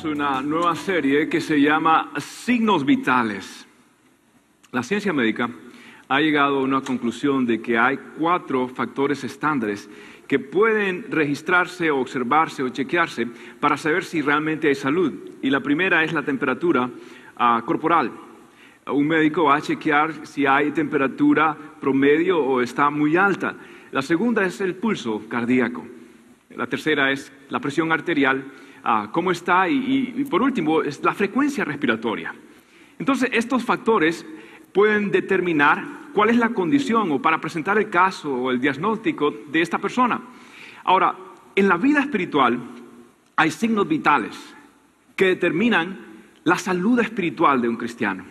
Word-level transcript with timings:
Comenzamos 0.00 0.04
una 0.04 0.42
nueva 0.42 0.74
serie 0.76 1.28
que 1.28 1.40
se 1.40 1.60
llama 1.60 2.12
Signos 2.18 2.84
Vitales. 2.84 3.66
La 4.72 4.82
ciencia 4.82 5.12
médica 5.12 5.50
ha 6.08 6.20
llegado 6.20 6.58
a 6.58 6.62
una 6.62 6.80
conclusión 6.80 7.44
de 7.44 7.60
que 7.60 7.76
hay 7.76 7.98
cuatro 8.18 8.68
factores 8.68 9.24
estándares 9.24 9.90
que 10.26 10.38
pueden 10.38 11.06
registrarse 11.10 11.90
observarse 11.90 12.62
o 12.62 12.68
chequearse 12.68 13.26
para 13.58 13.76
saber 13.76 14.04
si 14.04 14.22
realmente 14.22 14.68
hay 14.68 14.74
salud. 14.74 15.12
Y 15.42 15.50
la 15.50 15.60
primera 15.60 16.02
es 16.04 16.12
la 16.12 16.22
temperatura 16.22 16.88
ah, 17.36 17.62
corporal. 17.66 18.10
Un 18.86 19.06
médico 19.06 19.44
va 19.44 19.56
a 19.56 19.60
chequear 19.60 20.26
si 20.26 20.46
hay 20.46 20.70
temperatura 20.70 21.56
promedio 21.80 22.38
o 22.38 22.60
está 22.60 22.90
muy 22.90 23.16
alta. 23.16 23.54
La 23.92 24.02
segunda 24.02 24.44
es 24.44 24.60
el 24.60 24.76
pulso 24.76 25.22
cardíaco. 25.28 25.84
La 26.56 26.66
tercera 26.66 27.12
es 27.12 27.32
la 27.48 27.60
presión 27.60 27.92
arterial, 27.92 28.44
ah, 28.84 29.08
cómo 29.12 29.30
está 29.30 29.68
y, 29.68 30.14
y 30.16 30.24
por 30.24 30.42
último 30.42 30.82
es 30.82 31.02
la 31.02 31.14
frecuencia 31.14 31.64
respiratoria. 31.64 32.34
Entonces, 32.98 33.30
estos 33.32 33.64
factores 33.64 34.26
pueden 34.72 35.10
determinar 35.10 35.84
cuál 36.12 36.30
es 36.30 36.36
la 36.36 36.50
condición 36.50 37.10
o 37.12 37.22
para 37.22 37.40
presentar 37.40 37.78
el 37.78 37.90
caso 37.90 38.32
o 38.32 38.50
el 38.50 38.60
diagnóstico 38.60 39.30
de 39.30 39.62
esta 39.62 39.78
persona. 39.78 40.20
Ahora, 40.84 41.14
en 41.54 41.68
la 41.68 41.76
vida 41.76 42.00
espiritual 42.00 42.58
hay 43.36 43.50
signos 43.50 43.88
vitales 43.88 44.36
que 45.16 45.26
determinan 45.26 45.98
la 46.44 46.56
salud 46.56 46.98
espiritual 47.00 47.60
de 47.60 47.68
un 47.68 47.76
cristiano. 47.76 48.24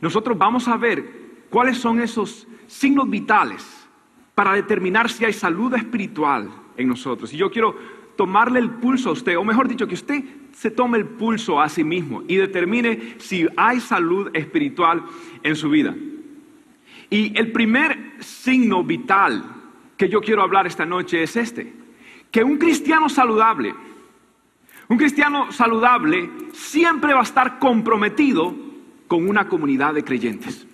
Nosotros 0.00 0.38
vamos 0.38 0.68
a 0.68 0.76
ver 0.76 1.04
cuáles 1.50 1.78
son 1.78 2.00
esos 2.00 2.46
signos 2.66 3.08
vitales 3.10 3.88
para 4.34 4.54
determinar 4.54 5.10
si 5.10 5.24
hay 5.24 5.32
salud 5.32 5.74
espiritual 5.74 6.48
en 6.76 6.88
nosotros. 6.88 7.32
Y 7.32 7.36
yo 7.36 7.50
quiero 7.50 7.76
tomarle 8.20 8.58
el 8.58 8.68
pulso 8.68 9.08
a 9.08 9.12
usted, 9.12 9.38
o 9.38 9.44
mejor 9.44 9.66
dicho, 9.66 9.88
que 9.88 9.94
usted 9.94 10.22
se 10.52 10.70
tome 10.70 10.98
el 10.98 11.06
pulso 11.06 11.58
a 11.58 11.70
sí 11.70 11.82
mismo 11.82 12.22
y 12.28 12.36
determine 12.36 13.14
si 13.16 13.48
hay 13.56 13.80
salud 13.80 14.28
espiritual 14.34 15.02
en 15.42 15.56
su 15.56 15.70
vida. 15.70 15.96
Y 17.08 17.32
el 17.38 17.50
primer 17.50 18.16
signo 18.18 18.84
vital 18.84 19.42
que 19.96 20.10
yo 20.10 20.20
quiero 20.20 20.42
hablar 20.42 20.66
esta 20.66 20.84
noche 20.84 21.22
es 21.22 21.34
este, 21.34 21.72
que 22.30 22.44
un 22.44 22.58
cristiano 22.58 23.08
saludable, 23.08 23.74
un 24.88 24.98
cristiano 24.98 25.50
saludable 25.50 26.28
siempre 26.52 27.14
va 27.14 27.20
a 27.20 27.22
estar 27.22 27.58
comprometido 27.58 28.54
con 29.08 29.26
una 29.30 29.48
comunidad 29.48 29.94
de 29.94 30.04
creyentes. 30.04 30.66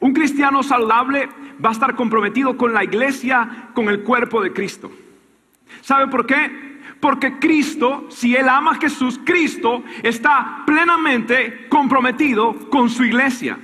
Un 0.00 0.12
cristiano 0.12 0.64
saludable 0.64 1.28
va 1.64 1.68
a 1.68 1.72
estar 1.72 1.94
comprometido 1.94 2.56
con 2.56 2.74
la 2.74 2.82
iglesia, 2.82 3.68
con 3.72 3.88
el 3.88 4.02
cuerpo 4.02 4.42
de 4.42 4.52
Cristo. 4.52 4.90
¿Sabe 5.80 6.08
por 6.08 6.26
qué? 6.26 6.76
Porque 7.00 7.38
Cristo, 7.38 8.06
si 8.08 8.34
Él 8.34 8.48
ama 8.48 8.72
a 8.72 8.80
Jesús, 8.80 9.20
Cristo 9.24 9.82
está 10.02 10.62
plenamente 10.66 11.66
comprometido 11.68 12.54
con 12.70 12.88
su 12.88 13.04
iglesia. 13.04 13.58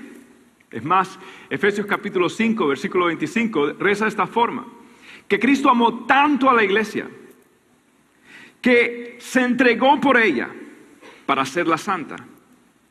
Es 0.71 0.85
más, 0.85 1.19
Efesios 1.51 1.87
capítulo 1.87 2.29
5, 2.29 2.67
versículo 2.67 3.07
25, 3.07 3.75
reza 3.79 4.05
de 4.05 4.11
esta 4.11 4.27
forma, 4.27 4.67
que 5.29 5.39
Cristo 5.39 5.69
amó 5.69 6.05
tanto 6.05 6.49
a 6.49 6.55
la 6.55 6.65
iglesia, 6.65 7.09
que 8.61 9.17
se 9.21 9.43
entregó 9.43 10.01
por 10.01 10.17
ella 10.17 10.49
para 11.27 11.43
hacerla 11.43 11.77
santa. 11.77 12.17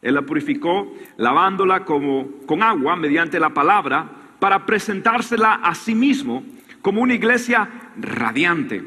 Él 0.02 0.16
la 0.16 0.24
purificó 0.24 0.94
lavándola 1.18 1.86
como, 1.86 2.28
con 2.46 2.64
agua 2.64 2.96
mediante 2.96 3.40
la 3.40 3.50
palabra 3.50 4.10
para 4.40 4.66
presentársela 4.66 5.56
a 5.56 5.76
sí 5.76 5.94
mismo 5.94 6.44
como 6.82 7.02
una 7.02 7.14
iglesia 7.14 7.70
radiante, 7.98 8.84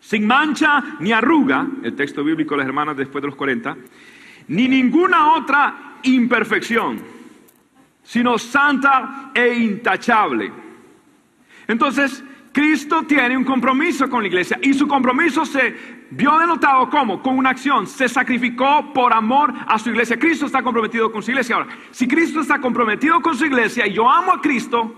sin 0.00 0.26
mancha 0.26 0.96
ni 1.00 1.12
arruga, 1.12 1.66
el 1.82 1.94
texto 1.94 2.24
bíblico 2.24 2.54
de 2.54 2.58
las 2.58 2.66
hermanas 2.66 2.96
después 2.96 3.22
de 3.22 3.28
los 3.28 3.36
40, 3.36 3.76
ni 4.48 4.68
ninguna 4.68 5.32
otra 5.34 5.98
imperfección, 6.02 7.00
sino 8.02 8.38
santa 8.38 9.30
e 9.34 9.54
intachable. 9.54 10.50
Entonces, 11.66 12.24
Cristo 12.52 13.02
tiene 13.02 13.36
un 13.36 13.44
compromiso 13.44 14.08
con 14.08 14.22
la 14.22 14.28
iglesia 14.28 14.58
y 14.62 14.72
su 14.72 14.88
compromiso 14.88 15.44
se 15.44 15.76
vio 16.10 16.38
denotado 16.38 16.88
como 16.88 17.22
con 17.22 17.36
una 17.36 17.50
acción, 17.50 17.86
se 17.86 18.08
sacrificó 18.08 18.92
por 18.92 19.12
amor 19.12 19.52
a 19.66 19.78
su 19.78 19.90
iglesia. 19.90 20.18
Cristo 20.18 20.46
está 20.46 20.62
comprometido 20.62 21.12
con 21.12 21.22
su 21.22 21.30
iglesia. 21.30 21.56
Ahora, 21.56 21.68
si 21.90 22.08
Cristo 22.08 22.40
está 22.40 22.60
comprometido 22.60 23.20
con 23.20 23.36
su 23.36 23.44
iglesia 23.44 23.86
y 23.86 23.92
yo 23.92 24.10
amo 24.10 24.32
a 24.32 24.40
Cristo, 24.40 24.92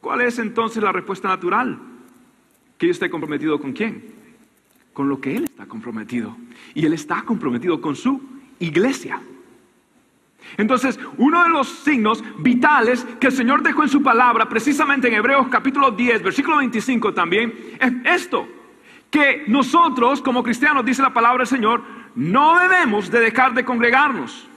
¿cuál 0.00 0.22
es 0.22 0.38
entonces 0.38 0.82
la 0.82 0.92
respuesta 0.92 1.28
natural? 1.28 1.78
Que 2.76 2.86
yo 2.86 2.92
esté 2.92 3.08
comprometido 3.08 3.58
con 3.60 3.72
quién? 3.72 4.17
Con 4.98 5.08
lo 5.08 5.20
que 5.20 5.36
Él 5.36 5.44
está 5.44 5.66
comprometido. 5.66 6.36
Y 6.74 6.84
Él 6.84 6.92
está 6.92 7.22
comprometido 7.22 7.80
con 7.80 7.94
su 7.94 8.20
iglesia. 8.58 9.20
Entonces, 10.56 10.98
uno 11.18 11.44
de 11.44 11.50
los 11.50 11.68
signos 11.68 12.24
vitales 12.40 13.06
que 13.20 13.28
el 13.28 13.32
Señor 13.32 13.62
dejó 13.62 13.84
en 13.84 13.90
su 13.90 14.02
palabra, 14.02 14.48
precisamente 14.48 15.06
en 15.06 15.14
Hebreos 15.14 15.46
capítulo 15.52 15.92
10, 15.92 16.24
versículo 16.24 16.56
25 16.56 17.14
también, 17.14 17.54
es 17.78 17.92
esto, 18.22 18.48
que 19.08 19.44
nosotros 19.46 20.20
como 20.20 20.42
cristianos, 20.42 20.84
dice 20.84 21.00
la 21.00 21.14
palabra 21.14 21.44
del 21.44 21.46
Señor, 21.46 21.80
no 22.16 22.58
debemos 22.58 23.08
de 23.08 23.20
dejar 23.20 23.54
de 23.54 23.64
congregarnos, 23.64 24.48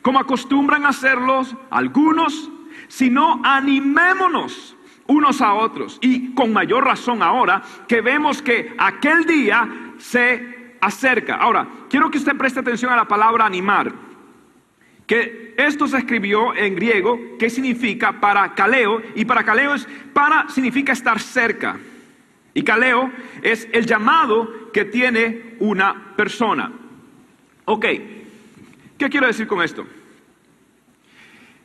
como 0.00 0.18
acostumbran 0.18 0.86
hacerlos 0.86 1.54
algunos, 1.68 2.50
sino 2.88 3.42
animémonos 3.44 4.77
unos 5.08 5.40
a 5.40 5.54
otros. 5.54 5.98
Y 6.00 6.32
con 6.34 6.52
mayor 6.52 6.84
razón 6.84 7.22
ahora 7.22 7.62
que 7.88 8.00
vemos 8.00 8.40
que 8.40 8.74
aquel 8.78 9.24
día 9.26 9.68
se 9.98 10.76
acerca. 10.80 11.34
Ahora, 11.34 11.66
quiero 11.90 12.10
que 12.10 12.18
usted 12.18 12.36
preste 12.36 12.60
atención 12.60 12.92
a 12.92 12.96
la 12.96 13.08
palabra 13.08 13.44
animar 13.44 14.08
que 15.08 15.54
esto 15.56 15.88
se 15.88 15.96
escribió 15.96 16.54
en 16.54 16.76
griego, 16.76 17.18
que 17.38 17.48
significa 17.48 18.20
para 18.20 18.54
caleo, 18.54 19.02
y 19.14 19.24
para 19.24 19.42
caleo 19.42 19.74
es 19.74 19.88
para 20.12 20.48
significa 20.50 20.92
estar 20.92 21.18
cerca. 21.18 21.78
Y 22.52 22.62
caleo 22.62 23.10
es 23.42 23.66
el 23.72 23.86
llamado 23.86 24.70
que 24.70 24.84
tiene 24.84 25.56
una 25.60 26.14
persona. 26.14 26.70
Ok, 27.64 27.86
¿qué 28.98 29.08
quiero 29.08 29.26
decir 29.26 29.46
con 29.46 29.62
esto? 29.62 29.86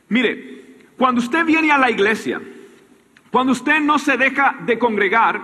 Mire, 0.08 0.64
cuando 0.96 1.20
usted 1.20 1.44
viene 1.44 1.70
a 1.70 1.76
la 1.76 1.90
iglesia, 1.90 2.40
cuando 3.34 3.50
usted 3.50 3.80
no 3.80 3.98
se 3.98 4.16
deja 4.16 4.54
de 4.60 4.78
congregar, 4.78 5.42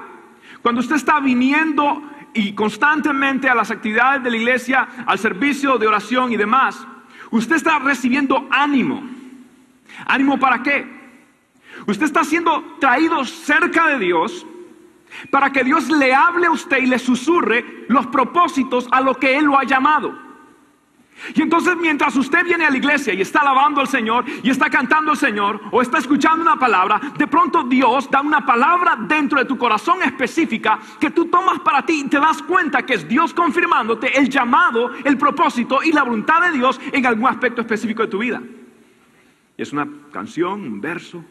cuando 0.62 0.80
usted 0.80 0.94
está 0.94 1.18
viniendo 1.18 2.00
y 2.32 2.52
constantemente 2.52 3.48
a 3.48 3.54
las 3.56 3.72
actividades 3.72 4.22
de 4.22 4.30
la 4.30 4.36
iglesia, 4.36 4.88
al 5.04 5.18
servicio 5.18 5.76
de 5.76 5.88
oración 5.88 6.32
y 6.32 6.36
demás, 6.36 6.86
Usted 7.30 7.56
está 7.56 7.78
recibiendo 7.78 8.46
ánimo. 8.50 9.02
¿Ánimo 10.06 10.38
para 10.38 10.62
qué? 10.62 10.84
Usted 11.86 12.06
está 12.06 12.24
siendo 12.24 12.76
traído 12.80 13.24
cerca 13.24 13.86
de 13.88 13.98
Dios 13.98 14.46
para 15.30 15.50
que 15.50 15.64
Dios 15.64 15.88
le 15.88 16.12
hable 16.14 16.46
a 16.46 16.50
usted 16.50 16.78
y 16.78 16.86
le 16.86 16.98
susurre 16.98 17.86
los 17.88 18.06
propósitos 18.08 18.88
a 18.90 19.00
lo 19.00 19.14
que 19.14 19.36
Él 19.36 19.44
lo 19.44 19.58
ha 19.58 19.64
llamado. 19.64 20.29
Y 21.34 21.42
entonces 21.42 21.76
mientras 21.76 22.16
usted 22.16 22.44
viene 22.44 22.64
a 22.64 22.70
la 22.70 22.76
iglesia 22.76 23.12
y 23.12 23.20
está 23.20 23.40
alabando 23.40 23.80
al 23.80 23.88
Señor 23.88 24.24
y 24.42 24.50
está 24.50 24.70
cantando 24.70 25.12
al 25.12 25.16
Señor 25.16 25.60
o 25.70 25.82
está 25.82 25.98
escuchando 25.98 26.42
una 26.42 26.56
palabra, 26.56 27.00
de 27.16 27.26
pronto 27.26 27.62
Dios 27.64 28.10
da 28.10 28.20
una 28.20 28.44
palabra 28.44 28.96
dentro 28.96 29.38
de 29.38 29.44
tu 29.44 29.58
corazón 29.58 30.02
específica 30.02 30.78
que 30.98 31.10
tú 31.10 31.26
tomas 31.26 31.60
para 31.60 31.84
ti 31.84 32.02
y 32.04 32.08
te 32.08 32.18
das 32.18 32.42
cuenta 32.42 32.84
que 32.84 32.94
es 32.94 33.06
Dios 33.06 33.34
confirmándote 33.34 34.18
el 34.18 34.28
llamado, 34.28 34.90
el 35.04 35.18
propósito 35.18 35.82
y 35.82 35.92
la 35.92 36.02
voluntad 36.02 36.42
de 36.42 36.52
Dios 36.56 36.80
en 36.92 37.06
algún 37.06 37.28
aspecto 37.28 37.60
específico 37.60 38.02
de 38.02 38.08
tu 38.08 38.18
vida. 38.18 38.42
Y 39.56 39.62
es 39.62 39.72
una 39.72 39.86
canción, 40.10 40.62
un 40.62 40.80
verso, 40.80 41.22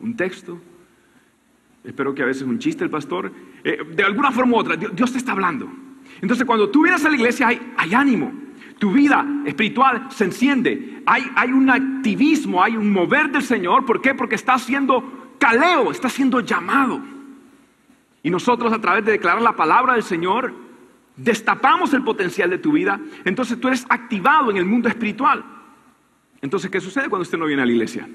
un 0.00 0.16
texto. 0.16 0.60
Espero 1.84 2.14
que 2.14 2.22
a 2.22 2.26
veces 2.26 2.42
un 2.42 2.58
chiste 2.58 2.82
el 2.82 2.90
pastor. 2.90 3.30
Eh, 3.62 3.78
de 3.94 4.02
alguna 4.02 4.32
forma 4.32 4.56
u 4.56 4.60
otra, 4.60 4.76
Dios, 4.76 5.12
te 5.12 5.18
está 5.18 5.32
hablando. 5.32 5.70
Entonces 6.20 6.44
cuando 6.44 6.68
tú 6.68 6.82
vienes 6.82 7.04
a 7.04 7.08
la 7.08 7.14
iglesia 7.14 7.46
hay 7.48 7.94
ánimo 7.94 8.45
tu 8.78 8.92
vida 8.92 9.26
espiritual 9.44 10.08
se 10.10 10.24
enciende. 10.24 11.02
Hay, 11.06 11.24
hay, 11.34 11.52
un 11.52 11.70
activismo, 11.70 12.62
hay 12.62 12.76
un 12.76 12.90
mover 12.90 13.30
del 13.30 13.42
Señor. 13.42 13.86
¿Por 13.86 14.02
qué? 14.02 14.14
Porque 14.14 14.34
está 14.34 14.58
siendo 14.58 15.34
caleo, 15.38 15.90
está 15.90 16.08
siendo 16.08 16.40
llamado. 16.40 17.00
Y 18.22 18.30
nosotros 18.30 18.72
a 18.72 18.80
través 18.80 19.04
de 19.04 19.12
declarar 19.12 19.40
la 19.40 19.56
palabra 19.56 19.94
del 19.94 20.02
Señor, 20.02 20.52
destapamos 21.16 21.94
el 21.94 22.02
potencial 22.02 22.50
de 22.50 22.58
tu 22.58 22.72
vida. 22.72 23.00
Entonces 23.24 23.58
tú 23.58 23.68
eres 23.68 23.86
activado 23.88 24.50
en 24.50 24.58
el 24.58 24.66
mundo 24.66 24.88
espiritual. 24.88 25.44
Entonces, 26.42 26.70
¿qué 26.70 26.80
sucede 26.80 27.08
cuando 27.08 27.22
usted 27.22 27.38
no 27.38 27.46
viene 27.46 27.62
a 27.62 27.66
la 27.66 27.72
iglesia? 27.72 28.08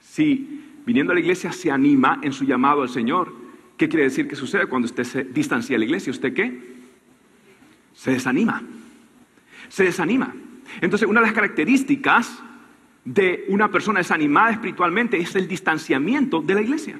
Si 0.00 0.64
viniendo 0.84 1.12
a 1.12 1.14
la 1.14 1.20
iglesia 1.20 1.52
se 1.52 1.70
anima 1.70 2.18
en 2.22 2.32
su 2.32 2.44
llamado 2.44 2.82
al 2.82 2.88
Señor, 2.88 3.32
¿qué 3.76 3.88
quiere 3.88 4.04
decir 4.04 4.26
que 4.26 4.36
sucede 4.36 4.66
cuando 4.66 4.86
usted 4.86 5.04
se 5.04 5.24
distancia 5.24 5.74
de 5.74 5.78
la 5.78 5.84
iglesia? 5.84 6.10
¿Usted 6.10 6.34
qué? 6.34 6.76
Se 7.94 8.10
desanima. 8.10 8.62
Se 9.68 9.84
desanima. 9.84 10.34
Entonces, 10.80 11.08
una 11.08 11.20
de 11.20 11.26
las 11.26 11.34
características 11.34 12.42
de 13.04 13.44
una 13.48 13.70
persona 13.70 14.00
desanimada 14.00 14.50
espiritualmente 14.50 15.16
es 15.16 15.34
el 15.36 15.46
distanciamiento 15.46 16.42
de 16.42 16.54
la 16.54 16.60
iglesia. 16.60 16.98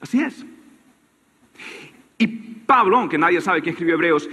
Así 0.00 0.20
es. 0.20 0.44
Y 2.18 2.26
Pablo, 2.26 2.98
aunque 2.98 3.16
nadie 3.16 3.40
sabe 3.40 3.62
quién 3.62 3.74
escribió 3.74 3.94
Hebreos, 3.94 4.28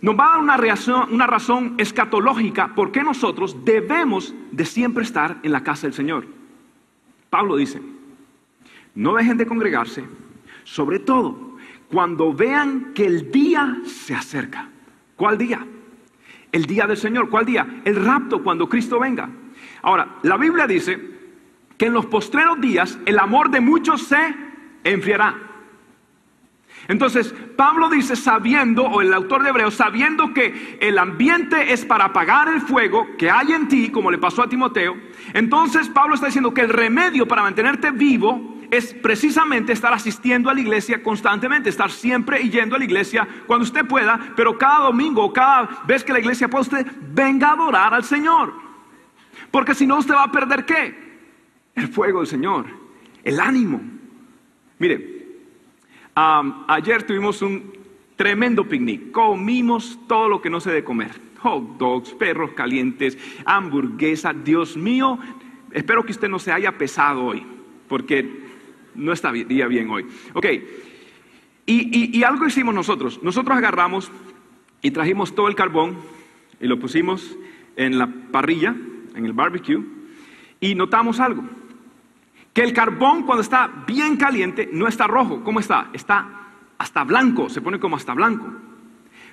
nos 0.00 0.18
va 0.18 0.26
a 0.26 0.30
dar 0.30 0.40
una, 0.40 0.56
razón, 0.56 1.12
una 1.12 1.26
razón 1.28 1.74
escatológica 1.78 2.74
por 2.74 2.90
qué 2.90 3.04
nosotros 3.04 3.64
debemos 3.64 4.34
de 4.50 4.64
siempre 4.64 5.04
estar 5.04 5.38
en 5.44 5.52
la 5.52 5.62
casa 5.62 5.86
del 5.86 5.94
Señor. 5.94 6.26
Pablo 7.30 7.56
dice, 7.56 7.80
no 8.96 9.14
dejen 9.14 9.38
de 9.38 9.46
congregarse, 9.46 10.04
sobre 10.64 10.98
todo 10.98 11.56
cuando 11.88 12.32
vean 12.32 12.92
que 12.94 13.06
el 13.06 13.30
día 13.30 13.78
se 13.84 14.14
acerca. 14.14 14.68
¿Cuál 15.14 15.38
día? 15.38 15.64
El 16.52 16.66
día 16.66 16.86
del 16.86 16.96
Señor. 16.96 17.30
¿Cuál 17.30 17.46
día? 17.46 17.66
El 17.84 18.04
rapto 18.04 18.42
cuando 18.42 18.68
Cristo 18.68 19.00
venga. 19.00 19.28
Ahora, 19.82 20.18
la 20.22 20.36
Biblia 20.36 20.66
dice 20.66 21.00
que 21.76 21.86
en 21.86 21.94
los 21.94 22.06
postreros 22.06 22.60
días 22.60 22.98
el 23.06 23.18
amor 23.18 23.50
de 23.50 23.60
muchos 23.60 24.02
se 24.02 24.34
enfriará. 24.84 25.34
Entonces, 26.88 27.34
Pablo 27.56 27.88
dice, 27.88 28.16
sabiendo, 28.16 28.82
o 28.82 29.00
el 29.00 29.12
autor 29.14 29.42
de 29.42 29.50
Hebreos, 29.50 29.74
sabiendo 29.74 30.34
que 30.34 30.78
el 30.80 30.98
ambiente 30.98 31.72
es 31.72 31.84
para 31.84 32.06
apagar 32.06 32.48
el 32.48 32.60
fuego 32.60 33.06
que 33.16 33.30
hay 33.30 33.52
en 33.52 33.68
ti, 33.68 33.90
como 33.90 34.10
le 34.10 34.18
pasó 34.18 34.42
a 34.42 34.48
Timoteo, 34.48 34.96
entonces 35.32 35.88
Pablo 35.88 36.14
está 36.14 36.26
diciendo 36.26 36.52
que 36.52 36.62
el 36.62 36.70
remedio 36.70 37.26
para 37.28 37.42
mantenerte 37.42 37.92
vivo 37.92 38.51
es 38.72 38.94
precisamente 38.94 39.74
estar 39.74 39.92
asistiendo 39.92 40.48
a 40.48 40.54
la 40.54 40.60
iglesia 40.62 41.02
constantemente, 41.02 41.68
estar 41.68 41.90
siempre 41.90 42.38
yendo 42.48 42.74
a 42.74 42.78
la 42.78 42.86
iglesia 42.86 43.28
cuando 43.46 43.64
usted 43.64 43.86
pueda, 43.86 44.32
pero 44.34 44.56
cada 44.56 44.86
domingo, 44.86 45.30
cada 45.30 45.82
vez 45.86 46.02
que 46.02 46.14
la 46.14 46.20
iglesia 46.20 46.48
pueda, 46.48 46.62
usted 46.62 46.86
venga 47.12 47.48
a 47.48 47.52
adorar 47.52 47.92
al 47.92 48.02
Señor. 48.02 48.54
Porque 49.50 49.74
si 49.74 49.86
no, 49.86 49.98
usted 49.98 50.14
va 50.14 50.24
a 50.24 50.32
perder 50.32 50.64
qué? 50.64 50.94
El 51.74 51.88
fuego 51.88 52.20
del 52.20 52.28
Señor, 52.28 52.64
el 53.22 53.40
ánimo. 53.40 53.78
Mire, 54.78 55.26
ayer 56.14 57.02
tuvimos 57.02 57.42
un 57.42 57.74
tremendo 58.16 58.66
picnic. 58.66 59.10
Comimos 59.10 59.98
todo 60.08 60.30
lo 60.30 60.40
que 60.40 60.48
no 60.48 60.60
se 60.60 60.70
debe 60.70 60.82
comer. 60.82 61.10
Hot 61.40 61.76
dogs, 61.76 62.14
perros 62.14 62.52
calientes, 62.52 63.18
hamburguesa. 63.44 64.32
Dios 64.32 64.78
mío, 64.78 65.18
espero 65.72 66.02
que 66.04 66.12
usted 66.12 66.30
no 66.30 66.38
se 66.38 66.52
haya 66.52 66.78
pesado 66.78 67.22
hoy, 67.22 67.46
porque 67.86 68.41
no 68.94 69.12
está 69.12 69.30
bien 69.30 69.90
hoy. 69.90 70.06
Ok, 70.34 70.46
y, 71.66 72.18
y 72.18 72.24
algo 72.24 72.46
hicimos 72.46 72.74
nosotros. 72.74 73.22
Nosotros 73.22 73.56
agarramos 73.56 74.10
y 74.80 74.90
trajimos 74.90 75.34
todo 75.34 75.48
el 75.48 75.54
carbón 75.54 75.96
y 76.60 76.66
lo 76.66 76.78
pusimos 76.78 77.36
en 77.76 77.98
la 77.98 78.06
parrilla, 78.06 78.74
en 79.14 79.26
el 79.26 79.32
barbecue, 79.32 79.80
y 80.60 80.74
notamos 80.74 81.20
algo 81.20 81.44
que 82.52 82.62
el 82.62 82.72
carbón 82.72 83.22
cuando 83.22 83.42
está 83.42 83.84
bien 83.86 84.16
caliente 84.16 84.68
no 84.72 84.86
está 84.86 85.06
rojo. 85.06 85.42
¿Cómo 85.42 85.60
está? 85.60 85.88
Está 85.92 86.28
hasta 86.78 87.04
blanco, 87.04 87.48
se 87.48 87.62
pone 87.62 87.80
como 87.80 87.96
hasta 87.96 88.14
blanco. 88.14 88.52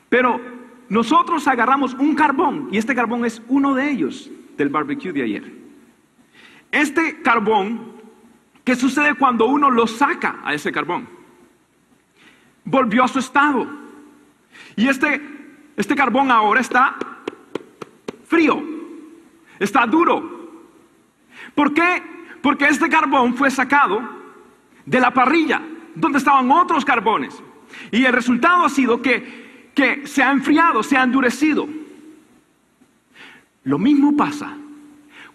Pero 0.08 0.40
nosotros 0.88 1.48
agarramos 1.48 1.94
un 1.94 2.16
carbón 2.16 2.70
y 2.72 2.78
este 2.78 2.96
carbón 2.96 3.26
es 3.26 3.42
uno 3.48 3.76
de 3.76 3.90
ellos 3.90 4.30
del 4.58 4.70
barbecue 4.70 5.12
de 5.12 5.24
ayer. 5.24 5.52
Este 6.72 7.22
carbón, 7.22 7.99
¿qué 8.64 8.76
sucede 8.76 9.16
cuando 9.16 9.46
uno 9.46 9.70
lo 9.70 9.88
saca 9.88 10.40
a 10.44 10.54
ese 10.54 10.72
carbón? 10.72 11.08
Volvió 12.64 13.04
a 13.04 13.08
su 13.08 13.20
estado. 13.20 13.68
Y 14.76 14.88
este, 14.88 15.22
este 15.76 15.96
carbón 15.96 16.32
ahora 16.32 16.62
está 16.62 16.96
frío, 18.28 18.62
está 19.60 19.86
duro. 19.86 20.38
¿Por 21.56 21.74
qué 21.74 22.04
porque 22.42 22.68
este 22.68 22.90
carbón 22.90 23.36
fue 23.36 23.52
sacado 23.52 24.02
de 24.86 25.00
la 25.00 25.12
parrilla, 25.12 25.62
donde 25.96 26.18
estaban 26.18 26.50
otros 26.52 26.86
carbones. 26.86 27.36
Y 27.92 28.06
el 28.06 28.14
resultado 28.14 28.66
ha 28.66 28.70
sido 28.70 29.02
que, 29.02 29.72
que 29.76 30.08
se 30.08 30.24
ha 30.24 30.32
enfriado, 30.32 30.84
se 30.84 30.98
ha 30.98 31.04
endurecido. 31.04 31.68
Lo 33.64 33.78
mismo 33.78 34.16
pasa 34.16 34.56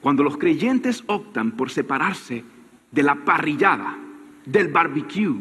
cuando 0.01 0.23
los 0.23 0.37
creyentes 0.37 1.05
optan 1.07 1.53
por 1.53 1.71
separarse 1.71 2.45
de 2.95 3.03
la 3.03 3.17
parrillada, 3.17 3.97
del 4.47 4.69
barbecue, 4.69 5.35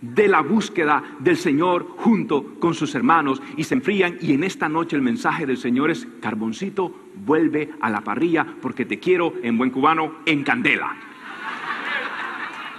de 0.00 0.28
la 0.28 0.40
búsqueda 0.40 1.02
del 1.18 1.36
Señor 1.36 1.86
junto 1.96 2.58
con 2.58 2.74
sus 2.74 2.94
hermanos 2.94 3.42
y 3.56 3.64
se 3.64 3.74
enfrían 3.74 4.18
y 4.20 4.32
en 4.32 4.44
esta 4.44 4.68
noche 4.68 4.96
el 4.96 5.02
mensaje 5.02 5.46
del 5.46 5.56
Señor 5.56 5.90
es 5.90 6.06
carboncito, 6.20 7.08
vuelve 7.14 7.70
a 7.80 7.90
la 7.90 8.02
parrilla 8.02 8.46
porque 8.60 8.84
te 8.84 8.98
quiero 8.98 9.34
en 9.42 9.58
buen 9.58 9.70
cubano 9.70 10.16
en 10.26 10.42
candela. 10.42 10.96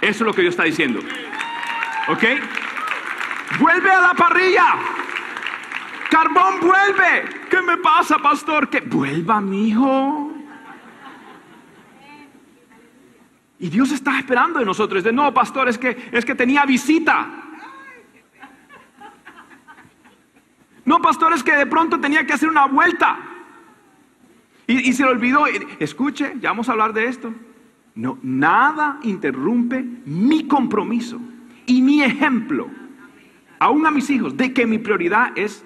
Eso 0.00 0.10
es 0.10 0.26
lo 0.26 0.32
que 0.32 0.42
Dios 0.42 0.52
está 0.52 0.64
diciendo. 0.64 1.00
¿Ok? 2.08 2.24
Vuelve 3.58 3.90
a 3.90 4.00
la 4.00 4.14
parrilla. 4.14 4.66
Carbón 6.10 6.60
vuelve. 6.60 7.24
¿Qué 7.50 7.60
me 7.62 7.76
pasa, 7.78 8.18
pastor? 8.18 8.68
Que 8.68 8.80
vuelva, 8.80 9.40
mi 9.40 9.68
hijo. 9.68 10.27
Y 13.58 13.68
Dios 13.70 13.90
está 13.92 14.18
esperando 14.18 14.60
de 14.60 14.64
nosotros. 14.64 15.02
De 15.02 15.12
no, 15.12 15.32
pastor, 15.34 15.68
es 15.68 15.78
que, 15.78 16.10
es 16.12 16.24
que 16.24 16.34
tenía 16.34 16.64
visita. 16.64 17.28
No, 20.84 21.02
pastor, 21.02 21.32
es 21.32 21.42
que 21.42 21.52
de 21.52 21.66
pronto 21.66 22.00
tenía 22.00 22.24
que 22.24 22.32
hacer 22.32 22.48
una 22.48 22.66
vuelta. 22.66 23.18
Y, 24.66 24.92
se 24.92 25.02
le 25.02 25.10
olvidó. 25.10 25.46
Escuche, 25.78 26.34
ya 26.40 26.50
vamos 26.50 26.68
a 26.68 26.72
hablar 26.72 26.92
de 26.92 27.06
esto. 27.06 27.34
No, 27.94 28.18
nada 28.22 29.00
interrumpe 29.02 29.82
mi 30.04 30.46
compromiso 30.46 31.20
y 31.66 31.82
mi 31.82 32.02
ejemplo, 32.02 32.70
aún 33.58 33.84
a 33.86 33.90
mis 33.90 34.08
hijos, 34.08 34.36
de 34.36 34.52
que 34.52 34.66
mi 34.66 34.78
prioridad 34.78 35.36
es 35.36 35.64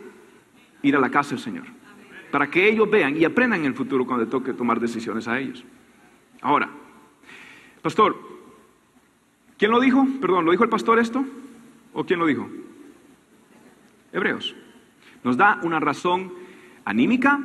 ir 0.83 0.97
a 0.97 0.99
la 0.99 1.11
casa 1.11 1.31
del 1.31 1.41
Señor. 1.41 1.67
Para 2.31 2.49
que 2.49 2.69
ellos 2.69 2.91
vean 2.91 3.17
y 3.17 3.25
aprendan 3.25 3.61
en 3.61 3.67
el 3.67 3.75
futuro 3.75 4.07
cuando 4.07 4.27
toque 4.27 4.55
tomar 4.55 4.81
decisiones 4.81 5.29
a 5.29 5.39
ellos. 5.39 5.63
Ahora, 6.41 6.71
Pastor, 7.83 8.17
¿quién 9.59 9.73
lo 9.73 9.81
dijo? 9.81 10.07
Perdón, 10.21 10.45
¿lo 10.45 10.53
dijo 10.53 10.63
el 10.63 10.71
pastor 10.71 11.01
esto? 11.01 11.25
¿O 11.93 12.05
quién 12.05 12.21
lo 12.21 12.27
dijo? 12.27 12.49
Hebreos. 14.13 14.55
Nos 15.25 15.37
da 15.37 15.59
una 15.63 15.81
razón 15.81 16.33
anímica, 16.85 17.41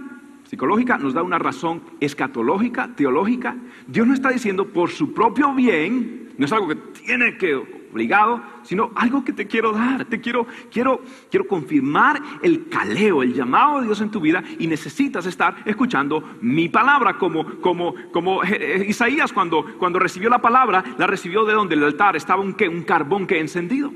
psicológica, 0.46 0.98
nos 0.98 1.14
da 1.14 1.24
una 1.24 1.40
razón 1.40 1.82
escatológica, 2.00 2.90
teológica. 2.96 3.56
Dios 3.88 4.08
no 4.08 4.14
está 4.14 4.30
diciendo 4.30 4.68
por 4.68 4.92
su 4.92 5.14
propio 5.14 5.54
bien, 5.54 6.34
no 6.38 6.46
es 6.46 6.52
algo 6.52 6.68
que 6.68 6.76
tiene 6.76 7.38
que 7.38 7.56
obligado, 7.92 8.42
sino 8.64 8.92
algo 8.96 9.24
que 9.24 9.34
te 9.34 9.48
quiero 9.48 9.72
dar. 9.72 10.06
Te 10.06 10.20
quiero, 10.20 10.48
quiero, 10.72 11.02
quiero 11.30 11.48
confirmar 11.48 12.22
el 12.42 12.68
caleo, 12.70 13.24
el 13.24 13.34
llamado 13.34 13.80
de 13.80 13.86
Dios 13.86 14.02
en 14.02 14.12
tu 14.12 14.20
vida 14.20 14.44
y 14.60 14.68
necesitas 14.68 15.26
estar 15.26 15.56
escuchando 15.66 16.38
mi 16.42 16.70
palabra, 16.70 17.18
como, 17.18 17.60
como, 17.62 17.94
como 18.12 18.42
Isaías 18.44 19.34
cuando, 19.34 19.66
cuando 19.78 20.00
recibió 20.00 20.30
la 20.30 20.42
palabra, 20.42 20.84
la 20.98 21.08
recibió 21.08 21.46
de 21.46 21.54
donde 21.54 21.76
el 21.76 21.84
altar 21.84 22.16
estaba 22.16 22.42
un, 22.42 22.56
un 22.70 22.84
carbón 22.84 23.28
que 23.28 23.40
encendido. 23.40 23.92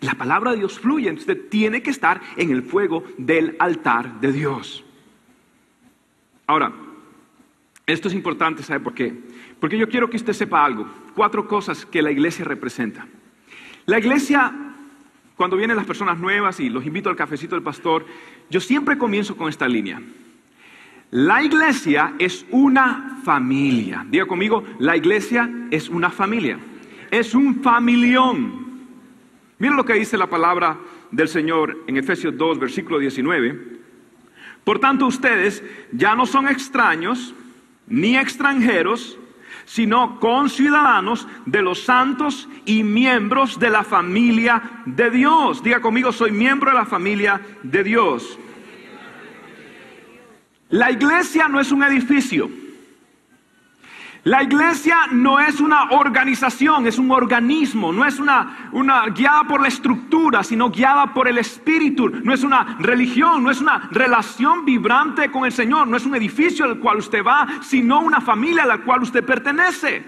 La 0.00 0.14
palabra 0.14 0.50
de 0.50 0.58
Dios 0.58 0.78
fluye, 0.78 1.08
entonces 1.08 1.48
tiene 1.48 1.82
que 1.82 1.90
estar 1.90 2.20
en 2.36 2.50
el 2.50 2.62
fuego 2.62 3.04
del 3.16 3.56
altar 3.58 4.20
de 4.20 4.32
Dios. 4.32 4.84
Ahora, 6.46 6.72
esto 7.86 8.08
es 8.08 8.14
importante, 8.14 8.62
¿sabe 8.62 8.80
por 8.80 8.94
qué? 8.94 9.14
Porque 9.64 9.78
yo 9.78 9.88
quiero 9.88 10.10
que 10.10 10.18
usted 10.18 10.34
sepa 10.34 10.62
algo, 10.62 10.86
cuatro 11.14 11.48
cosas 11.48 11.86
que 11.86 12.02
la 12.02 12.10
iglesia 12.10 12.44
representa. 12.44 13.06
La 13.86 13.98
iglesia, 13.98 14.52
cuando 15.38 15.56
vienen 15.56 15.78
las 15.78 15.86
personas 15.86 16.18
nuevas 16.18 16.60
y 16.60 16.68
los 16.68 16.84
invito 16.84 17.08
al 17.08 17.16
cafecito 17.16 17.54
del 17.54 17.64
pastor, 17.64 18.04
yo 18.50 18.60
siempre 18.60 18.98
comienzo 18.98 19.38
con 19.38 19.48
esta 19.48 19.66
línea. 19.66 20.02
La 21.12 21.42
iglesia 21.42 22.12
es 22.18 22.44
una 22.50 23.22
familia. 23.24 24.04
Diga 24.06 24.26
conmigo, 24.26 24.64
la 24.80 24.98
iglesia 24.98 25.50
es 25.70 25.88
una 25.88 26.10
familia. 26.10 26.58
Es 27.10 27.34
un 27.34 27.62
familión. 27.62 28.84
Miren 29.58 29.78
lo 29.78 29.86
que 29.86 29.94
dice 29.94 30.18
la 30.18 30.28
palabra 30.28 30.76
del 31.10 31.28
Señor 31.28 31.84
en 31.86 31.96
Efesios 31.96 32.36
2, 32.36 32.58
versículo 32.58 32.98
19. 32.98 33.78
Por 34.62 34.78
tanto, 34.78 35.06
ustedes 35.06 35.64
ya 35.90 36.14
no 36.14 36.26
son 36.26 36.48
extraños 36.48 37.34
ni 37.86 38.18
extranjeros, 38.18 39.18
sino 39.64 40.18
conciudadanos 40.20 41.26
de 41.46 41.62
los 41.62 41.84
santos 41.84 42.48
y 42.64 42.82
miembros 42.82 43.58
de 43.58 43.70
la 43.70 43.84
familia 43.84 44.62
de 44.86 45.10
Dios. 45.10 45.62
Diga 45.62 45.80
conmigo, 45.80 46.12
soy 46.12 46.32
miembro 46.32 46.70
de 46.70 46.76
la 46.76 46.86
familia 46.86 47.40
de 47.62 47.84
Dios. 47.84 48.38
La 50.70 50.90
iglesia 50.90 51.48
no 51.48 51.60
es 51.60 51.70
un 51.70 51.82
edificio. 51.82 52.63
La 54.24 54.42
iglesia 54.42 55.08
no 55.12 55.38
es 55.38 55.60
una 55.60 55.90
organización, 55.90 56.86
es 56.86 56.98
un 56.98 57.10
organismo, 57.10 57.92
no 57.92 58.06
es 58.06 58.18
una, 58.18 58.70
guiada 59.14 59.44
por 59.44 59.60
la 59.60 59.68
estructura, 59.68 60.42
sino 60.42 60.70
guiada 60.70 61.12
por 61.12 61.28
el 61.28 61.36
espíritu. 61.36 62.08
No 62.08 62.32
es 62.32 62.42
una 62.42 62.78
religión, 62.80 63.44
no 63.44 63.50
es 63.50 63.60
una 63.60 63.86
relación 63.90 64.64
vibrante 64.64 65.30
con 65.30 65.44
el 65.44 65.52
Señor, 65.52 65.88
no 65.88 65.98
es 65.98 66.06
un 66.06 66.16
edificio 66.16 66.64
al 66.64 66.78
cual 66.78 66.98
usted 66.98 67.22
va, 67.22 67.46
sino 67.60 68.00
una 68.00 68.22
familia 68.22 68.62
a 68.62 68.66
la 68.66 68.78
cual 68.78 69.02
usted 69.02 69.22
pertenece. 69.22 70.02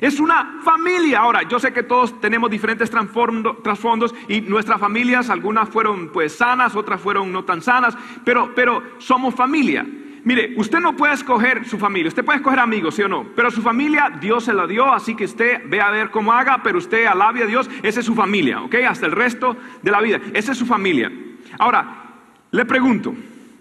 Es 0.00 0.18
una 0.18 0.60
familia. 0.64 1.20
Ahora, 1.20 1.42
yo 1.42 1.58
sé 1.58 1.74
que 1.74 1.82
todos 1.82 2.18
tenemos 2.18 2.50
diferentes 2.50 2.90
trasfondos 2.90 4.14
y 4.26 4.40
nuestras 4.40 4.80
familias, 4.80 5.28
algunas 5.28 5.68
fueron 5.68 6.08
pues 6.08 6.34
sanas, 6.34 6.74
otras 6.74 6.98
fueron 6.98 7.30
no 7.30 7.44
tan 7.44 7.60
sanas, 7.60 7.94
pero, 8.24 8.54
pero 8.54 8.82
somos 8.98 9.34
familia. 9.34 9.84
Mire, 10.26 10.54
usted 10.56 10.80
no 10.80 10.96
puede 10.96 11.14
escoger 11.14 11.64
su 11.66 11.78
familia, 11.78 12.08
usted 12.08 12.24
puede 12.24 12.38
escoger 12.38 12.58
amigos, 12.58 12.96
sí 12.96 13.02
o 13.02 13.08
no, 13.08 13.28
pero 13.36 13.48
su 13.48 13.62
familia 13.62 14.10
Dios 14.20 14.42
se 14.42 14.52
la 14.52 14.66
dio, 14.66 14.92
así 14.92 15.14
que 15.14 15.24
usted 15.24 15.62
ve 15.66 15.80
a 15.80 15.90
ver 15.90 16.10
cómo 16.10 16.32
haga, 16.32 16.64
pero 16.64 16.78
usted 16.78 17.06
alabe 17.06 17.44
a 17.44 17.46
Dios, 17.46 17.70
esa 17.84 18.00
es 18.00 18.06
su 18.06 18.16
familia, 18.16 18.60
¿ok? 18.62 18.74
Hasta 18.88 19.06
el 19.06 19.12
resto 19.12 19.56
de 19.82 19.90
la 19.92 20.00
vida, 20.00 20.20
esa 20.34 20.50
es 20.50 20.58
su 20.58 20.66
familia. 20.66 21.12
Ahora, 21.60 22.16
le 22.50 22.64
pregunto, 22.64 23.14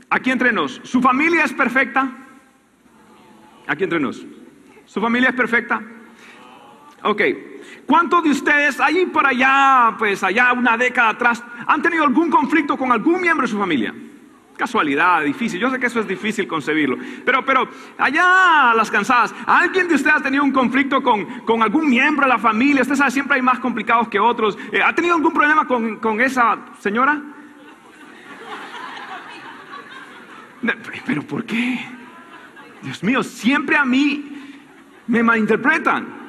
aquí 0.10 0.32
entre 0.32 0.52
nos, 0.52 0.82
¿su 0.84 1.04
familia 1.04 1.44
es 1.44 1.54
perfecta? 1.54 2.12
Aquí 3.68 3.84
entre 3.84 4.00
nos, 4.00 4.26
¿su 4.86 5.00
familia 5.00 5.30
es 5.30 5.36
perfecta? 5.36 5.84
Ok, 7.04 7.22
¿cuántos 7.86 8.24
de 8.24 8.32
ustedes, 8.32 8.80
ahí 8.80 9.06
por 9.06 9.28
allá, 9.28 9.94
pues 10.00 10.24
allá 10.24 10.52
una 10.54 10.76
década 10.78 11.10
atrás, 11.10 11.44
han 11.68 11.84
tenido 11.84 12.06
algún 12.06 12.32
conflicto 12.32 12.76
con 12.76 12.92
algún 12.92 13.22
miembro 13.22 13.46
de 13.46 13.52
su 13.52 13.60
familia? 13.60 13.94
Casualidad, 14.58 15.22
difícil. 15.24 15.60
Yo 15.60 15.70
sé 15.70 15.80
que 15.80 15.88
eso 15.88 16.00
es 16.00 16.08
difícil 16.08 16.48
concebirlo. 16.48 16.98
Pero, 17.26 17.44
pero, 17.46 17.68
allá 17.98 18.74
las 18.74 18.90
cansadas, 18.90 19.36
¿alguien 19.46 19.90
de 19.90 19.96
ustedes 19.96 20.16
ha 20.16 20.22
tenido 20.22 20.44
un 20.46 20.52
conflicto 20.52 21.04
con, 21.04 21.26
con 21.42 21.62
algún 21.62 21.90
miembro 21.90 22.26
de 22.26 22.32
la 22.32 22.40
familia? 22.40 22.82
Usted 22.82 22.96
sabe, 22.96 23.12
siempre 23.12 23.36
hay 23.36 23.42
más 23.42 23.60
complicados 23.60 24.08
que 24.08 24.18
otros. 24.18 24.58
Eh, 24.72 24.82
¿Ha 24.82 24.96
tenido 24.96 25.16
algún 25.16 25.34
problema 25.34 25.68
con, 25.68 25.98
con 25.98 26.22
esa 26.22 26.58
señora? 26.80 27.22
Pero 31.06 31.22
¿por 31.24 31.44
qué? 31.44 31.86
Dios 32.82 33.04
mío, 33.04 33.24
siempre 33.24 33.76
a 33.76 33.84
mí 33.84 34.54
me 35.08 35.22
malinterpretan. 35.22 36.24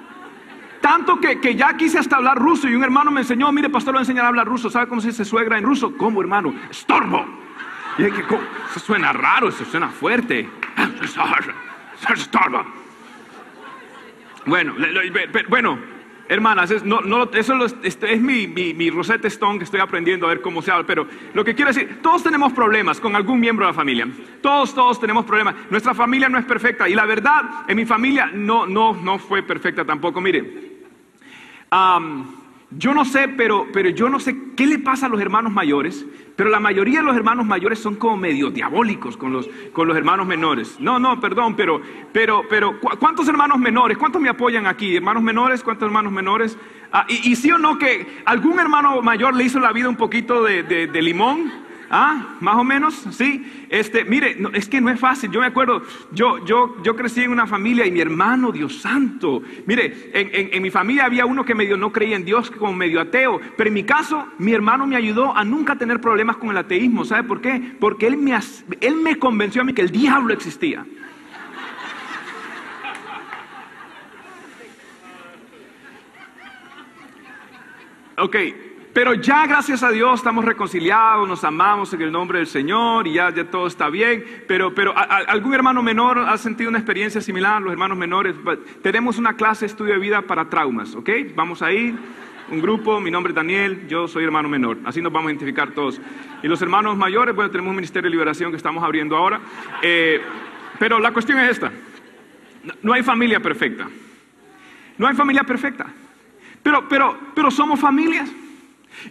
Tanto 0.81 1.21
que, 1.21 1.41
que, 1.41 1.55
ya 1.55 1.77
quise 1.77 1.99
hasta 1.99 2.17
hablar 2.17 2.39
ruso 2.39 2.69
y 2.69 2.75
un 2.75 2.83
hermano 2.83 3.11
me 3.11 3.21
enseñó, 3.21 3.51
mire, 3.53 3.71
pastor, 3.71 3.93
lo 3.93 3.99
voy 3.99 4.01
a 4.01 4.03
enseñar 4.03 4.25
a 4.25 4.29
hablar 4.29 4.47
ruso. 4.47 4.69
¿Sabe 4.69 4.89
cómo 4.89 5.01
se 5.01 5.09
dice 5.09 5.25
suegra 5.25 5.59
en 5.59 5.65
ruso? 5.65 5.97
¿Cómo, 5.97 6.21
hermano? 6.21 6.55
Estorbo. 6.71 7.25
Eso 7.99 8.81
suena 8.81 9.13
raro, 9.13 9.49
eso 9.49 9.65
suena 9.65 9.89
fuerte. 9.89 10.49
Bueno, 14.45 14.75
bueno, 15.49 15.79
hermanas, 16.29 16.71
eso 16.71 17.65
es, 17.83 18.21
mi, 18.21 18.47
mi, 18.47 18.91
Rosetta 18.91 19.29
Stone 19.29 19.59
que 19.59 19.65
estoy 19.65 19.81
aprendiendo 19.81 20.27
a 20.27 20.29
ver 20.29 20.41
cómo 20.41 20.63
se 20.63 20.71
habla, 20.71 20.87
pero 20.87 21.09
lo 21.35 21.45
que 21.45 21.55
quiero 21.55 21.73
decir, 21.73 22.01
todos 22.03 22.23
tenemos 22.23 22.53
problemas 22.53 23.01
con 23.01 23.17
algún 23.17 23.41
miembro 23.41 23.67
de 23.67 23.73
la 23.73 23.75
familia. 23.75 24.07
Todos, 24.43 24.75
todos 24.75 25.01
tenemos 25.01 25.25
problemas. 25.25 25.55
Nuestra 25.71 25.95
familia 25.95 26.29
no 26.29 26.39
es 26.39 26.45
perfecta 26.45 26.89
y 26.89 26.95
la 26.95 27.07
verdad, 27.07 27.65
en 27.67 27.77
mi 27.77 27.87
familia 27.87 28.27
no 28.27 29.19
fue 29.19 29.43
perfecta 29.43 29.85
tampoco. 29.85 30.21
Mire, 30.21 30.77
yo 32.71 32.95
no 32.95 33.05
sé, 33.05 33.29
pero, 33.29 33.69
pero 33.73 33.91
yo 33.91 34.09
no 34.09 34.19
sé 34.19 34.37
qué 34.57 34.67
le 34.67 34.81
pasa 34.81 35.07
a 35.07 35.09
los 35.09 35.21
hermanos 35.21 35.53
mayores, 35.53 36.05
pero 36.35 36.51
la 36.51 36.59
mayoría 36.59 36.99
de 36.99 37.07
los 37.07 37.17
hermanos 37.17 37.47
mayores 37.47 37.79
son 37.79 37.95
como 37.95 38.17
medio 38.17 38.51
diabólicos 38.51 39.17
con 39.17 39.33
los, 39.33 39.49
con 39.73 39.87
los 39.87 39.97
hermanos 39.97 40.27
menores. 40.27 40.81
No, 40.81 40.99
no, 40.99 41.21
perdón, 41.21 41.55
pero, 41.55 41.81
pero, 42.13 42.43
pero, 42.51 42.81
¿cuántos 42.99 43.29
hermanos 43.29 43.59
menores? 43.59 43.97
¿Cuántos 43.97 44.21
me 44.21 44.29
apoyan 44.29 44.67
aquí? 44.67 44.97
¿Hermanos 44.97 45.23
menores? 45.23 45.63
¿Cuántos 45.63 45.87
hermanos 45.87 46.13
menores? 46.13 46.59
Ah, 46.93 47.07
y, 47.09 47.37
sí 47.37 47.51
o 47.53 47.59
no 47.59 47.79
que 47.79 48.23
algún 48.25 48.59
hermano 48.59 49.01
mayor 49.01 49.37
le 49.37 49.45
hizo 49.45 49.61
la 49.61 49.73
vida 49.73 49.89
un 49.89 49.97
poquito 49.97 50.43
de, 50.43 50.63
de 50.63 51.03
limón? 51.03 51.66
Ah, 51.91 52.37
más 52.41 52.57
o 52.57 52.65
menos, 52.65 52.95
sí. 53.13 53.67
Este, 53.69 54.05
mire, 54.05 54.37
es 54.55 54.69
que 54.69 54.81
no 54.81 54.91
es 54.91 54.99
fácil. 54.99 55.31
Yo 55.31 55.41
me 55.41 55.47
acuerdo, 55.47 55.83
yo, 56.13 56.45
yo, 56.45 56.83
yo 56.83 56.97
crecí 56.97 57.23
en 57.23 57.31
una 57.31 57.47
familia 57.47 57.87
y 57.87 57.91
mi 57.91 58.01
hermano, 58.01 58.51
Dios 58.51 58.81
santo. 58.81 59.43
Mire, 59.67 60.11
en, 60.13 60.51
en, 60.53 60.63
mi 60.63 60.71
familia 60.71 61.05
había 61.05 61.27
uno 61.27 61.45
que 61.45 61.55
medio 61.55 61.77
no 61.77 61.93
creía 61.93 62.17
en 62.17 62.25
Dios, 62.25 62.51
como 62.51 62.73
medio 62.73 63.01
ateo. 63.01 63.41
Pero 63.57 63.69
en 63.69 63.75
mi 63.75 63.85
caso, 63.85 64.27
mi 64.39 64.53
hermano 64.53 64.87
me 64.87 64.97
ayudó 64.97 65.37
a 65.37 65.45
nunca 65.45 65.77
tener 65.77 66.01
problemas 66.01 66.37
con 66.37 66.51
el 66.51 66.57
ateísmo. 66.57 67.05
¿Sabe 67.05 67.23
por 67.23 67.41
qué? 67.41 67.77
Porque 67.79 68.07
él 68.07 68.17
me, 68.17 68.37
él 68.81 68.97
me 68.97 69.17
convenció 69.19 69.63
a 69.63 69.65
mí 69.65 69.73
que 69.73 69.83
el 69.83 69.91
diablo 69.91 70.35
existía. 70.35 70.85
Ok, 78.19 78.35
pero 78.97 79.13
ya 79.13 79.47
gracias 79.47 79.83
a 79.83 79.91
Dios 79.91 80.21
estamos 80.21 80.43
reconciliados, 80.43 81.29
nos 81.29 81.45
amamos 81.45 81.93
en 81.93 82.01
el 82.01 82.11
nombre 82.11 82.39
del 82.39 82.47
Señor 82.47 83.07
y 83.07 83.13
ya, 83.13 83.29
ya 83.29 83.45
todo 83.45 83.67
está 83.67 83.91
bien. 83.91 84.25
Pero, 84.49 84.75
pero 84.75 84.95
¿algún 84.97 85.53
hermano 85.53 85.83
menor 85.83 86.19
ha 86.19 86.39
sentido 86.39 86.71
una 86.71 86.79
experiencia 86.79 87.21
similar? 87.21 87.61
Los 87.61 87.73
hermanos 87.73 87.99
menores, 87.99 88.35
tenemos 88.81 89.19
una 89.19 89.35
clase 89.35 89.67
de 89.67 89.73
estudio 89.73 89.93
de 89.93 89.99
vida 90.01 90.23
para 90.23 90.49
traumas, 90.49 90.95
¿ok? 90.95 91.11
Vamos 91.35 91.61
a 91.61 91.73
ir, 91.73 91.95
un 92.51 92.59
grupo, 92.63 92.99
mi 92.99 93.11
nombre 93.11 93.33
es 93.33 93.35
Daniel, 93.35 93.87
yo 93.87 94.09
soy 94.09 94.25
hermano 94.25 94.49
menor, 94.49 94.79
así 94.87 95.03
nos 95.03 95.13
vamos 95.13 95.29
a 95.29 95.33
identificar 95.33 95.73
todos. 95.73 96.01
Y 96.43 96.49
los 96.49 96.63
hermanos 96.63 96.97
mayores, 96.97 97.35
bueno, 97.35 97.51
tenemos 97.51 97.69
un 97.69 97.77
ministerio 97.77 98.09
de 98.09 98.13
liberación 98.13 98.51
que 98.51 98.57
estamos 98.57 98.83
abriendo 98.83 99.15
ahora. 99.15 99.43
Eh, 99.83 100.23
pero 100.79 101.01
la 101.01 101.13
cuestión 101.13 101.39
es 101.41 101.51
esta, 101.51 101.71
no 102.81 102.95
hay 102.95 103.03
familia 103.03 103.41
perfecta, 103.41 103.89
no 104.97 105.07
hay 105.07 105.15
familia 105.15 105.43
perfecta, 105.43 105.85
pero, 106.63 106.89
pero, 106.89 107.15
pero 107.35 107.51
somos 107.51 107.79
familias. 107.79 108.33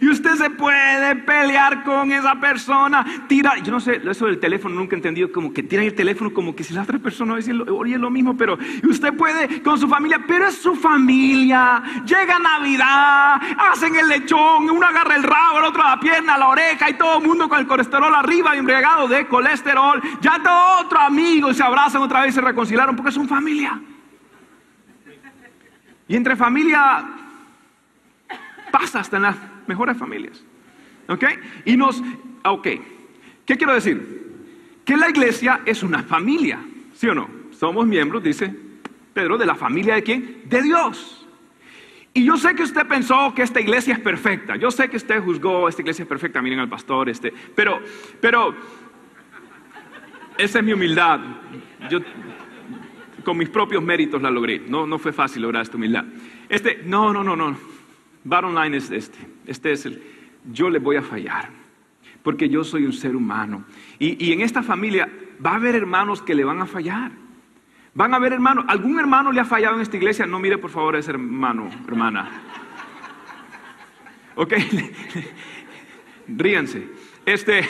Y 0.00 0.08
usted 0.08 0.34
se 0.34 0.50
puede 0.50 1.16
pelear 1.16 1.84
con 1.84 2.12
esa 2.12 2.34
persona, 2.36 3.04
tira, 3.28 3.58
yo 3.58 3.72
no 3.72 3.80
sé, 3.80 4.00
eso 4.08 4.26
del 4.26 4.38
teléfono 4.38 4.74
nunca 4.74 4.96
he 4.96 4.98
entendido, 4.98 5.32
como 5.32 5.52
que 5.52 5.62
tira 5.62 5.82
el 5.82 5.94
teléfono 5.94 6.32
como 6.32 6.54
que 6.54 6.64
si 6.64 6.74
la 6.74 6.82
otra 6.82 6.98
persona 6.98 7.34
oye 7.34 7.98
lo 7.98 8.10
mismo, 8.10 8.36
pero 8.36 8.58
usted 8.88 9.14
puede 9.14 9.62
con 9.62 9.78
su 9.78 9.88
familia, 9.88 10.22
pero 10.26 10.48
es 10.48 10.56
su 10.56 10.74
familia. 10.74 11.82
Llega 12.04 12.38
Navidad, 12.38 13.40
hacen 13.70 13.96
el 13.96 14.08
lechón, 14.08 14.68
uno 14.68 14.86
agarra 14.86 15.16
el 15.16 15.22
rabo, 15.22 15.58
el 15.58 15.64
otro 15.64 15.82
la 15.82 16.00
pierna, 16.00 16.36
la 16.36 16.48
oreja 16.48 16.90
y 16.90 16.94
todo 16.94 17.18
el 17.18 17.26
mundo 17.26 17.48
con 17.48 17.58
el 17.58 17.66
colesterol 17.66 18.14
arriba, 18.14 18.56
embriagado 18.56 19.08
de 19.08 19.26
colesterol. 19.26 20.02
Ya 20.20 20.40
todo 20.42 20.80
otro 20.80 20.98
amigo 21.00 21.52
se 21.52 21.62
abrazan 21.62 22.02
otra 22.02 22.22
vez 22.22 22.30
y 22.30 22.34
se 22.34 22.40
reconciliaron 22.40 22.96
porque 22.96 23.12
son 23.12 23.28
familia. 23.28 23.80
Y 26.08 26.16
entre 26.16 26.36
familia 26.36 27.04
pasa 28.70 29.00
hasta 29.00 29.16
en 29.16 29.55
mejores 29.68 29.96
familias. 29.96 30.44
¿Ok? 31.08 31.24
Y 31.64 31.76
nos, 31.76 32.02
ok, 32.44 32.68
¿qué 33.44 33.56
quiero 33.56 33.74
decir? 33.74 34.24
Que 34.84 34.96
la 34.96 35.10
iglesia 35.10 35.60
es 35.64 35.82
una 35.82 36.02
familia, 36.02 36.60
¿sí 36.94 37.08
o 37.08 37.14
no? 37.14 37.28
Somos 37.50 37.86
miembros, 37.86 38.22
dice 38.22 38.54
Pedro, 39.12 39.38
de 39.38 39.46
la 39.46 39.54
familia 39.54 39.94
de 39.94 40.02
quién? 40.02 40.42
De 40.44 40.62
Dios. 40.62 41.26
Y 42.12 42.24
yo 42.24 42.36
sé 42.36 42.54
que 42.54 42.62
usted 42.62 42.86
pensó 42.86 43.34
que 43.34 43.42
esta 43.42 43.60
iglesia 43.60 43.94
es 43.94 44.00
perfecta. 44.00 44.56
Yo 44.56 44.70
sé 44.70 44.88
que 44.88 44.96
usted 44.96 45.22
juzgó, 45.22 45.68
esta 45.68 45.82
iglesia 45.82 46.02
es 46.02 46.08
perfecta, 46.08 46.40
miren 46.40 46.60
al 46.60 46.68
pastor, 46.68 47.08
este. 47.08 47.32
Pero, 47.54 47.80
pero, 48.20 48.54
esa 50.38 50.58
es 50.58 50.64
mi 50.64 50.72
humildad. 50.72 51.20
Yo 51.90 52.00
con 53.22 53.36
mis 53.36 53.48
propios 53.48 53.82
méritos 53.82 54.22
la 54.22 54.30
logré. 54.30 54.60
No, 54.60 54.86
no 54.86 54.98
fue 54.98 55.12
fácil 55.12 55.42
lograr 55.42 55.62
esta 55.62 55.76
humildad. 55.76 56.04
Este, 56.48 56.82
no, 56.84 57.12
no, 57.12 57.24
no, 57.24 57.36
no. 57.36 57.56
Bottom 58.26 58.56
line 58.56 58.76
es 58.76 58.90
este. 58.90 59.18
Este 59.46 59.70
es 59.70 59.86
el, 59.86 60.02
yo 60.52 60.68
le 60.68 60.80
voy 60.80 60.96
a 60.96 61.02
fallar, 61.02 61.48
porque 62.24 62.48
yo 62.48 62.64
soy 62.64 62.84
un 62.84 62.92
ser 62.92 63.14
humano. 63.14 63.64
Y, 64.00 64.32
en 64.32 64.40
esta 64.40 64.64
familia 64.64 65.08
va 65.44 65.52
a 65.52 65.54
haber 65.54 65.76
hermanos 65.76 66.22
que 66.22 66.34
le 66.34 66.44
van 66.44 66.60
a 66.60 66.66
fallar. 66.66 67.12
Van 67.94 68.12
a 68.12 68.16
haber 68.16 68.32
hermanos, 68.32 68.64
algún 68.68 68.98
hermano 68.98 69.30
le 69.30 69.40
ha 69.40 69.44
fallado 69.44 69.76
en 69.76 69.80
esta 69.80 69.96
iglesia, 69.96 70.26
no 70.26 70.40
mire 70.40 70.58
por 70.58 70.70
favor 70.70 70.96
a 70.96 70.98
ese 70.98 71.12
hermano, 71.12 71.70
hermana. 71.86 72.28
Ok, 74.34 74.54
ríanse. 76.28 76.88
Este, 77.24 77.64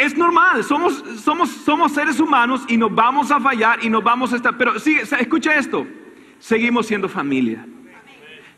es 0.00 0.18
normal, 0.18 0.64
somos, 0.64 1.02
somos, 1.22 1.48
somos 1.48 1.92
seres 1.92 2.18
humanos 2.18 2.64
y 2.68 2.76
nos 2.76 2.92
vamos 2.92 3.30
a 3.30 3.40
fallar 3.40 3.84
y 3.84 3.88
nos 3.88 4.02
vamos 4.02 4.32
a 4.32 4.36
estar, 4.36 4.58
pero 4.58 4.78
sí, 4.78 4.96
escucha 4.96 5.54
esto, 5.54 5.86
seguimos 6.40 6.86
siendo 6.86 7.08
familia. 7.08 7.64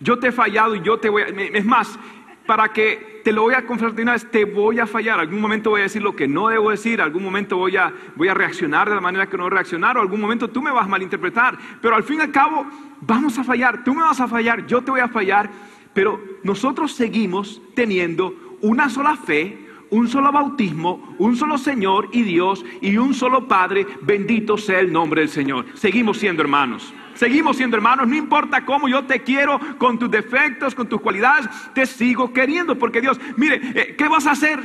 Yo 0.01 0.19
te 0.19 0.29
he 0.29 0.33
fallado 0.33 0.75
y 0.75 0.81
yo 0.83 0.99
te 0.99 1.11
voy 1.11 1.23
a... 1.23 1.27
Es 1.27 1.65
más, 1.65 1.99
para 2.47 2.73
que 2.73 3.21
te 3.23 3.33
lo 3.33 3.43
voy 3.43 3.55
a 3.55 3.65
confesar 3.65 3.95
de 3.95 4.03
una 4.03 4.13
vez, 4.13 4.29
te 4.31 4.45
voy 4.45 4.81
a 4.81 4.87
fallar. 4.87 5.21
Algún 5.21 5.41
momento 5.41 5.71
voy 5.71 5.81
a 5.81 5.85
decir 5.85 6.03
lo 6.03 6.17
que 6.17 6.27
no 6.27 6.49
debo 6.49 6.71
decir, 6.71 7.01
algún 7.01 7.23
momento 7.23 7.57
voy 7.57 7.77
a, 7.77 7.93
voy 8.17 8.29
a 8.29 8.35
reaccionar 8.35 8.89
de 8.89 8.95
la 8.95 9.01
manera 9.01 9.29
que 9.29 9.37
no 9.37 9.49
reaccionar, 9.49 9.97
o 9.97 10.01
algún 10.01 10.21
momento 10.21 10.49
tú 10.49 10.61
me 10.63 10.73
vas 10.73 10.87
a 10.87 10.89
malinterpretar. 10.89 11.59
Pero 11.81 11.95
al 11.95 12.03
fin 12.03 12.19
y 12.19 12.23
al 12.23 12.33
cabo, 12.33 12.67
vamos 13.01 13.39
a 13.39 13.45
fallar. 13.45 13.85
Tú 13.85 13.95
me 13.95 14.03
vas 14.03 14.21
a 14.21 14.27
fallar, 14.27 14.67
yo 14.67 14.83
te 14.83 14.91
voy 14.91 15.01
a 15.01 15.09
fallar. 15.09 15.51
Pero 15.95 16.21
nosotros 16.43 16.93
seguimos 16.93 17.61
teniendo 17.75 18.35
una 18.63 18.89
sola 18.89 19.17
fe, 19.17 19.69
un 19.91 20.09
solo 20.09 20.33
bautismo, 20.33 21.15
un 21.19 21.37
solo 21.37 21.59
Señor 21.59 22.09
y 22.13 22.23
Dios 22.23 22.65
y 22.81 22.97
un 22.97 23.15
solo 23.15 23.47
Padre. 23.47 23.87
Bendito 24.01 24.57
sea 24.57 24.81
el 24.81 24.93
nombre 24.93 25.21
del 25.21 25.31
Señor. 25.31 25.67
Seguimos 25.75 26.19
siendo 26.19 26.43
hermanos. 26.43 26.93
Seguimos 27.15 27.57
siendo 27.57 27.77
hermanos, 27.77 28.09
no 28.09 28.15
importa 28.15 28.65
cómo 28.65 28.89
yo 28.89 29.05
te 29.05 29.23
quiero, 29.23 29.61
con 29.79 29.99
tus 29.99 30.11
defectos, 30.11 30.75
con 30.75 30.89
tus 30.89 31.01
cualidades, 31.01 31.49
te 31.75 31.87
sigo 31.87 32.33
queriendo, 32.33 32.79
porque 32.79 33.01
Dios, 33.01 33.21
mire, 33.37 33.61
eh, 33.75 33.95
¿qué 33.97 34.09
vas 34.09 34.27
a 34.27 34.33
hacer? 34.33 34.61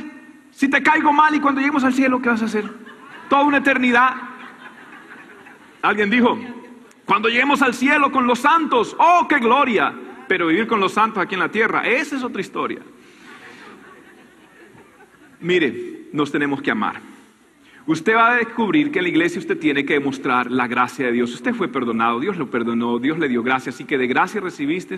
Si 0.50 0.68
te 0.68 0.82
caigo 0.82 1.12
mal 1.12 1.34
y 1.34 1.40
cuando 1.40 1.60
lleguemos 1.60 1.84
al 1.84 1.94
cielo, 1.94 2.20
¿qué 2.20 2.30
vas 2.30 2.42
a 2.42 2.46
hacer? 2.46 2.64
Toda 3.28 3.44
una 3.44 3.58
eternidad. 3.58 4.14
Alguien 5.82 6.10
dijo, 6.10 6.38
cuando 7.04 7.28
lleguemos 7.28 7.62
al 7.62 7.74
cielo 7.74 8.10
con 8.10 8.26
los 8.26 8.40
santos, 8.40 8.96
oh, 8.98 9.26
qué 9.28 9.38
gloria. 9.38 9.94
Pero 10.26 10.48
vivir 10.48 10.66
con 10.66 10.80
los 10.80 10.92
santos 10.92 11.22
aquí 11.22 11.34
en 11.34 11.40
la 11.40 11.50
tierra, 11.50 11.86
esa 11.86 12.16
es 12.16 12.22
otra 12.22 12.40
historia. 12.40 12.80
Mire, 15.40 16.08
nos 16.12 16.30
tenemos 16.30 16.60
que 16.60 16.70
amar. 16.70 17.00
Usted 17.88 18.14
va 18.14 18.32
a 18.32 18.36
descubrir 18.36 18.90
que 18.90 18.98
en 18.98 19.04
la 19.04 19.08
iglesia 19.08 19.38
usted 19.38 19.58
tiene 19.58 19.86
que 19.86 19.94
demostrar 19.94 20.50
la 20.50 20.66
gracia 20.66 21.06
de 21.06 21.12
Dios. 21.12 21.32
Usted 21.32 21.54
fue 21.54 21.68
perdonado, 21.68 22.20
Dios 22.20 22.36
lo 22.36 22.50
perdonó, 22.50 22.98
Dios 22.98 23.18
le 23.18 23.30
dio 23.30 23.42
gracia, 23.42 23.70
así 23.70 23.86
que 23.86 23.96
de 23.96 24.06
gracia 24.06 24.42
recibiste, 24.42 24.96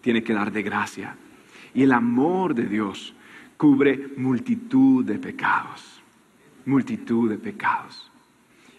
tiene 0.00 0.22
que 0.22 0.32
dar 0.32 0.50
de 0.50 0.62
gracia. 0.62 1.16
Y 1.74 1.82
el 1.82 1.92
amor 1.92 2.54
de 2.54 2.64
Dios 2.64 3.14
cubre 3.58 4.08
multitud 4.16 5.04
de 5.04 5.18
pecados, 5.18 6.00
multitud 6.64 7.28
de 7.28 7.36
pecados. 7.36 8.10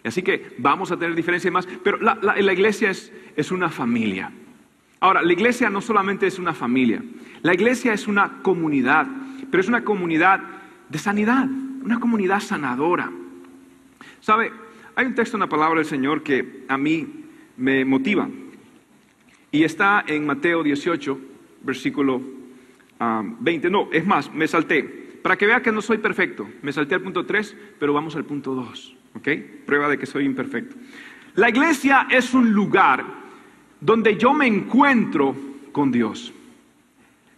Así 0.02 0.22
que 0.22 0.56
vamos 0.58 0.90
a 0.90 0.96
tener 0.96 1.14
diferencias 1.14 1.52
más, 1.54 1.68
pero 1.84 1.98
la, 1.98 2.16
la 2.20 2.52
iglesia 2.52 2.90
es, 2.90 3.12
es 3.36 3.52
una 3.52 3.68
familia. 3.68 4.32
Ahora, 4.98 5.22
la 5.22 5.32
iglesia 5.32 5.70
no 5.70 5.80
solamente 5.80 6.26
es 6.26 6.40
una 6.40 6.52
familia, 6.52 7.00
la 7.42 7.54
iglesia 7.54 7.92
es 7.92 8.08
una 8.08 8.42
comunidad, 8.42 9.06
pero 9.52 9.60
es 9.60 9.68
una 9.68 9.84
comunidad 9.84 10.40
de 10.88 10.98
sanidad, 10.98 11.46
una 11.84 12.00
comunidad 12.00 12.40
sanadora. 12.40 13.21
¿Sabe? 14.22 14.52
Hay 14.94 15.06
un 15.06 15.14
texto 15.14 15.36
en 15.36 15.40
la 15.40 15.48
palabra 15.48 15.80
del 15.80 15.86
Señor 15.86 16.22
que 16.22 16.64
a 16.68 16.78
mí 16.78 17.24
me 17.56 17.84
motiva. 17.84 18.28
Y 19.50 19.64
está 19.64 20.04
en 20.06 20.24
Mateo 20.24 20.62
18, 20.62 21.18
versículo 21.62 22.22
20. 22.98 23.66
Ah, 23.66 23.70
no, 23.70 23.88
es 23.92 24.06
más, 24.06 24.32
me 24.32 24.46
salté. 24.46 24.82
Para 25.22 25.36
que 25.36 25.46
vea 25.46 25.60
que 25.60 25.72
no 25.72 25.82
soy 25.82 25.98
perfecto. 25.98 26.48
Me 26.62 26.72
salté 26.72 26.94
al 26.94 27.02
punto 27.02 27.26
3, 27.26 27.56
pero 27.78 27.92
vamos 27.92 28.14
al 28.14 28.24
punto 28.24 28.54
2. 28.54 28.96
¿Ok? 29.16 29.28
Prueba 29.66 29.88
de 29.88 29.98
que 29.98 30.06
soy 30.06 30.24
imperfecto. 30.24 30.76
La 31.34 31.48
iglesia 31.48 32.06
es 32.08 32.32
un 32.32 32.52
lugar 32.52 33.04
donde 33.80 34.16
yo 34.16 34.32
me 34.32 34.46
encuentro 34.46 35.34
con 35.72 35.90
Dios. 35.90 36.32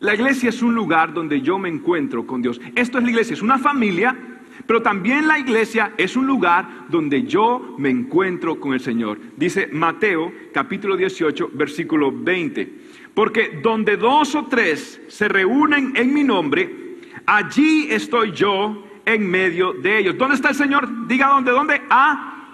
La 0.00 0.14
iglesia 0.14 0.50
es 0.50 0.60
un 0.60 0.74
lugar 0.74 1.14
donde 1.14 1.40
yo 1.40 1.58
me 1.58 1.70
encuentro 1.70 2.26
con 2.26 2.42
Dios. 2.42 2.60
Esto 2.74 2.98
es 2.98 3.04
la 3.04 3.10
iglesia, 3.10 3.32
es 3.32 3.42
una 3.42 3.58
familia 3.58 4.33
pero 4.66 4.82
también 4.82 5.26
la 5.26 5.38
iglesia 5.38 5.92
es 5.96 6.16
un 6.16 6.26
lugar 6.26 6.87
donde 6.88 7.25
yo 7.25 7.75
me 7.78 7.90
encuentro 7.90 8.58
con 8.58 8.73
el 8.73 8.80
Señor. 8.80 9.18
Dice 9.37 9.68
Mateo 9.73 10.32
capítulo 10.52 10.96
18, 10.96 11.50
versículo 11.52 12.12
20. 12.12 12.73
Porque 13.14 13.61
donde 13.62 13.96
dos 13.96 14.34
o 14.34 14.46
tres 14.46 15.00
se 15.08 15.28
reúnen 15.28 15.92
en 15.96 16.12
mi 16.12 16.25
nombre, 16.25 16.99
allí 17.26 17.88
estoy 17.90 18.32
yo 18.32 18.84
en 19.04 19.30
medio 19.30 19.73
de 19.75 19.99
ellos. 19.99 20.18
¿Dónde 20.18 20.37
está 20.37 20.50
el 20.50 20.54
Señor? 20.54 21.06
Diga 21.06 21.28
dónde, 21.28 21.50
dónde. 21.50 21.82
Ah. 21.90 22.49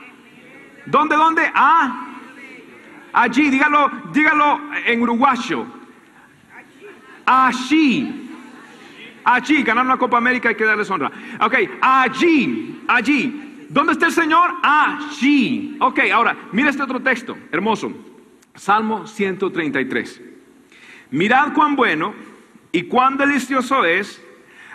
¿Dónde, 0.86 1.16
dónde? 1.16 1.42
Ah. 1.54 2.06
Allí, 3.12 3.50
dígalo, 3.50 3.90
dígalo 4.12 4.60
en 4.86 5.02
uruguayo. 5.02 5.66
Allí. 7.24 8.19
Allí, 9.24 9.62
ganar 9.62 9.84
una 9.84 9.96
Copa 9.96 10.18
América 10.18 10.48
hay 10.48 10.54
que 10.54 10.64
darles 10.64 10.90
honra. 10.90 11.10
Ok, 11.40 11.54
allí, 11.80 12.82
allí. 12.88 13.66
¿Dónde 13.68 13.92
está 13.92 14.06
el 14.06 14.12
Señor? 14.12 14.54
Allí. 14.62 15.76
Ok, 15.80 16.00
ahora, 16.12 16.36
mira 16.52 16.70
este 16.70 16.82
otro 16.82 17.00
texto, 17.00 17.36
hermoso. 17.52 17.92
Salmo 18.54 19.06
133. 19.06 20.20
Mirad 21.10 21.52
cuán 21.52 21.76
bueno 21.76 22.14
y 22.72 22.84
cuán 22.84 23.16
delicioso 23.16 23.84
es 23.84 24.22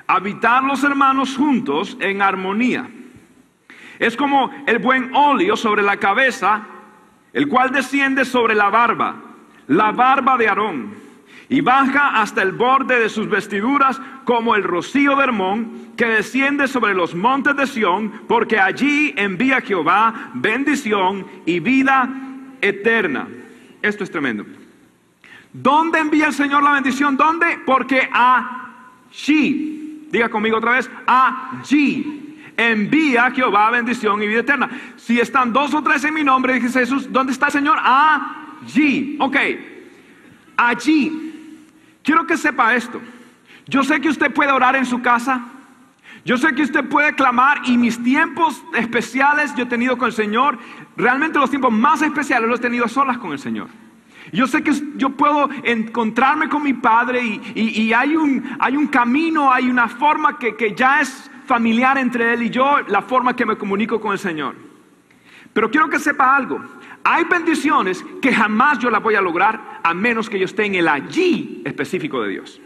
habitar 0.07 0.63
los 0.63 0.83
hermanos 0.83 1.35
juntos 1.35 1.97
en 1.99 2.21
armonía. 2.21 2.89
Es 3.99 4.15
como 4.15 4.51
el 4.65 4.79
buen 4.79 5.13
óleo 5.15 5.55
sobre 5.55 5.81
la 5.81 5.97
cabeza, 5.97 6.65
el 7.33 7.47
cual 7.47 7.71
desciende 7.71 8.25
sobre 8.25 8.55
la 8.55 8.69
barba, 8.69 9.15
la 9.67 9.91
barba 9.91 10.37
de 10.37 10.47
Aarón 10.47 11.04
y 11.49 11.61
baja 11.61 12.21
hasta 12.21 12.41
el 12.41 12.51
borde 12.51 12.99
de 12.99 13.09
sus 13.09 13.29
vestiduras 13.29 14.01
como 14.23 14.55
el 14.55 14.63
rocío 14.63 15.15
de 15.15 15.23
Hermón 15.23 15.85
que 15.95 16.05
desciende 16.05 16.67
sobre 16.67 16.93
los 16.93 17.13
montes 17.15 17.55
de 17.55 17.67
Sión, 17.67 18.11
porque 18.27 18.59
allí 18.59 19.13
envía 19.15 19.61
Jehová 19.61 20.31
bendición 20.33 21.25
y 21.45 21.59
vida 21.59 22.09
eterna. 22.61 23.27
Esto 23.81 24.03
es 24.03 24.11
tremendo. 24.11 24.45
¿Dónde 25.53 25.99
envía 25.99 26.27
el 26.27 26.33
Señor 26.33 26.63
la 26.63 26.73
bendición? 26.73 27.15
¿Dónde? 27.15 27.59
Porque 27.65 28.09
allí, 28.11 30.07
diga 30.11 30.29
conmigo 30.29 30.57
otra 30.57 30.73
vez, 30.73 30.89
allí 31.05 32.21
envía 32.57 33.31
Jehová 33.31 33.69
bendición 33.69 34.21
y 34.23 34.27
vida 34.27 34.39
eterna. 34.39 34.69
Si 34.97 35.19
están 35.19 35.53
dos 35.53 35.73
o 35.73 35.83
tres 35.83 36.03
en 36.03 36.13
mi 36.13 36.23
nombre, 36.23 36.59
dice 36.59 36.79
Jesús, 36.79 37.11
¿dónde 37.11 37.33
está 37.33 37.47
el 37.47 37.51
Señor? 37.53 37.77
Allí. 37.81 39.17
Ok, 39.19 39.37
allí 40.57 41.24
Quiero 42.05 42.27
que 42.27 42.37
sepa 42.37 42.75
esto. 42.75 43.01
Yo 43.65 43.83
sé 43.83 43.99
que 43.99 44.09
usted 44.09 44.31
puede 44.31 44.51
orar 44.51 44.75
en 44.75 44.85
su 44.85 45.01
casa. 45.01 45.43
Yo 46.23 46.37
sé 46.37 46.53
que 46.53 46.61
usted 46.61 46.87
puede 46.87 47.13
clamar 47.15 47.61
y 47.65 47.77
mis 47.77 48.01
tiempos 48.01 48.63
especiales 48.75 49.53
yo 49.55 49.63
he 49.63 49.67
tenido 49.67 49.97
con 49.97 50.07
el 50.07 50.13
Señor, 50.13 50.57
realmente 50.95 51.39
los 51.39 51.49
tiempos 51.49 51.71
más 51.71 52.01
especiales 52.01 52.49
los 52.49 52.59
he 52.59 52.63
tenido 52.63 52.87
solas 52.87 53.17
con 53.17 53.31
el 53.31 53.39
Señor. 53.39 53.67
Yo 54.31 54.47
sé 54.47 54.63
que 54.63 54.71
yo 54.95 55.11
puedo 55.11 55.49
encontrarme 55.63 56.49
con 56.49 56.63
mi 56.63 56.73
Padre 56.73 57.21
y, 57.53 57.93
hay, 57.93 58.15
un, 58.15 58.55
hay, 58.59 58.75
un, 58.75 58.87
camino, 58.87 59.51
hay 59.51 59.69
una 59.69 59.87
forma 59.87 60.39
que, 60.39 60.55
que 60.55 60.73
ya 60.73 61.01
es 61.01 61.29
familiar 61.45 61.97
entre 61.97 62.33
Él 62.33 62.43
y 62.43 62.49
yo, 62.49 62.81
la 62.87 63.01
forma 63.01 63.35
que 63.35 63.45
me 63.45 63.55
comunico 63.55 63.99
con 64.01 64.13
el 64.13 64.19
Señor. 64.19 64.55
Pero 65.53 65.71
quiero 65.71 65.89
que 65.89 65.99
sepa 65.99 66.35
algo. 66.35 66.59
Hay 67.07 67.23
bendiciones 67.25 68.03
que 68.19 68.33
jamás 68.33 68.79
yo 68.79 68.89
las 68.89 69.01
voy 69.01 69.13
a 69.13 69.21
lograr 69.21 69.79
a 69.83 69.93
menos 69.93 70.27
que 70.27 70.39
yo 70.39 70.45
esté 70.45 70.65
en 70.65 70.73
el 70.73 70.87
allí 70.87 71.61
específico 71.63 72.19
de 72.23 72.29
Dios. 72.29 72.59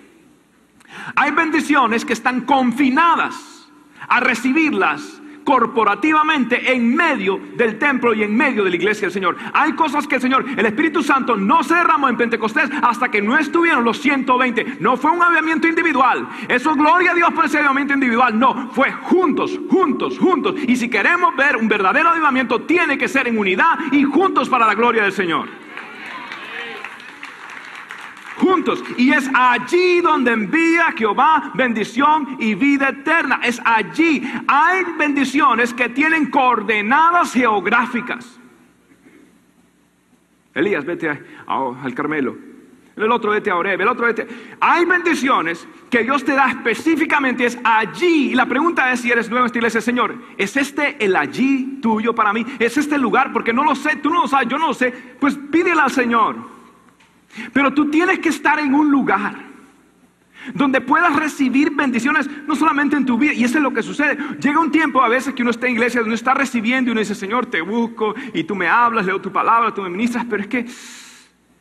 Hay 1.17 1.31
bendiciones 1.31 2.05
que 2.05 2.13
están 2.13 2.41
confinadas 2.41 3.69
a 4.07 4.21
recibirlas 4.21 5.18
corporativamente 5.49 6.71
en 6.71 6.95
medio 6.95 7.39
del 7.55 7.79
templo 7.79 8.13
y 8.13 8.21
en 8.21 8.37
medio 8.37 8.63
de 8.63 8.69
la 8.69 8.75
iglesia 8.75 9.07
del 9.07 9.11
Señor. 9.11 9.35
Hay 9.51 9.73
cosas 9.73 10.05
que 10.05 10.17
el 10.17 10.21
Señor, 10.21 10.45
el 10.55 10.63
Espíritu 10.63 11.01
Santo 11.01 11.35
no 11.35 11.63
se 11.63 11.73
en 11.73 12.17
Pentecostés 12.17 12.69
hasta 12.83 13.09
que 13.09 13.19
no 13.19 13.35
estuvieron 13.35 13.83
los 13.83 13.99
120. 13.99 14.77
No 14.79 14.95
fue 14.95 15.09
un 15.09 15.23
avivamiento 15.23 15.67
individual. 15.67 16.29
Eso 16.47 16.75
gloria 16.75 17.13
a 17.13 17.15
Dios 17.15 17.33
por 17.33 17.45
ese 17.45 17.57
avivamiento 17.57 17.95
individual. 17.95 18.37
No, 18.37 18.69
fue 18.73 18.91
juntos, 18.91 19.59
juntos, 19.71 20.19
juntos. 20.19 20.53
Y 20.67 20.75
si 20.75 20.87
queremos 20.87 21.35
ver 21.35 21.57
un 21.57 21.67
verdadero 21.67 22.09
avivamiento, 22.09 22.61
tiene 22.61 22.99
que 22.99 23.07
ser 23.07 23.27
en 23.27 23.39
unidad 23.39 23.79
y 23.91 24.03
juntos 24.03 24.49
para 24.49 24.67
la 24.67 24.75
gloria 24.75 25.01
del 25.01 25.13
Señor 25.13 25.49
juntos. 28.39 28.83
Y 28.97 29.11
es 29.11 29.29
allí 29.33 30.01
donde 30.01 30.31
envía 30.31 30.93
Jehová 30.97 31.51
bendición 31.53 32.37
y 32.39 32.55
vida 32.55 32.89
eterna. 32.89 33.41
Es 33.43 33.61
allí. 33.63 34.23
Hay 34.47 34.83
bendiciones 34.97 35.73
que 35.73 35.89
tienen 35.89 36.31
coordenadas 36.31 37.33
geográficas. 37.33 38.39
Elías, 40.53 40.85
vete 40.85 41.09
al 41.45 41.93
Carmelo. 41.93 42.49
El 42.95 43.11
otro 43.13 43.31
vete 43.31 43.49
a 43.49 43.55
Oreb, 43.55 43.79
el 43.79 43.87
otro 43.87 44.07
vete. 44.07 44.27
Hay 44.59 44.83
bendiciones 44.83 45.65
que 45.89 46.03
Dios 46.03 46.25
te 46.25 46.33
da 46.33 46.49
específicamente, 46.49 47.45
es 47.45 47.57
allí. 47.63 48.31
Y 48.31 48.35
la 48.35 48.45
pregunta 48.45 48.91
es 48.91 48.99
si 48.99 49.09
eres 49.09 49.29
nuevo 49.29 49.43
en 49.43 49.45
esta 49.45 49.57
iglesia, 49.57 49.79
Señor, 49.79 50.15
¿es 50.37 50.57
este 50.57 50.97
el 51.03 51.15
allí 51.15 51.79
tuyo 51.81 52.13
para 52.13 52.33
mí? 52.33 52.45
¿Es 52.59 52.75
este 52.75 52.95
el 52.95 53.01
lugar? 53.01 53.31
Porque 53.31 53.53
no 53.53 53.63
lo 53.63 53.73
sé, 53.73 53.95
tú 53.97 54.09
no 54.09 54.23
lo 54.23 54.27
sabes, 54.27 54.49
yo 54.49 54.57
no 54.57 54.67
lo 54.67 54.73
sé. 54.73 54.91
Pues 55.17 55.37
pídele 55.49 55.79
al 55.79 55.91
Señor. 55.91 56.58
Pero 57.53 57.73
tú 57.73 57.89
tienes 57.89 58.19
que 58.19 58.29
estar 58.29 58.59
en 58.59 58.73
un 58.73 58.91
lugar 58.91 59.49
donde 60.53 60.81
puedas 60.81 61.15
recibir 61.15 61.71
bendiciones, 61.71 62.29
no 62.47 62.55
solamente 62.55 62.95
en 62.95 63.05
tu 63.05 63.17
vida, 63.17 63.33
y 63.33 63.43
eso 63.43 63.57
es 63.57 63.63
lo 63.63 63.73
que 63.73 63.83
sucede. 63.83 64.17
Llega 64.39 64.59
un 64.59 64.71
tiempo 64.71 65.01
a 65.01 65.09
veces 65.09 65.33
que 65.33 65.41
uno 65.41 65.51
está 65.51 65.67
en 65.67 65.73
iglesia, 65.73 66.01
donde 66.01 66.15
está 66.15 66.33
recibiendo 66.33 66.89
y 66.89 66.91
uno 66.91 66.99
dice, 66.99 67.15
Señor, 67.15 67.45
te 67.47 67.61
busco, 67.61 68.15
y 68.33 68.43
tú 68.43 68.55
me 68.55 68.67
hablas, 68.67 69.05
leo 69.05 69.21
tu 69.21 69.31
palabra, 69.31 69.73
tú 69.73 69.81
me 69.81 69.89
ministras, 69.89 70.25
pero 70.29 70.41
es 70.41 70.47
que 70.47 70.65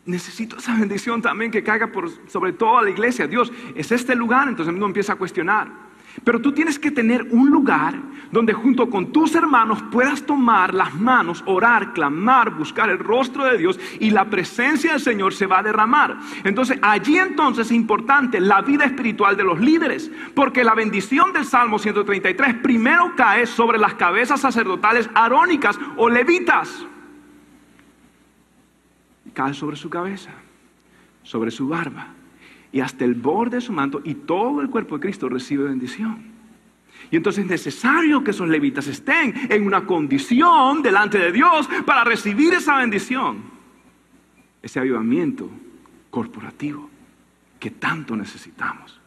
necesito 0.07 0.57
esa 0.57 0.75
bendición 0.75 1.21
también 1.21 1.51
que 1.51 1.63
caiga 1.63 1.89
por, 1.89 2.09
sobre 2.29 2.53
toda 2.53 2.83
la 2.83 2.91
iglesia. 2.91 3.27
Dios, 3.27 3.53
¿es 3.75 3.93
este 3.93 4.15
lugar? 4.15 4.49
Entonces 4.49 4.75
uno 4.75 4.87
empieza 4.87 5.13
a 5.15 5.17
cuestionar. 5.17 5.88
Pero 6.25 6.41
tú 6.41 6.53
tienes 6.53 6.79
que 6.79 6.91
tener 6.91 7.29
un 7.31 7.51
lugar 7.51 7.95
donde 8.31 8.53
junto 8.53 8.91
con 8.91 9.13
tus 9.13 9.35
hermanos 9.35 9.83
puedas 9.91 10.23
tomar 10.23 10.75
las 10.75 10.95
manos, 10.95 11.43
orar, 11.47 11.93
clamar, 11.93 12.51
buscar 12.51 12.91
el 12.91 12.99
rostro 12.99 13.45
de 13.45 13.59
Dios 13.59 13.79
y 14.01 14.11
la 14.11 14.27
presencia 14.27 14.93
del 14.93 15.01
Señor 15.01 15.33
se 15.33 15.47
va 15.47 15.61
a 15.61 15.63
derramar. 15.63 16.19
Entonces 16.45 16.79
allí 16.83 17.19
entonces 17.19 17.67
es 17.67 17.73
importante 17.73 18.41
la 18.41 18.61
vida 18.63 18.85
espiritual 18.85 19.37
de 19.37 19.45
los 19.45 19.61
líderes, 19.61 20.11
porque 20.35 20.65
la 20.65 20.75
bendición 20.75 21.33
del 21.33 21.45
Salmo 21.45 21.79
133 21.79 22.57
primero 22.57 23.13
cae 23.17 23.47
sobre 23.47 23.79
las 23.79 23.95
cabezas 23.95 24.41
sacerdotales 24.41 25.09
arónicas 25.15 25.79
o 25.97 26.09
levitas. 26.09 26.87
Cae 29.33 29.55
sobre 29.55 29.77
su 29.77 29.89
cabeza, 29.89 30.31
sobre 31.23 31.51
su 31.51 31.69
barba 31.69 32.18
y 32.73 32.81
hasta 32.81 33.05
el 33.05 33.15
borde 33.15 33.57
de 33.57 33.61
su 33.61 33.73
manto 33.73 34.01
y 34.05 34.15
todo 34.15 34.61
el 34.61 34.71
cuerpo 34.71 34.97
de 34.97 35.03
Cristo 35.03 35.29
recibe 35.29 35.65
bendición. 35.65 36.39
Y 37.11 37.17
entonces 37.17 37.45
es 37.45 37.51
necesario 37.51 38.23
que 38.23 38.33
esos 38.33 38.49
levitas 38.49 38.87
estén 38.87 39.35
en 39.51 39.67
una 39.67 39.87
condición 39.87 40.83
delante 40.83 41.19
de 41.19 41.33
Dios 41.33 41.69
para 41.87 42.05
recibir 42.05 42.53
esa 42.55 42.77
bendición, 42.77 43.39
ese 44.63 44.81
avivamiento 44.81 45.49
corporativo 46.11 46.91
que 47.59 47.71
tanto 47.71 48.15
necesitamos. 48.15 48.98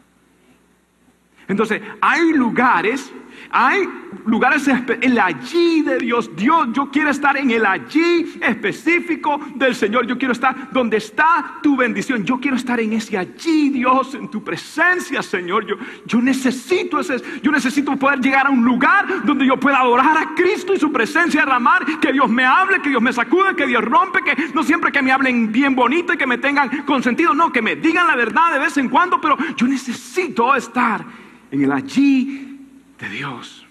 Entonces, 1.52 1.82
hay 2.02 2.34
lugares 2.34 3.12
hay 3.52 3.88
lugares 4.26 4.68
el 5.02 5.20
allí 5.20 5.82
de 5.82 5.98
Dios. 5.98 6.34
Dios, 6.36 6.70
yo 6.74 6.90
quiero 6.90 7.10
estar 7.10 7.36
en 7.36 7.52
el 7.52 7.66
allí 7.66 8.40
específico 8.42 9.40
del 9.56 9.76
Señor. 9.76 10.08
Yo 10.08 10.18
quiero 10.18 10.32
estar 10.32 10.72
donde 10.72 10.98
está 10.98 11.60
tu 11.62 11.76
bendición. 11.76 12.24
Yo 12.24 12.40
quiero 12.40 12.56
estar 12.56 12.80
en 12.80 12.94
ese 12.94 13.18
allí, 13.18 13.70
Dios, 13.70 14.16
en 14.16 14.30
tu 14.30 14.44
presencia, 14.44 15.22
Señor. 15.22 15.66
Yo, 15.66 15.76
yo 16.06 16.22
necesito 16.22 17.00
ese, 17.00 17.18
yo 17.42 17.52
necesito 17.52 17.96
poder 17.98 18.20
llegar 18.20 18.48
a 18.48 18.50
un 18.50 18.64
lugar 18.64 19.26
donde 19.26 19.46
yo 19.46 19.60
pueda 19.60 19.80
adorar 19.80 20.18
a 20.18 20.34
Cristo 20.34 20.74
y 20.74 20.80
su 20.80 20.92
presencia 20.92 21.42
derramar, 21.42 21.86
que 22.00 22.14
Dios 22.14 22.30
me 22.30 22.46
hable, 22.46 22.82
que 22.82 22.90
Dios 22.90 23.02
me 23.02 23.12
sacude, 23.12 23.56
que 23.56 23.68
Dios 23.68 23.84
rompe, 23.84 24.22
que 24.24 24.36
no 24.54 24.64
siempre 24.64 24.92
que 24.92 25.02
me 25.02 25.12
hablen 25.12 25.52
bien 25.52 25.76
bonito 25.76 26.14
y 26.14 26.18
que 26.18 26.28
me 26.28 26.38
tengan 26.38 26.84
consentido, 26.84 27.34
no, 27.34 27.52
que 27.52 27.62
me 27.62 27.76
digan 27.76 28.08
la 28.08 28.16
verdad 28.16 28.54
de 28.54 28.60
vez 28.60 28.78
en 28.78 28.88
cuando, 28.88 29.20
pero 29.20 29.38
yo 29.58 29.68
necesito 29.68 30.56
estar 30.56 31.21
en 31.52 31.64
el 31.64 31.72
allí 31.72 32.60
de 33.00 33.10
Dios, 33.10 33.66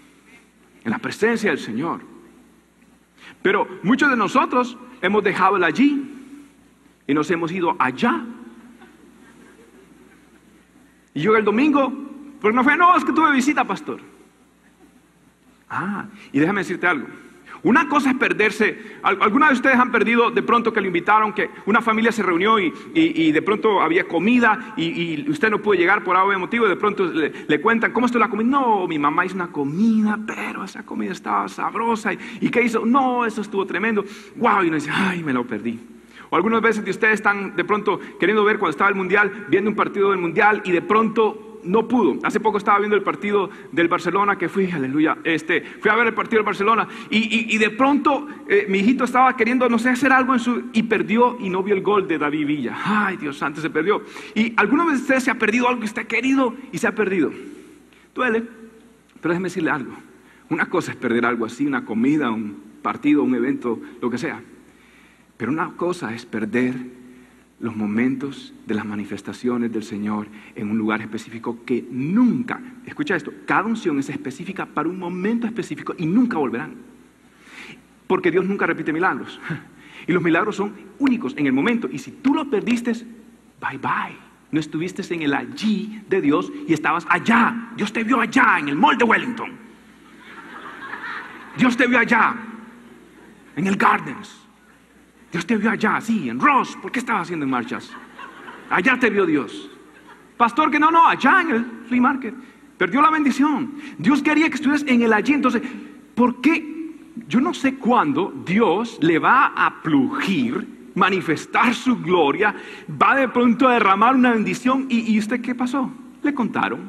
en 0.84 0.90
la 0.90 0.98
presencia 0.98 1.50
del 1.50 1.58
Señor. 1.58 2.02
Pero 3.42 3.66
muchos 3.82 4.10
de 4.10 4.16
nosotros 4.16 4.76
hemos 5.00 5.24
dejado 5.24 5.56
el 5.56 5.64
allí 5.64 6.10
y 7.06 7.14
nos 7.14 7.30
hemos 7.30 7.50
ido 7.50 7.74
allá. 7.78 8.22
Y 11.14 11.22
yo 11.22 11.34
el 11.36 11.44
domingo, 11.44 11.92
porque 12.40 12.54
no 12.54 12.62
fue, 12.62 12.76
no, 12.76 12.96
es 12.96 13.04
que 13.04 13.12
tuve 13.12 13.32
visita, 13.32 13.64
pastor. 13.64 14.00
Ah, 15.68 16.06
y 16.32 16.38
déjame 16.38 16.60
decirte 16.60 16.86
algo. 16.86 17.08
Una 17.62 17.88
cosa 17.88 18.10
es 18.10 18.16
perderse, 18.16 18.78
alguna 19.02 19.48
de 19.48 19.54
ustedes 19.54 19.76
han 19.76 19.92
perdido 19.92 20.30
de 20.30 20.42
pronto 20.42 20.72
que 20.72 20.80
le 20.80 20.86
invitaron, 20.86 21.34
que 21.34 21.50
una 21.66 21.82
familia 21.82 22.10
se 22.10 22.22
reunió 22.22 22.58
y, 22.58 23.32
de 23.32 23.42
pronto 23.42 23.80
había 23.82 24.08
comida 24.08 24.74
y, 24.76 25.30
usted 25.30 25.50
no 25.50 25.60
pudo 25.60 25.74
llegar 25.74 26.02
por 26.02 26.16
algún 26.16 26.40
motivo 26.40 26.66
y 26.66 26.70
de 26.70 26.76
pronto 26.76 27.04
le, 27.04 27.60
cuentan, 27.60 27.92
¿cómo 27.92 28.06
estuvo 28.06 28.20
la 28.20 28.30
comida? 28.30 28.48
No, 28.48 28.86
mi 28.86 28.98
mamá 28.98 29.26
hizo 29.26 29.34
una 29.34 29.48
comida, 29.48 30.18
pero 30.26 30.64
esa 30.64 30.84
comida 30.84 31.12
estaba 31.12 31.48
sabrosa. 31.48 32.12
¿Y, 32.12 32.48
qué 32.48 32.62
hizo? 32.62 32.86
No, 32.86 33.26
eso 33.26 33.42
estuvo 33.42 33.66
tremendo. 33.66 34.04
Wow, 34.36 34.64
y 34.64 34.68
uno 34.68 34.76
dice, 34.76 34.90
ay, 34.92 35.22
me 35.22 35.32
lo 35.32 35.46
perdí. 35.46 35.78
O 36.30 36.36
algunas 36.36 36.62
veces 36.62 36.84
de 36.84 36.92
ustedes 36.92 37.14
están 37.14 37.56
de 37.56 37.64
pronto 37.64 38.00
queriendo 38.18 38.44
ver 38.44 38.58
cuando 38.58 38.70
estaba 38.70 38.88
el 38.88 38.96
mundial, 38.96 39.46
viendo 39.48 39.68
un 39.68 39.76
partido 39.76 40.10
del 40.10 40.18
mundial 40.20 40.62
y 40.64 40.70
de 40.70 40.80
pronto 40.80 41.49
no 41.64 41.86
pudo. 41.88 42.18
Hace 42.22 42.40
poco 42.40 42.58
estaba 42.58 42.78
viendo 42.78 42.96
el 42.96 43.02
partido 43.02 43.50
del 43.72 43.88
Barcelona 43.88 44.36
que 44.36 44.48
fui, 44.48 44.70
aleluya, 44.70 45.18
este, 45.24 45.62
fui 45.62 45.90
a 45.90 45.94
ver 45.94 46.08
el 46.08 46.14
partido 46.14 46.38
del 46.38 46.46
Barcelona 46.46 46.88
y, 47.10 47.56
de 47.58 47.70
pronto 47.70 48.26
eh, 48.48 48.66
mi 48.68 48.78
hijito 48.78 49.04
estaba 49.04 49.36
queriendo, 49.36 49.68
no 49.68 49.78
sé, 49.78 49.90
hacer 49.90 50.12
algo 50.12 50.34
en 50.34 50.40
su 50.40 50.70
y 50.72 50.82
perdió 50.84 51.36
y 51.40 51.50
no 51.50 51.62
vio 51.62 51.74
el 51.74 51.82
gol 51.82 52.08
de 52.08 52.18
David 52.18 52.46
Villa. 52.46 52.76
Ay, 52.84 53.16
Dios 53.16 53.38
santo, 53.38 53.60
se 53.60 53.70
perdió. 53.70 54.02
Y 54.34 54.54
alguna 54.56 54.84
vez 54.84 55.00
usted 55.00 55.18
se 55.18 55.30
ha 55.30 55.34
perdido 55.34 55.68
algo 55.68 55.80
que 55.80 55.86
usted 55.86 56.02
ha 56.02 56.08
querido 56.08 56.54
y 56.72 56.78
se 56.78 56.86
ha 56.86 56.94
perdido. 56.94 57.30
Duele, 58.14 58.42
pero 59.20 59.32
déjeme 59.32 59.48
decirle 59.48 59.70
algo. 59.70 59.92
Una 60.48 60.66
cosa 60.66 60.92
es 60.92 60.96
perder 60.96 61.26
algo 61.26 61.44
así, 61.44 61.66
una 61.66 61.84
comida, 61.84 62.30
un 62.30 62.70
partido, 62.82 63.22
un 63.22 63.34
evento, 63.34 63.78
lo 64.00 64.10
que 64.10 64.18
sea. 64.18 64.40
Pero 65.36 65.52
una 65.52 65.72
cosa 65.76 66.14
es 66.14 66.26
perder 66.26 66.99
los 67.60 67.76
momentos 67.76 68.54
de 68.66 68.74
las 68.74 68.86
manifestaciones 68.86 69.70
del 69.70 69.82
Señor 69.82 70.26
en 70.56 70.70
un 70.70 70.78
lugar 70.78 71.02
específico 71.02 71.64
que 71.64 71.86
nunca, 71.90 72.60
escucha 72.86 73.14
esto, 73.14 73.32
cada 73.46 73.64
unción 73.64 73.98
es 73.98 74.08
específica 74.08 74.66
para 74.66 74.88
un 74.88 74.98
momento 74.98 75.46
específico 75.46 75.94
y 75.98 76.06
nunca 76.06 76.38
volverán. 76.38 76.74
Porque 78.06 78.30
Dios 78.30 78.46
nunca 78.46 78.66
repite 78.66 78.92
milagros. 78.92 79.40
Y 80.06 80.12
los 80.12 80.22
milagros 80.22 80.56
son 80.56 80.72
únicos 80.98 81.34
en 81.36 81.44
el 81.46 81.52
momento. 81.52 81.86
Y 81.92 81.98
si 81.98 82.10
tú 82.10 82.32
lo 82.32 82.48
perdiste, 82.48 82.92
bye 83.60 83.76
bye. 83.76 84.16
No 84.50 84.58
estuviste 84.58 85.02
en 85.14 85.22
el 85.22 85.34
allí 85.34 86.02
de 86.08 86.22
Dios 86.22 86.50
y 86.66 86.72
estabas 86.72 87.06
allá. 87.08 87.70
Dios 87.76 87.92
te 87.92 88.02
vio 88.02 88.18
allá, 88.18 88.58
en 88.58 88.70
el 88.70 88.76
mall 88.76 88.96
de 88.96 89.04
Wellington. 89.04 89.50
Dios 91.56 91.76
te 91.76 91.86
vio 91.86 91.98
allá, 91.98 92.34
en 93.54 93.66
el 93.66 93.76
Gardens. 93.76 94.39
Dios 95.32 95.46
te 95.46 95.56
vio 95.56 95.70
allá, 95.70 96.00
sí, 96.00 96.28
en 96.28 96.40
Ross. 96.40 96.76
¿Por 96.80 96.90
qué 96.90 96.98
estaba 96.98 97.20
haciendo 97.20 97.44
en 97.44 97.50
marchas? 97.50 97.90
Allá 98.68 98.98
te 98.98 99.10
vio 99.10 99.26
Dios. 99.26 99.70
Pastor, 100.36 100.70
que 100.70 100.78
no, 100.78 100.90
no, 100.90 101.06
allá 101.06 101.42
en 101.42 101.50
el 101.50 101.64
flea 101.86 102.00
market. 102.00 102.34
Perdió 102.76 103.02
la 103.02 103.10
bendición. 103.10 103.74
Dios 103.98 104.22
quería 104.22 104.48
que 104.48 104.54
estuvieras 104.54 104.84
en 104.86 105.02
el 105.02 105.12
allí. 105.12 105.34
Entonces, 105.34 105.62
¿por 106.14 106.40
qué? 106.40 106.94
Yo 107.28 107.40
no 107.40 107.52
sé 107.52 107.74
cuándo 107.74 108.32
Dios 108.44 108.98
le 109.02 109.18
va 109.18 109.52
a 109.54 109.82
plugir, 109.82 110.90
manifestar 110.94 111.74
su 111.74 111.98
gloria, 111.98 112.54
va 112.90 113.16
de 113.16 113.28
pronto 113.28 113.68
a 113.68 113.74
derramar 113.74 114.14
una 114.14 114.32
bendición. 114.32 114.86
¿Y, 114.88 115.12
y 115.12 115.18
usted 115.18 115.40
qué 115.40 115.54
pasó? 115.54 115.90
Le 116.22 116.32
contaron. 116.32 116.88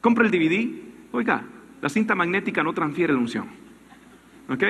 Compra 0.00 0.24
el 0.24 0.30
DVD. 0.30 0.68
Oiga, 1.12 1.42
la 1.80 1.88
cinta 1.88 2.14
magnética 2.14 2.62
no 2.62 2.72
transfiere 2.72 3.12
la 3.12 3.18
unción. 3.18 3.46
¿Ok? 4.48 4.64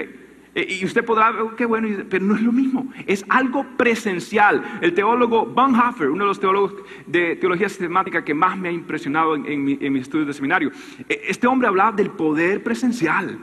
Eh, 0.54 0.78
y 0.80 0.84
usted 0.84 1.04
podrá, 1.04 1.42
oh, 1.42 1.56
qué 1.56 1.64
bueno, 1.64 1.88
pero 2.10 2.24
no 2.24 2.34
es 2.34 2.42
lo 2.42 2.52
mismo, 2.52 2.92
es 3.06 3.24
algo 3.28 3.64
presencial. 3.76 4.62
El 4.82 4.92
teólogo 4.92 5.46
Bonhoeffer, 5.46 6.10
uno 6.10 6.24
de 6.24 6.28
los 6.28 6.40
teólogos 6.40 6.74
de 7.06 7.36
teología 7.36 7.68
sistemática 7.68 8.22
que 8.22 8.34
más 8.34 8.58
me 8.58 8.68
ha 8.68 8.72
impresionado 8.72 9.34
en, 9.34 9.64
mis 9.64 10.02
estudios 10.02 10.26
de 10.26 10.34
seminario, 10.34 10.70
eh, 11.08 11.22
este 11.28 11.46
hombre 11.46 11.68
hablaba 11.68 11.92
del 11.92 12.10
poder 12.10 12.62
presencial, 12.62 13.38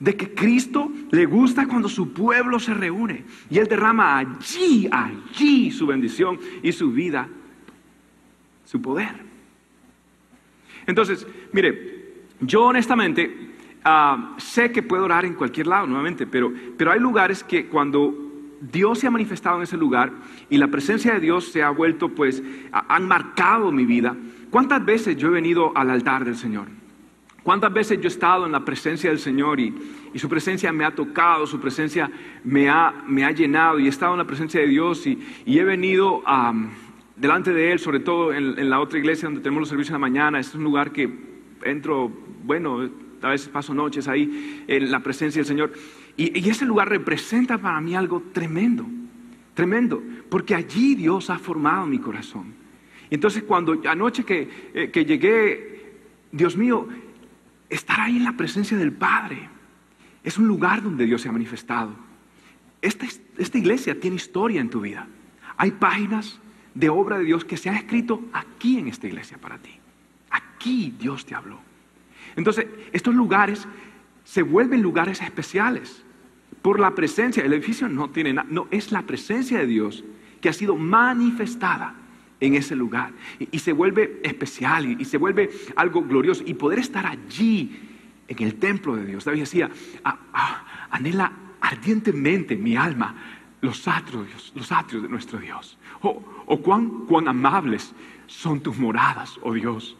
de 0.00 0.16
que 0.16 0.32
Cristo 0.32 0.90
le 1.10 1.26
gusta 1.26 1.66
cuando 1.66 1.88
su 1.88 2.12
pueblo 2.12 2.58
se 2.60 2.72
reúne 2.72 3.24
y 3.50 3.58
Él 3.58 3.66
derrama 3.66 4.16
allí, 4.16 4.88
allí 4.90 5.70
su 5.70 5.86
bendición 5.86 6.38
y 6.62 6.72
su 6.72 6.92
vida, 6.92 7.28
su 8.64 8.80
poder. 8.80 9.28
Entonces, 10.86 11.26
mire, 11.52 12.14
yo 12.40 12.62
honestamente 12.62 13.47
Ah, 13.84 14.34
sé 14.38 14.72
que 14.72 14.82
puedo 14.82 15.04
orar 15.04 15.24
en 15.24 15.34
cualquier 15.34 15.66
lado 15.66 15.86
nuevamente, 15.86 16.26
pero, 16.26 16.52
pero 16.76 16.90
hay 16.90 17.00
lugares 17.00 17.44
que 17.44 17.66
cuando 17.66 18.28
Dios 18.60 18.98
se 18.98 19.06
ha 19.06 19.10
manifestado 19.10 19.56
en 19.56 19.62
ese 19.62 19.76
lugar 19.76 20.12
y 20.50 20.58
la 20.58 20.68
presencia 20.68 21.14
de 21.14 21.20
Dios 21.20 21.52
se 21.52 21.62
ha 21.62 21.70
vuelto, 21.70 22.08
pues, 22.08 22.42
han 22.72 23.06
marcado 23.06 23.70
mi 23.70 23.84
vida. 23.84 24.16
¿Cuántas 24.50 24.84
veces 24.84 25.16
yo 25.16 25.28
he 25.28 25.30
venido 25.30 25.72
al 25.76 25.90
altar 25.90 26.24
del 26.24 26.36
Señor? 26.36 26.66
¿Cuántas 27.42 27.72
veces 27.72 27.98
yo 27.98 28.04
he 28.04 28.08
estado 28.08 28.46
en 28.46 28.52
la 28.52 28.64
presencia 28.64 29.10
del 29.10 29.18
Señor 29.18 29.60
y, 29.60 29.74
su 30.16 30.28
presencia 30.28 30.72
me 30.72 30.84
ha 30.84 30.94
tocado, 30.94 31.46
su 31.46 31.60
presencia 31.60 32.10
me 32.42 32.68
ha, 32.68 32.92
me 33.06 33.24
ha, 33.24 33.30
llenado 33.30 33.78
y 33.78 33.86
he 33.86 33.88
estado 33.88 34.12
en 34.14 34.18
la 34.18 34.26
presencia 34.26 34.60
de 34.60 34.66
Dios 34.66 35.06
y, 35.06 35.18
he 35.46 35.62
venido 35.64 36.24
delante 37.14 37.52
de 37.52 37.72
Él, 37.72 37.78
sobre 37.78 38.00
todo 38.00 38.32
en, 38.32 38.58
en, 38.58 38.68
la 38.68 38.80
otra 38.80 38.98
iglesia 38.98 39.28
donde 39.28 39.40
tenemos 39.40 39.60
los 39.60 39.68
servicios 39.68 39.90
en 39.90 39.94
la 39.94 39.98
mañana? 40.00 40.40
Este 40.40 40.50
es 40.50 40.54
un 40.56 40.64
lugar 40.64 40.90
que 40.92 41.08
entro, 41.62 42.10
bueno, 42.44 42.90
a 43.22 43.28
veces 43.28 43.48
paso 43.48 43.74
noches 43.74 44.08
ahí 44.08 44.64
en 44.66 44.90
la 44.90 45.00
presencia 45.00 45.40
del 45.40 45.46
Señor. 45.46 45.72
Y, 46.16 46.48
ese 46.48 46.64
lugar 46.64 46.88
representa 46.88 47.58
para 47.58 47.80
mí 47.80 47.94
algo 47.94 48.22
tremendo, 48.32 48.86
tremendo, 49.54 50.02
porque 50.28 50.54
allí 50.54 50.94
Dios 50.94 51.30
ha 51.30 51.38
formado 51.38 51.86
mi 51.86 51.98
corazón. 51.98 52.54
Y 53.10 53.14
entonces 53.14 53.42
cuando 53.44 53.80
anoche 53.88 54.24
que, 54.24 54.70
eh, 54.74 54.90
que 54.90 55.04
llegué, 55.04 55.94
Dios 56.32 56.56
mío, 56.56 56.88
estar 57.68 58.00
ahí 58.00 58.16
en 58.16 58.24
la 58.24 58.36
presencia 58.36 58.76
del 58.76 58.92
Padre 58.92 59.48
es 60.24 60.38
un 60.38 60.46
lugar 60.46 60.82
donde 60.82 61.06
Dios 61.06 61.22
se 61.22 61.28
ha 61.28 61.32
manifestado. 61.32 61.94
Esta, 62.82 63.06
esta 63.38 63.58
iglesia 63.58 63.98
tiene 63.98 64.16
historia 64.16 64.60
en 64.60 64.70
tu 64.70 64.80
vida. 64.80 65.06
Hay 65.56 65.72
páginas 65.72 66.40
de 66.74 66.88
obra 66.88 67.18
de 67.18 67.24
Dios 67.24 67.44
que 67.44 67.56
se 67.56 67.68
han 67.68 67.76
escrito 67.76 68.22
aquí 68.32 68.78
en 68.78 68.88
esta 68.88 69.06
iglesia 69.06 69.38
para 69.38 69.58
ti. 69.58 69.70
Aquí 70.30 70.94
Dios 70.98 71.24
te 71.24 71.34
habló. 71.34 71.67
Entonces, 72.38 72.66
estos 72.92 73.14
lugares 73.14 73.66
se 74.22 74.42
vuelven 74.42 74.80
lugares 74.80 75.20
especiales 75.20 76.04
por 76.62 76.78
la 76.78 76.94
presencia. 76.94 77.44
El 77.44 77.52
edificio 77.52 77.88
no 77.88 78.10
tiene 78.10 78.32
nada, 78.32 78.48
no, 78.48 78.68
es 78.70 78.92
la 78.92 79.02
presencia 79.02 79.58
de 79.58 79.66
Dios 79.66 80.04
que 80.40 80.48
ha 80.48 80.52
sido 80.52 80.76
manifestada 80.76 81.94
en 82.38 82.54
ese 82.54 82.76
lugar. 82.76 83.12
Y, 83.50 83.58
se 83.58 83.72
vuelve 83.72 84.20
especial 84.22 85.00
y, 85.00 85.04
se 85.04 85.18
vuelve 85.18 85.50
algo 85.74 86.02
glorioso. 86.02 86.44
Y 86.46 86.54
poder 86.54 86.78
estar 86.78 87.06
allí 87.06 87.76
en 88.28 88.42
el 88.42 88.54
templo 88.54 88.94
de 88.94 89.04
Dios. 89.04 89.24
David 89.24 89.40
decía, 89.40 89.68
ah, 90.04 90.18
ah, 90.32 90.86
anhela 90.90 91.32
ardientemente 91.60 92.56
mi 92.56 92.76
alma 92.76 93.16
los 93.60 93.88
atrios, 93.88 94.52
los 94.54 94.70
atrios 94.70 95.02
de 95.02 95.08
nuestro 95.08 95.40
Dios. 95.40 95.76
O 96.02 96.22
oh, 96.46 96.58
cuán, 96.58 97.06
cuán 97.06 97.26
amables 97.26 97.92
son 98.28 98.60
tus 98.60 98.78
moradas, 98.78 99.40
oh 99.42 99.52
Dios. 99.54 99.96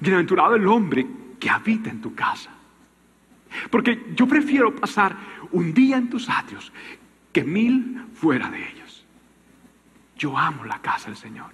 Bienaventurado 0.00 0.54
el 0.54 0.66
hombre 0.66 1.06
que 1.38 1.50
habita 1.50 1.90
en 1.90 2.00
tu 2.00 2.14
casa. 2.14 2.50
Porque 3.70 4.12
yo 4.14 4.26
prefiero 4.26 4.74
pasar 4.74 5.16
un 5.52 5.72
día 5.72 5.96
en 5.96 6.10
tus 6.10 6.28
atrios 6.28 6.72
que 7.32 7.44
mil 7.44 8.04
fuera 8.14 8.50
de 8.50 8.68
ellos. 8.68 9.04
Yo 10.16 10.36
amo 10.36 10.64
la 10.64 10.80
casa 10.80 11.08
del 11.08 11.16
Señor. 11.16 11.52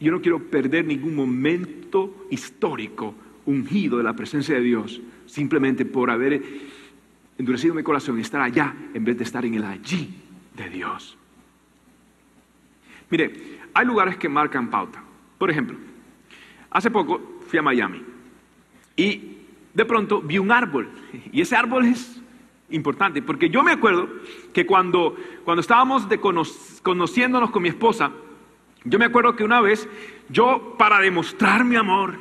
Yo 0.00 0.12
no 0.12 0.20
quiero 0.20 0.38
perder 0.38 0.84
ningún 0.84 1.14
momento 1.14 2.26
histórico 2.30 3.14
ungido 3.46 3.98
de 3.98 4.04
la 4.04 4.14
presencia 4.14 4.54
de 4.54 4.60
Dios 4.60 5.00
simplemente 5.26 5.84
por 5.84 6.10
haber 6.10 6.42
endurecido 7.38 7.74
mi 7.74 7.82
corazón 7.82 8.18
y 8.18 8.22
estar 8.22 8.40
allá 8.40 8.74
en 8.94 9.04
vez 9.04 9.18
de 9.18 9.24
estar 9.24 9.44
en 9.44 9.54
el 9.54 9.64
allí 9.64 10.14
de 10.56 10.68
Dios. 10.68 11.16
Mire, 13.10 13.58
hay 13.74 13.86
lugares 13.86 14.16
que 14.16 14.28
marcan 14.28 14.70
pauta. 14.70 15.02
Por 15.38 15.50
ejemplo, 15.50 15.76
hace 16.70 16.90
poco 16.90 17.31
fui 17.52 17.58
a 17.58 17.62
Miami. 17.62 18.02
Y 18.96 19.36
de 19.74 19.84
pronto 19.84 20.22
vi 20.22 20.38
un 20.38 20.50
árbol. 20.50 20.88
Y 21.32 21.42
ese 21.42 21.54
árbol 21.54 21.84
es 21.84 22.18
importante 22.70 23.20
porque 23.20 23.50
yo 23.50 23.62
me 23.62 23.72
acuerdo 23.72 24.08
que 24.54 24.64
cuando, 24.64 25.14
cuando 25.44 25.60
estábamos 25.60 26.08
de 26.08 26.18
conociéndonos 26.18 27.50
con 27.50 27.62
mi 27.62 27.68
esposa, 27.68 28.10
yo 28.84 28.98
me 28.98 29.04
acuerdo 29.04 29.36
que 29.36 29.44
una 29.44 29.60
vez 29.60 29.86
yo 30.30 30.76
para 30.78 30.98
demostrar 31.00 31.62
mi 31.62 31.76
amor, 31.76 32.14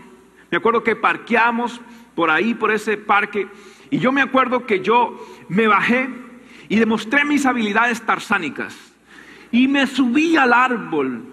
me 0.52 0.58
acuerdo 0.58 0.84
que 0.84 0.98
parqueamos 0.98 1.80
por 2.14 2.30
ahí, 2.30 2.54
por 2.54 2.72
ese 2.72 2.98
parque, 2.98 3.48
y 3.90 4.00
yo 4.00 4.12
me 4.12 4.22
acuerdo 4.22 4.66
que 4.66 4.82
yo 4.82 5.18
me 5.48 5.66
bajé 5.66 6.10
y 6.68 6.76
demostré 6.76 7.24
mis 7.24 7.46
habilidades 7.46 8.02
tarzánicas 8.02 8.78
y 9.50 9.70
me 9.70 9.88
subí 9.88 10.36
al 10.36 10.52
árbol 10.52 11.24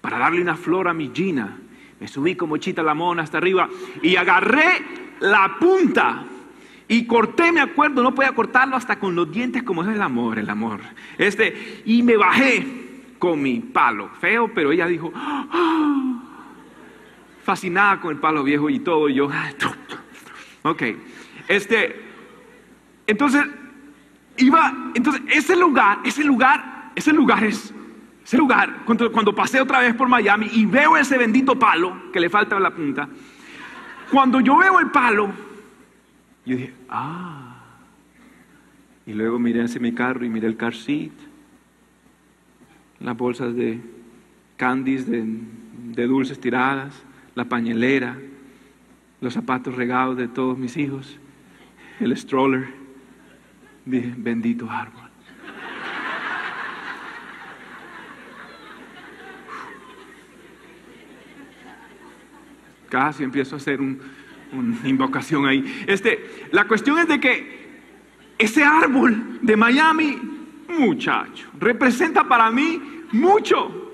para 0.00 0.18
darle 0.18 0.40
una 0.40 0.54
flor 0.54 0.86
a 0.86 0.94
mi 0.94 1.10
Gina. 1.12 1.58
Me 2.04 2.08
subí 2.08 2.34
como 2.34 2.58
chita 2.58 2.82
la 2.82 2.92
mona 2.92 3.22
hasta 3.22 3.38
arriba 3.38 3.66
y 4.02 4.16
agarré 4.16 4.84
la 5.20 5.56
punta 5.58 6.22
y 6.86 7.06
corté, 7.06 7.50
me 7.50 7.62
acuerdo, 7.62 8.02
no 8.02 8.14
podía 8.14 8.32
cortarlo 8.32 8.76
hasta 8.76 8.98
con 8.98 9.14
los 9.14 9.32
dientes, 9.32 9.62
como 9.62 9.82
es 9.82 9.88
el 9.88 10.02
amor, 10.02 10.38
el 10.38 10.50
amor. 10.50 10.80
Este, 11.16 11.80
y 11.86 12.02
me 12.02 12.18
bajé 12.18 12.66
con 13.18 13.40
mi 13.40 13.60
palo, 13.60 14.10
feo, 14.20 14.52
pero 14.54 14.70
ella 14.70 14.86
dijo, 14.86 15.10
ah", 15.14 16.20
fascinada 17.42 17.98
con 18.02 18.12
el 18.12 18.20
palo 18.20 18.44
viejo 18.44 18.68
y 18.68 18.80
todo, 18.80 19.08
y 19.08 19.14
yo, 19.14 19.30
ok, 20.60 20.82
este, 21.48 22.02
entonces, 23.06 23.44
iba, 24.36 24.90
entonces, 24.94 25.22
ese 25.30 25.56
lugar, 25.56 26.00
ese 26.04 26.22
lugar, 26.22 26.90
ese 26.94 27.14
lugar 27.14 27.44
es, 27.44 27.72
ese 28.24 28.38
lugar, 28.38 28.84
cuando, 28.86 29.12
cuando 29.12 29.34
pasé 29.34 29.60
otra 29.60 29.80
vez 29.80 29.94
por 29.94 30.08
Miami 30.08 30.48
y 30.52 30.64
veo 30.64 30.96
ese 30.96 31.18
bendito 31.18 31.58
palo 31.58 32.10
que 32.10 32.18
le 32.18 32.30
falta 32.30 32.58
la 32.58 32.70
punta, 32.70 33.06
cuando 34.10 34.40
yo 34.40 34.56
veo 34.56 34.80
el 34.80 34.90
palo, 34.90 35.30
yo 36.46 36.56
dije, 36.56 36.72
ah. 36.88 37.50
Y 39.06 39.12
luego 39.12 39.38
miré 39.38 39.62
hacia 39.62 39.80
mi 39.80 39.92
carro 39.92 40.24
y 40.24 40.30
miré 40.30 40.46
el 40.46 40.56
car 40.56 40.74
seat, 40.74 41.12
las 43.00 43.16
bolsas 43.16 43.54
de 43.54 43.80
candies, 44.56 45.06
de, 45.06 45.24
de 45.26 46.06
dulces 46.06 46.40
tiradas, 46.40 47.02
la 47.34 47.44
pañelera, 47.44 48.16
los 49.20 49.34
zapatos 49.34 49.74
regados 49.74 50.16
de 50.16 50.28
todos 50.28 50.56
mis 50.56 50.76
hijos, 50.78 51.18
el 52.00 52.16
stroller. 52.16 52.68
Dije, 53.84 54.14
bendito 54.16 54.70
árbol. 54.70 55.03
Casi 62.94 63.24
empiezo 63.24 63.56
a 63.56 63.58
hacer 63.58 63.80
un, 63.80 64.00
una 64.52 64.88
invocación 64.88 65.48
ahí. 65.48 65.84
Este, 65.88 66.46
la 66.52 66.68
cuestión 66.68 66.96
es 67.00 67.08
de 67.08 67.18
que 67.18 67.80
ese 68.38 68.62
árbol 68.62 69.40
de 69.42 69.56
Miami, 69.56 70.16
muchacho, 70.68 71.48
representa 71.58 72.22
para 72.22 72.52
mí 72.52 72.80
mucho. 73.10 73.90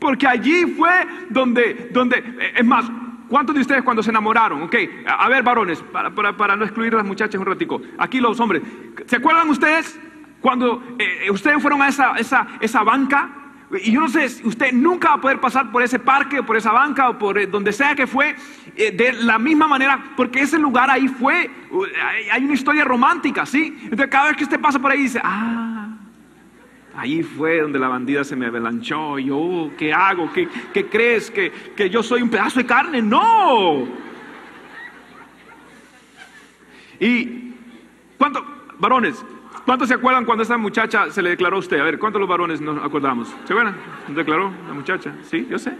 Porque 0.00 0.26
allí 0.26 0.66
fue 0.66 0.90
donde, 1.28 1.90
donde, 1.92 2.18
eh, 2.18 2.54
es 2.56 2.66
más, 2.66 2.90
¿cuántos 3.28 3.54
de 3.54 3.60
ustedes 3.60 3.84
cuando 3.84 4.02
se 4.02 4.10
enamoraron? 4.10 4.62
Ok, 4.62 4.74
a 5.06 5.28
ver, 5.28 5.44
varones, 5.44 5.80
para, 5.92 6.12
para, 6.12 6.56
no 6.56 6.64
excluir 6.64 6.94
a 6.94 6.96
las 6.96 7.06
muchachas 7.06 7.40
un 7.40 7.46
ratico. 7.46 7.80
Aquí 7.98 8.18
los 8.18 8.40
hombres, 8.40 8.62
¿se 9.06 9.14
acuerdan 9.14 9.48
ustedes 9.48 9.96
cuando 10.40 10.82
eh, 10.98 11.30
ustedes 11.30 11.62
fueron 11.62 11.82
a 11.82 11.88
esa, 11.88 12.16
esa, 12.16 12.48
esa 12.60 12.82
banca 12.82 13.30
y 13.72 13.92
yo 13.92 14.00
no 14.00 14.08
sé, 14.08 14.26
usted 14.44 14.72
nunca 14.72 15.10
va 15.10 15.14
a 15.14 15.20
poder 15.20 15.40
pasar 15.40 15.70
por 15.70 15.82
ese 15.82 15.98
parque, 15.98 16.40
o 16.40 16.46
por 16.46 16.56
esa 16.56 16.72
banca, 16.72 17.08
o 17.08 17.18
por 17.18 17.38
eh, 17.38 17.46
donde 17.46 17.72
sea 17.72 17.94
que 17.94 18.06
fue, 18.06 18.34
eh, 18.74 18.90
de 18.90 19.12
la 19.12 19.38
misma 19.38 19.68
manera, 19.68 20.12
porque 20.16 20.40
ese 20.40 20.58
lugar 20.58 20.90
ahí 20.90 21.06
fue, 21.06 21.48
uh, 21.70 21.84
hay 22.32 22.44
una 22.44 22.54
historia 22.54 22.84
romántica, 22.84 23.46
¿sí? 23.46 23.78
Entonces 23.84 24.08
cada 24.08 24.28
vez 24.28 24.36
que 24.36 24.44
usted 24.44 24.60
pasa 24.60 24.80
por 24.80 24.90
ahí 24.90 25.02
dice, 25.02 25.20
ah, 25.22 25.88
ahí 26.96 27.22
fue 27.22 27.60
donde 27.60 27.78
la 27.78 27.86
bandida 27.86 28.24
se 28.24 28.34
me 28.34 28.46
avalanchó, 28.46 29.20
yo, 29.20 29.38
oh, 29.38 29.72
¿qué 29.78 29.92
hago? 29.92 30.32
¿Qué, 30.32 30.48
crees? 30.86 31.30
¿Que, 31.30 31.52
¿Que 31.76 31.88
yo 31.88 32.02
soy 32.02 32.22
un 32.22 32.28
pedazo 32.28 32.58
de 32.58 32.66
carne? 32.66 33.00
No. 33.00 33.86
Y, 36.98 37.54
¿cuánto, 38.18 38.44
varones? 38.80 39.24
¿Cuántos 39.70 39.86
se 39.86 39.94
acuerdan 39.94 40.24
cuando 40.24 40.42
esa 40.42 40.58
muchacha 40.58 41.12
se 41.12 41.22
le 41.22 41.30
declaró 41.30 41.54
a 41.54 41.58
usted? 41.60 41.78
A 41.78 41.84
ver, 41.84 41.96
¿cuántos 41.96 42.18
los 42.18 42.28
varones 42.28 42.60
nos 42.60 42.84
acordamos? 42.84 43.28
¿Se 43.44 43.52
acuerdan? 43.52 43.76
¿Se 44.04 44.14
declaró 44.14 44.52
la 44.66 44.74
muchacha? 44.74 45.14
Sí, 45.22 45.46
yo 45.48 45.60
sé. 45.60 45.72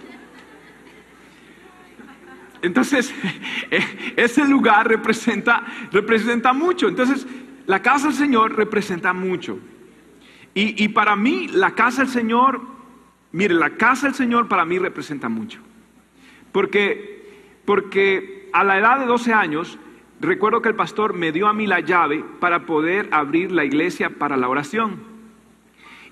Entonces, 2.63 3.13
eh, 3.73 4.15
ese 4.15 4.47
lugar 4.47 4.87
representa, 4.87 5.65
representa 5.91 6.53
mucho. 6.53 6.87
Entonces, 6.87 7.27
la 7.67 7.83
casa 7.83 8.07
del 8.07 8.17
Señor 8.17 8.55
representa 8.55 9.13
mucho. 9.13 9.59
Y, 10.55 10.85
y, 10.85 10.91
para 10.91 11.17
mí, 11.17 11.49
la 11.49 11.73
casa 11.73 12.03
del 12.03 12.13
Señor, 12.13 12.63
mire, 13.33 13.55
la 13.55 13.71
casa 13.71 14.07
del 14.07 14.15
Señor 14.15 14.47
para 14.47 14.65
mí 14.65 14.79
representa 14.79 15.29
mucho. 15.29 15.59
Porque, 16.53 17.59
porque 17.65 18.51
a 18.53 18.63
la 18.63 18.79
edad 18.79 19.01
de 19.01 19.07
12 19.07 19.33
años, 19.33 19.81
recuerdo 20.21 20.63
que 20.63 20.69
el 20.69 20.77
pastor 20.77 21.15
me 21.15 21.33
dio 21.33 21.49
a 21.49 21.53
mí 21.53 21.67
la 21.67 21.81
llave 21.81 22.25
para 22.41 22.67
poder 22.67 23.09
abrir 23.13 23.53
la 23.53 23.65
iglesia 23.65 24.11
para 24.11 24.37
la 24.37 24.49
oración. 24.49 25.01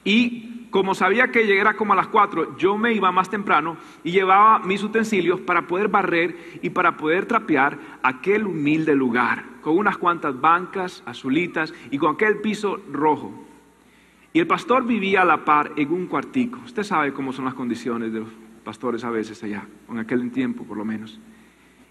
Y 0.04 0.66
como 0.70 0.94
sabía 0.94 1.30
que 1.30 1.46
llegara 1.46 1.74
como 1.74 1.94
a 1.94 1.96
las 1.96 2.08
4, 2.08 2.56
yo 2.58 2.76
me 2.76 2.92
iba 2.92 3.10
más 3.10 3.30
temprano 3.30 3.76
y 4.04 4.12
llevaba 4.12 4.58
mis 4.60 4.82
utensilios 4.82 5.40
para 5.40 5.66
poder 5.66 5.88
barrer 5.88 6.36
y 6.62 6.70
para 6.70 6.96
poder 6.96 7.26
trapear 7.26 7.78
aquel 8.02 8.46
humilde 8.46 8.94
lugar, 8.94 9.44
con 9.62 9.76
unas 9.76 9.96
cuantas 9.96 10.38
bancas 10.38 11.02
azulitas 11.06 11.72
y 11.90 11.98
con 11.98 12.14
aquel 12.14 12.38
piso 12.38 12.80
rojo. 12.92 13.32
Y 14.32 14.40
el 14.40 14.46
pastor 14.46 14.84
vivía 14.84 15.22
a 15.22 15.24
la 15.24 15.44
par 15.44 15.72
en 15.76 15.90
un 15.90 16.06
cuartico. 16.06 16.60
Usted 16.64 16.82
sabe 16.82 17.12
cómo 17.12 17.32
son 17.32 17.46
las 17.46 17.54
condiciones 17.54 18.12
de 18.12 18.20
los 18.20 18.28
pastores 18.62 19.02
a 19.04 19.10
veces 19.10 19.42
allá, 19.42 19.66
en 19.88 19.98
aquel 19.98 20.30
tiempo 20.30 20.64
por 20.64 20.76
lo 20.76 20.84
menos. 20.84 21.18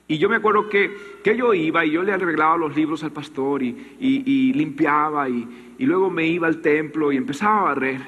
Y 0.08 0.18
yo 0.18 0.30
me 0.30 0.38
acuerdo 0.38 0.70
que, 0.70 1.20
yo 1.26 1.54
iba 1.54 1.86
y 1.86 1.92
yo 1.92 2.02
le 2.02 2.14
arreglaba 2.14 2.56
los 2.58 2.76
libros 2.76 3.04
al 3.04 3.12
pastor 3.12 3.62
y, 3.62 4.54
limpiaba 4.54 5.28
y, 5.28 5.76
y, 5.78 5.86
luego 5.86 6.10
me 6.10 6.26
iba 6.26 6.48
al 6.48 6.62
templo 6.62 7.12
y 7.12 7.18
empezaba 7.18 7.60
a 7.60 7.64
barrer. 7.64 8.02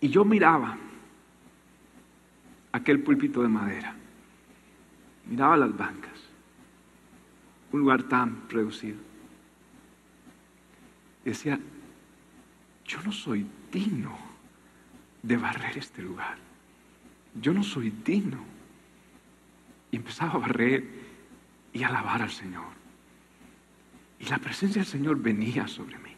Y 0.00 0.08
yo 0.08 0.24
miraba 0.24 0.78
aquel 2.72 3.02
púlpito 3.02 3.42
de 3.42 3.48
madera, 3.48 3.94
miraba 5.26 5.58
las 5.58 5.76
bancas, 5.76 6.18
un 7.72 7.80
lugar 7.80 8.04
tan 8.04 8.48
reducido. 8.48 8.98
Y 11.26 11.28
decía, 11.28 11.60
yo 12.86 13.02
no 13.02 13.12
soy 13.12 13.46
digno 13.70 14.16
de 15.22 15.36
barrer 15.36 15.76
este 15.76 16.00
lugar. 16.00 16.38
Yo 17.34 17.52
no 17.52 17.62
soy 17.62 17.90
digno 17.90 18.49
y 19.90 19.96
empezaba 19.96 20.34
a 20.34 20.38
barrer 20.38 20.84
y 21.72 21.82
a 21.82 21.88
alabar 21.88 22.22
al 22.22 22.30
Señor. 22.30 22.80
Y 24.18 24.26
la 24.26 24.38
presencia 24.38 24.82
del 24.82 24.90
Señor 24.90 25.20
venía 25.20 25.66
sobre 25.66 25.98
mí. 25.98 26.10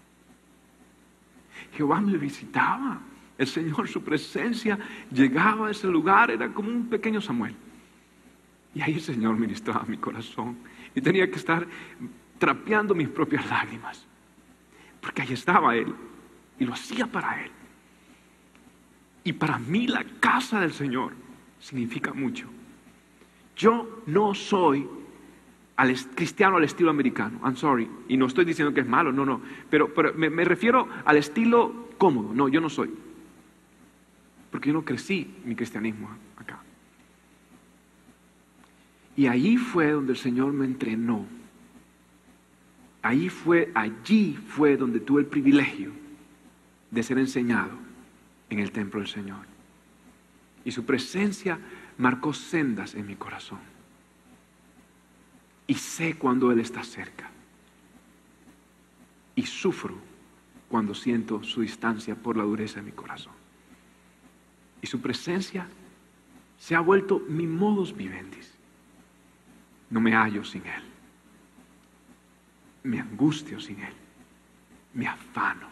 Jehová 1.74 2.00
me 2.00 2.16
visitaba. 2.18 3.00
El 3.38 3.46
Señor, 3.46 3.88
su 3.88 4.02
presencia 4.02 4.78
llegaba 5.11 5.68
a 5.68 5.70
ese 5.70 5.87
lugar, 5.87 6.30
era 6.30 6.48
como 6.52 6.68
un 6.68 6.88
pequeño 6.88 7.20
Samuel. 7.20 7.54
Y 8.74 8.82
ahí 8.82 8.94
el 8.94 9.00
Señor 9.00 9.37
ministraba 9.37 9.85
mi 9.87 9.96
corazón. 9.96 10.58
Y 10.94 11.00
tenía 11.00 11.30
que 11.30 11.37
estar 11.37 11.66
trapeando 12.38 12.94
mis 12.94 13.08
propias 13.08 13.48
lágrimas. 13.48 14.04
Porque 15.00 15.22
ahí 15.22 15.32
estaba 15.32 15.74
Él. 15.76 15.94
Y 16.58 16.64
lo 16.64 16.74
hacía 16.74 17.06
para 17.06 17.42
Él. 17.42 17.50
Y 19.24 19.32
para 19.32 19.58
mí 19.58 19.87
la 19.87 20.04
casa 20.20 20.61
del 20.61 20.72
Señor 20.72 21.12
significa 21.61 22.12
mucho. 22.12 22.48
Yo 23.62 24.03
no 24.07 24.35
soy 24.35 24.88
cristiano 26.16 26.57
al 26.57 26.64
estilo 26.64 26.90
americano. 26.90 27.38
I'm 27.44 27.55
sorry. 27.55 27.88
Y 28.09 28.16
no 28.16 28.27
estoy 28.27 28.44
diciendo 28.44 28.75
que 28.75 28.81
es 28.81 28.88
malo, 28.88 29.12
no, 29.12 29.25
no. 29.25 29.40
Pero, 29.70 29.88
me, 30.16 30.31
me, 30.31 30.44
refiero 30.44 30.88
al 31.05 31.16
estilo 31.16 31.88
cómodo. 31.96 32.35
No, 32.35 32.48
yo 32.48 32.61
no 32.61 32.68
soy. 32.68 32.90
Porque 34.51 34.70
yo 34.70 34.72
no 34.72 34.85
crecí 34.85 35.33
mi 35.44 35.55
cristianismo 35.55 36.11
acá. 36.37 36.61
Y 39.16 39.29
allí 39.29 39.57
fue 39.57 39.92
donde 39.92 40.14
el 40.14 40.18
Señor 40.18 40.53
me 40.53 40.64
entrenó. 40.64 41.25
Ahí 43.01 43.29
fue, 43.29 43.70
allí 43.77 44.37
fue 44.48 44.77
donde 44.77 44.98
tuve 44.98 45.20
el 45.20 45.29
privilegio 45.29 45.92
de 46.90 47.03
ser 47.05 47.16
enseñado 47.18 47.79
en 48.51 48.59
el 48.59 48.72
templo 48.72 48.98
del 48.98 49.09
Señor. 49.09 49.46
Y 50.64 50.72
su 50.72 50.85
presencia 50.85 51.61
marcó 51.98 52.33
sendas 52.33 52.94
en 52.94 53.07
mi 53.07 53.16
corazón. 53.16 53.61
Y 55.66 55.74
sé 55.74 56.14
cuando 56.14 56.50
Él 56.50 56.61
está 56.61 56.83
cerca. 56.83 57.31
Y 59.35 59.46
sufro 59.46 59.96
cuando 60.68 60.94
siento 60.94 61.42
su 61.42 61.61
distancia 61.62 62.14
por 62.14 62.37
la 62.37 62.44
dureza 62.44 62.76
de 62.76 62.83
mi 62.83 62.92
corazón. 62.92 63.33
Y 64.81 64.87
su 64.87 65.00
presencia 65.00 65.66
se 66.59 66.74
ha 66.74 66.81
vuelto 66.81 67.22
mi 67.28 67.46
modus 67.46 67.96
vivendis. 67.96 68.52
No 69.90 70.00
me 70.00 70.12
hallo 70.14 70.44
sin 70.44 70.66
Él. 70.66 70.83
Me 72.85 73.00
angustio 73.00 73.61
sin 73.61 73.81
Él. 73.81 73.94
Me 74.94 75.07
afano. 75.07 75.68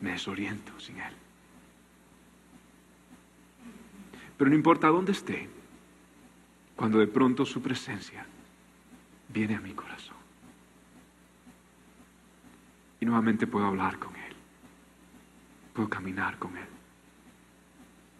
Me 0.00 0.12
desoriento 0.12 0.78
sin 0.78 1.00
Él. 1.00 1.14
Pero 4.38 4.50
no 4.50 4.56
importa 4.56 4.88
dónde 4.88 5.12
esté, 5.12 5.48
cuando 6.76 7.00
de 7.00 7.08
pronto 7.08 7.44
su 7.44 7.60
presencia 7.60 8.24
viene 9.28 9.56
a 9.56 9.60
mi 9.60 9.72
corazón. 9.72 10.16
Y 13.00 13.04
nuevamente 13.04 13.48
puedo 13.48 13.66
hablar 13.66 13.98
con 13.98 14.14
Él. 14.14 14.34
Puedo 15.74 15.88
caminar 15.88 16.38
con 16.38 16.56
Él. 16.56 16.68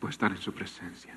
Puedo 0.00 0.10
estar 0.10 0.32
en 0.32 0.38
su 0.38 0.52
presencia. 0.52 1.14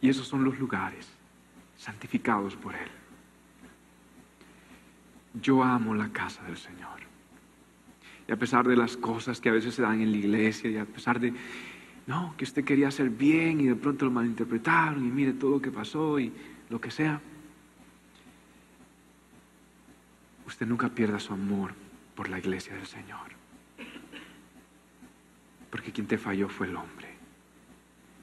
Y 0.00 0.08
esos 0.08 0.28
son 0.28 0.44
los 0.44 0.58
lugares 0.58 1.08
santificados 1.76 2.54
por 2.54 2.74
Él. 2.74 2.90
Yo 5.40 5.64
amo 5.64 5.94
la 5.94 6.10
casa 6.10 6.42
del 6.44 6.56
Señor. 6.56 7.00
Y 8.26 8.32
a 8.32 8.36
pesar 8.36 8.66
de 8.66 8.76
las 8.76 8.96
cosas 8.96 9.40
que 9.40 9.48
a 9.48 9.52
veces 9.52 9.74
se 9.74 9.82
dan 9.82 10.00
en 10.00 10.10
la 10.10 10.16
iglesia, 10.16 10.70
y 10.70 10.76
a 10.76 10.84
pesar 10.84 11.20
de, 11.20 11.32
no, 12.06 12.34
que 12.36 12.44
usted 12.44 12.64
quería 12.64 12.88
hacer 12.88 13.10
bien 13.10 13.60
y 13.60 13.66
de 13.66 13.76
pronto 13.76 14.04
lo 14.04 14.10
malinterpretaron 14.10 15.06
y 15.06 15.10
mire 15.10 15.32
todo 15.32 15.52
lo 15.52 15.62
que 15.62 15.70
pasó 15.70 16.18
y 16.18 16.32
lo 16.70 16.80
que 16.80 16.90
sea, 16.90 17.20
usted 20.46 20.66
nunca 20.66 20.88
pierda 20.88 21.18
su 21.18 21.32
amor 21.32 21.72
por 22.14 22.28
la 22.28 22.38
iglesia 22.38 22.74
del 22.74 22.86
Señor. 22.86 23.34
Porque 25.70 25.92
quien 25.92 26.06
te 26.06 26.18
falló 26.18 26.48
fue 26.48 26.68
el 26.68 26.76
hombre, 26.76 27.08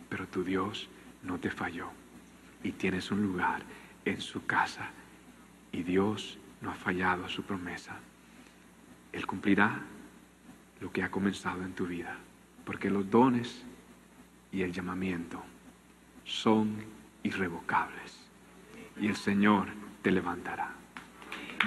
pero 0.10 0.28
tu 0.28 0.44
Dios 0.44 0.90
no 1.24 1.40
te 1.40 1.52
falló 1.52 1.90
y 2.64 2.72
tienes 2.72 3.12
un 3.12 3.22
lugar 3.22 3.64
en 4.06 4.22
su 4.22 4.46
casa 4.46 4.90
y 5.72 5.84
Dios 5.84 6.38
no 6.62 6.72
ha 6.72 6.76
fallado 6.76 7.26
a 7.26 7.30
su 7.30 7.44
promesa. 7.44 8.00
Él 9.12 9.26
cumplirá 9.26 9.82
lo 10.80 10.92
que 10.92 11.04
ha 11.04 11.12
comenzado 11.12 11.64
en 11.64 11.74
tu 11.74 11.86
vida, 11.86 12.18
porque 12.66 12.90
los 12.90 13.10
dones 13.10 13.64
y 14.52 14.62
el 14.62 14.72
llamamiento 14.72 15.42
son 16.24 16.84
irrevocables 17.24 18.28
y 19.00 19.08
el 19.08 19.16
Señor 19.16 19.68
te 20.02 20.12
levantará 20.12 20.72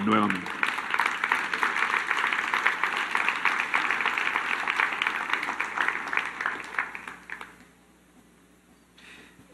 nuevamente. 0.04 0.50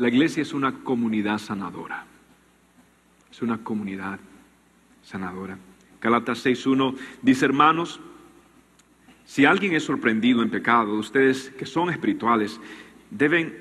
La 0.00 0.08
iglesia 0.08 0.40
es 0.40 0.54
una 0.54 0.82
comunidad 0.82 1.36
sanadora. 1.36 2.06
Es 3.30 3.42
una 3.42 3.62
comunidad 3.62 4.18
sanadora. 5.02 5.58
Galatas 6.00 6.44
6.1 6.44 6.96
dice, 7.22 7.44
hermanos, 7.44 8.00
si 9.24 9.44
alguien 9.44 9.74
es 9.74 9.84
sorprendido 9.84 10.42
en 10.42 10.50
pecado, 10.50 10.94
ustedes 10.94 11.50
que 11.50 11.66
son 11.66 11.90
espirituales, 11.90 12.60
deben, 13.10 13.56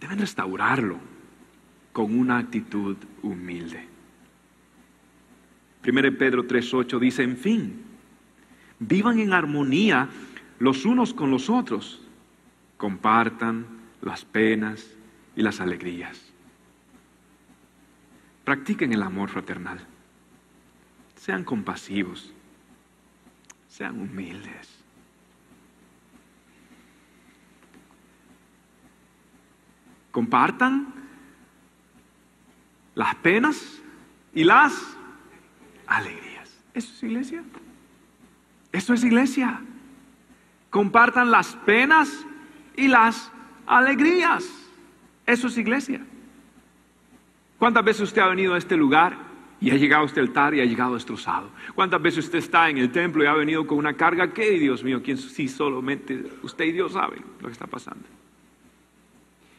deben 0.00 0.18
restaurarlo 0.18 0.98
con 1.92 2.18
una 2.18 2.38
actitud 2.38 2.96
humilde. 3.22 3.86
1 5.86 6.18
Pedro 6.18 6.46
3.8 6.46 6.98
dice, 6.98 7.22
en 7.22 7.36
fin, 7.36 7.82
vivan 8.78 9.20
en 9.20 9.32
armonía 9.32 10.08
los 10.58 10.84
unos 10.84 11.14
con 11.14 11.30
los 11.30 11.48
otros, 11.48 12.02
compartan 12.76 13.64
las 14.02 14.24
penas 14.24 14.90
y 15.36 15.42
las 15.42 15.60
alegrías. 15.60 16.20
Practiquen 18.44 18.92
el 18.92 19.02
amor 19.02 19.28
fraternal. 19.28 19.78
Sean 21.16 21.44
compasivos. 21.44 22.32
Sean 23.68 24.00
humildes. 24.00 24.68
Compartan 30.12 30.94
las 32.94 33.14
penas 33.16 33.82
y 34.32 34.44
las 34.44 34.96
alegrías. 35.86 36.50
¿Eso 36.72 36.92
es 36.92 37.02
iglesia? 37.02 37.42
Eso 38.72 38.94
es 38.94 39.04
iglesia. 39.04 39.60
Compartan 40.70 41.30
las 41.30 41.54
penas 41.56 42.24
y 42.76 42.88
las 42.88 43.30
alegrías. 43.66 44.48
Eso 45.26 45.48
es 45.48 45.58
iglesia. 45.58 46.00
¿Cuántas 47.58 47.84
veces 47.84 48.02
usted 48.02 48.22
ha 48.22 48.28
venido 48.28 48.54
a 48.54 48.58
este 48.58 48.76
lugar 48.76 49.25
y 49.60 49.70
ha 49.70 49.74
llegado 49.74 50.02
a 50.02 50.06
este 50.06 50.20
altar 50.20 50.54
y 50.54 50.60
ha 50.60 50.64
llegado 50.64 50.94
destrozado? 50.94 51.50
¿Cuántas 51.74 52.00
veces 52.00 52.26
usted 52.26 52.38
está 52.38 52.68
en 52.68 52.78
el 52.78 52.90
templo 52.90 53.24
y 53.24 53.26
ha 53.26 53.34
venido 53.34 53.66
con 53.66 53.78
una 53.78 53.94
carga 53.94 54.32
que, 54.32 54.50
Dios 54.58 54.82
mío, 54.84 55.02
quien 55.02 55.16
sí 55.18 55.48
solamente 55.48 56.24
usted 56.42 56.66
y 56.66 56.72
Dios 56.72 56.92
saben 56.92 57.24
lo 57.40 57.46
que 57.46 57.52
está 57.52 57.66
pasando? 57.66 58.04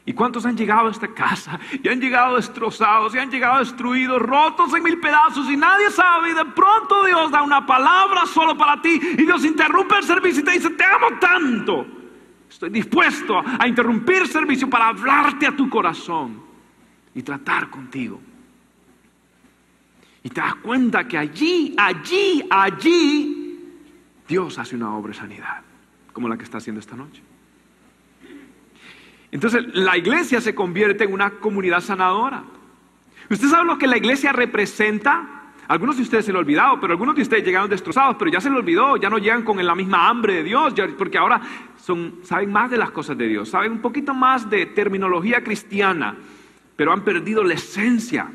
¿Y 0.08 0.14
cuántos 0.14 0.46
han 0.46 0.56
llegado 0.56 0.88
a 0.88 0.92
esta 0.92 1.10
casa 1.14 1.60
y 1.84 1.90
han 1.90 2.00
llegado 2.00 2.38
destrozados 2.38 3.14
y 3.14 3.18
han 3.18 3.30
llegado 3.30 3.60
destruidos, 3.60 4.22
rotos 4.22 4.74
en 4.74 4.82
mil 4.82 5.02
pedazos 5.02 5.50
y 5.50 5.58
nadie 5.58 5.92
sabe? 5.92 6.30
Y 6.30 6.34
de 6.34 6.46
pronto 6.46 7.06
Dios 7.06 7.30
da 7.30 7.42
una 7.42 7.66
palabra 7.66 8.26
solo 8.26 8.58
para 8.58 8.82
ti 8.82 9.02
y 9.02 9.26
Dios 9.26 9.44
interrumpe 9.44 9.98
el 9.98 10.04
servicio 10.04 10.42
y 10.42 10.46
te 10.46 10.52
dice, 10.52 10.70
te 10.70 10.86
amo 10.86 11.20
tanto. 11.20 11.86
Estoy 12.50 12.70
dispuesto 12.70 13.44
a 13.60 13.68
interrumpir 13.68 14.22
el 14.22 14.28
servicio 14.30 14.70
para 14.70 14.88
hablarte 14.88 15.46
a 15.46 15.54
tu 15.54 15.70
corazón 15.70 16.42
y 17.14 17.22
tratar 17.22 17.70
contigo. 17.70 18.22
Y 20.28 20.30
te 20.30 20.42
das 20.42 20.56
cuenta 20.56 21.08
que 21.08 21.18
allí, 21.18 21.74
allí, 21.78 22.46
allí, 22.50 23.64
Dios 24.28 24.60
hace 24.60 24.76
una 24.76 24.94
obra 24.94 25.14
de 25.14 25.20
sanidad, 25.20 25.62
como 26.12 26.28
la 26.28 26.36
que 26.38 26.44
está 26.44 26.58
haciendo 26.58 26.82
esta 26.82 26.98
noche. 26.98 27.22
Entonces 29.32 29.64
la 29.74 29.96
iglesia 29.96 30.42
se 30.42 30.54
convierte 30.54 31.06
en 31.06 31.14
una 31.14 31.30
comunidad 31.30 31.80
sanadora. 31.80 32.44
¿Usted 33.30 33.48
sabe 33.48 33.68
lo 33.68 33.78
que 33.78 33.88
la 33.88 33.96
iglesia 33.96 34.34
representa? 34.34 35.54
Algunos 35.70 35.96
de 35.96 36.04
ustedes 36.04 36.26
se 36.26 36.34
lo 36.34 36.40
olvidado, 36.40 36.78
pero 36.82 36.92
algunos 36.92 37.16
de 37.16 37.22
ustedes 37.22 37.46
llegaron 37.46 37.70
destrozados, 37.70 38.18
pero 38.20 38.30
ya 38.30 38.42
se 38.42 38.50
lo 38.50 38.58
olvidó, 38.58 38.98
ya 38.98 39.10
no 39.10 39.20
llegan 39.20 39.44
con 39.44 39.66
la 39.66 39.76
misma 39.76 40.10
hambre 40.10 40.34
de 40.34 40.44
Dios, 40.44 40.74
porque 40.98 41.18
ahora 41.18 41.40
son, 41.78 42.16
saben 42.24 42.52
más 42.52 42.70
de 42.70 42.76
las 42.76 42.92
cosas 42.92 43.18
de 43.18 43.30
Dios, 43.30 43.48
saben 43.48 43.72
un 43.72 43.82
poquito 43.82 44.14
más 44.14 44.50
de 44.50 44.66
terminología 44.66 45.42
cristiana, 45.42 46.18
pero 46.76 46.92
han 46.92 47.06
perdido 47.06 47.46
la 47.46 47.54
esencia 47.54 48.30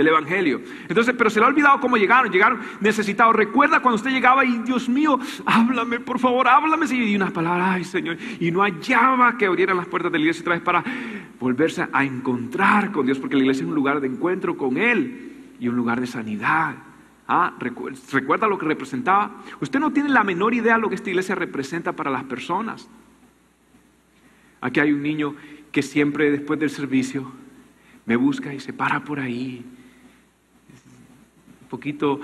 del 0.00 0.08
Evangelio. 0.08 0.60
Entonces, 0.88 1.14
pero 1.16 1.30
se 1.30 1.38
le 1.38 1.46
ha 1.46 1.48
olvidado 1.48 1.78
cómo 1.80 1.96
llegaron, 1.96 2.32
llegaron 2.32 2.60
necesitados. 2.80 3.36
Recuerda 3.36 3.80
cuando 3.80 3.96
usted 3.96 4.10
llegaba 4.10 4.44
y 4.44 4.58
Dios 4.58 4.88
mío, 4.88 5.18
háblame, 5.44 6.00
por 6.00 6.18
favor, 6.18 6.48
háblame. 6.48 6.86
Y 6.90 7.16
unas 7.16 7.32
palabras, 7.32 7.68
ay 7.70 7.84
Señor, 7.84 8.16
y 8.38 8.50
no 8.50 8.62
hallaba 8.62 9.36
que 9.36 9.46
abrieran 9.46 9.76
las 9.76 9.86
puertas 9.86 10.10
de 10.10 10.18
la 10.18 10.22
iglesia 10.22 10.40
otra 10.42 10.54
vez 10.54 10.62
para 10.62 10.82
volverse 11.38 11.86
a 11.92 12.04
encontrar 12.04 12.90
con 12.92 13.06
Dios, 13.06 13.18
porque 13.18 13.36
la 13.36 13.42
iglesia 13.42 13.62
es 13.62 13.68
un 13.68 13.74
lugar 13.74 14.00
de 14.00 14.06
encuentro 14.06 14.56
con 14.56 14.76
Él 14.76 15.54
y 15.60 15.68
un 15.68 15.76
lugar 15.76 16.00
de 16.00 16.06
sanidad. 16.06 16.74
Ah, 17.28 17.54
recuerda 17.58 18.48
lo 18.48 18.58
que 18.58 18.66
representaba. 18.66 19.42
Usted 19.60 19.78
no 19.78 19.92
tiene 19.92 20.08
la 20.08 20.24
menor 20.24 20.54
idea 20.54 20.74
de 20.74 20.80
lo 20.80 20.88
que 20.88 20.96
esta 20.96 21.10
iglesia 21.10 21.34
representa 21.34 21.92
para 21.92 22.10
las 22.10 22.24
personas. 22.24 22.88
Aquí 24.60 24.80
hay 24.80 24.92
un 24.92 25.02
niño 25.02 25.34
que 25.70 25.82
siempre 25.82 26.30
después 26.30 26.58
del 26.58 26.70
servicio 26.70 27.30
me 28.06 28.16
busca 28.16 28.52
y 28.52 28.60
se 28.60 28.72
para 28.72 29.04
por 29.04 29.20
ahí 29.20 29.64
poquito 31.70 32.20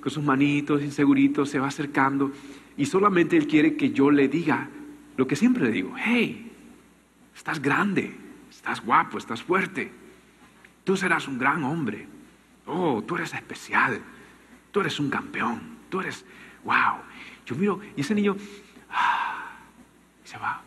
con 0.00 0.10
sus 0.10 0.24
manitos 0.24 0.82
inseguritos, 0.82 1.50
se 1.50 1.60
va 1.60 1.68
acercando. 1.68 2.32
Y 2.76 2.86
solamente 2.86 3.36
Él 3.36 3.46
quiere 3.46 3.76
que 3.76 3.90
yo 3.90 4.10
le 4.10 4.28
diga 4.28 4.68
lo 5.16 5.26
que 5.26 5.36
siempre 5.36 5.64
le 5.64 5.70
digo, 5.70 5.94
hey, 5.96 6.52
estás 7.34 7.60
grande, 7.60 8.14
estás 8.50 8.84
guapo, 8.84 9.18
estás 9.18 9.42
fuerte, 9.42 9.90
tú 10.84 10.96
serás 10.96 11.26
un 11.26 11.38
gran 11.38 11.64
hombre, 11.64 12.06
oh, 12.66 13.02
tú 13.06 13.16
eres 13.16 13.32
especial, 13.32 14.00
tú 14.70 14.80
eres 14.80 15.00
un 15.00 15.08
campeón, 15.08 15.60
tú 15.88 16.00
eres, 16.00 16.24
wow. 16.64 16.98
Yo 17.46 17.56
miro, 17.56 17.80
y 17.96 18.00
ese 18.00 18.14
niño, 18.14 18.36
ah, 18.90 19.56
se 20.24 20.36
va. 20.36 20.62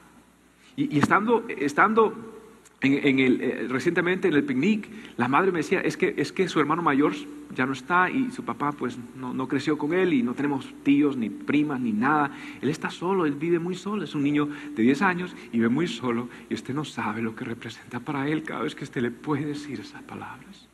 Y, 0.75 0.97
estando, 0.97 1.45
estando 1.49 2.39
en, 2.81 3.19
el, 3.19 3.41
eh, 3.41 3.67
recientemente 3.69 4.29
en 4.29 4.33
el 4.33 4.45
picnic, 4.45 4.89
la 5.17 5.27
madre 5.27 5.51
me 5.51 5.59
decía, 5.59 5.81
es 5.81 5.97
que, 5.97 6.15
es 6.17 6.31
que 6.31 6.47
su 6.47 6.59
hermano 6.59 6.81
mayor 6.81 7.13
ya 7.55 7.65
no 7.65 7.73
está 7.73 8.09
y 8.09 8.31
su 8.31 8.43
papá 8.43 8.71
pues 8.71 8.97
no, 9.15 9.33
no, 9.33 9.47
creció 9.47 9.77
con 9.77 9.93
él 9.93 10.13
y 10.13 10.23
no 10.23 10.33
tenemos 10.33 10.71
tíos, 10.83 11.17
ni 11.17 11.29
primas, 11.29 11.79
ni 11.79 11.91
nada. 11.91 12.31
Él 12.61 12.69
está 12.69 12.89
solo, 12.89 13.25
él 13.25 13.33
vive 13.33 13.59
muy 13.59 13.75
solo, 13.75 14.03
es 14.03 14.13
un 14.15 14.23
niño 14.23 14.47
de 14.75 14.83
10 14.83 15.01
años 15.01 15.35
y 15.51 15.57
vive 15.57 15.69
muy 15.69 15.87
solo 15.87 16.29
y 16.49 16.53
usted 16.53 16.73
no 16.73 16.85
sabe 16.85 17.21
lo 17.21 17.35
que 17.35 17.45
representa 17.45 17.99
para 17.99 18.27
él 18.27 18.43
cada 18.43 18.61
vez 18.61 18.75
que 18.75 18.83
usted 18.83 19.01
le 19.01 19.11
puede 19.11 19.45
decir 19.45 19.79
esas 19.79 20.03
palabras. 20.03 20.67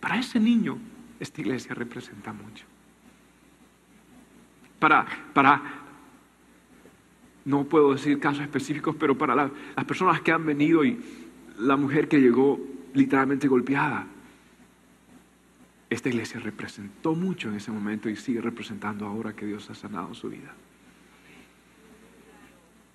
Para 0.00 0.18
ese 0.18 0.40
niño, 0.40 0.78
esta 1.20 1.40
iglesia 1.40 1.74
representa 1.74 2.32
mucho. 2.32 2.64
Para, 4.78 5.06
para 5.32 5.62
no 7.44 7.64
puedo 7.64 7.92
decir 7.92 8.18
casos 8.18 8.42
específicos, 8.42 8.96
pero 8.98 9.16
para 9.16 9.34
las 9.34 9.84
personas 9.86 10.20
que 10.20 10.32
han 10.32 10.44
venido 10.44 10.84
y 10.84 10.98
la 11.58 11.76
mujer 11.76 12.08
que 12.08 12.20
llegó 12.20 12.60
literalmente 12.94 13.46
golpeada, 13.48 14.06
esta 15.88 16.08
iglesia 16.08 16.40
representó 16.40 17.14
mucho 17.14 17.48
en 17.48 17.56
ese 17.56 17.70
momento 17.70 18.08
y 18.08 18.16
sigue 18.16 18.40
representando 18.40 19.06
ahora 19.06 19.34
que 19.34 19.46
Dios 19.46 19.70
ha 19.70 19.74
sanado 19.74 20.14
su 20.14 20.28
vida. 20.28 20.52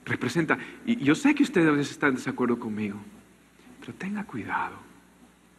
Representa, 0.06 0.58
y 0.86 0.98
yo 0.98 1.16
sé 1.16 1.34
que 1.34 1.44
ustedes 1.44 1.68
a 1.68 1.72
veces 1.72 1.92
están 1.92 2.10
en 2.10 2.16
desacuerdo 2.16 2.60
conmigo, 2.60 3.00
pero 3.80 3.94
tenga 3.94 4.26
cuidado, 4.26 4.76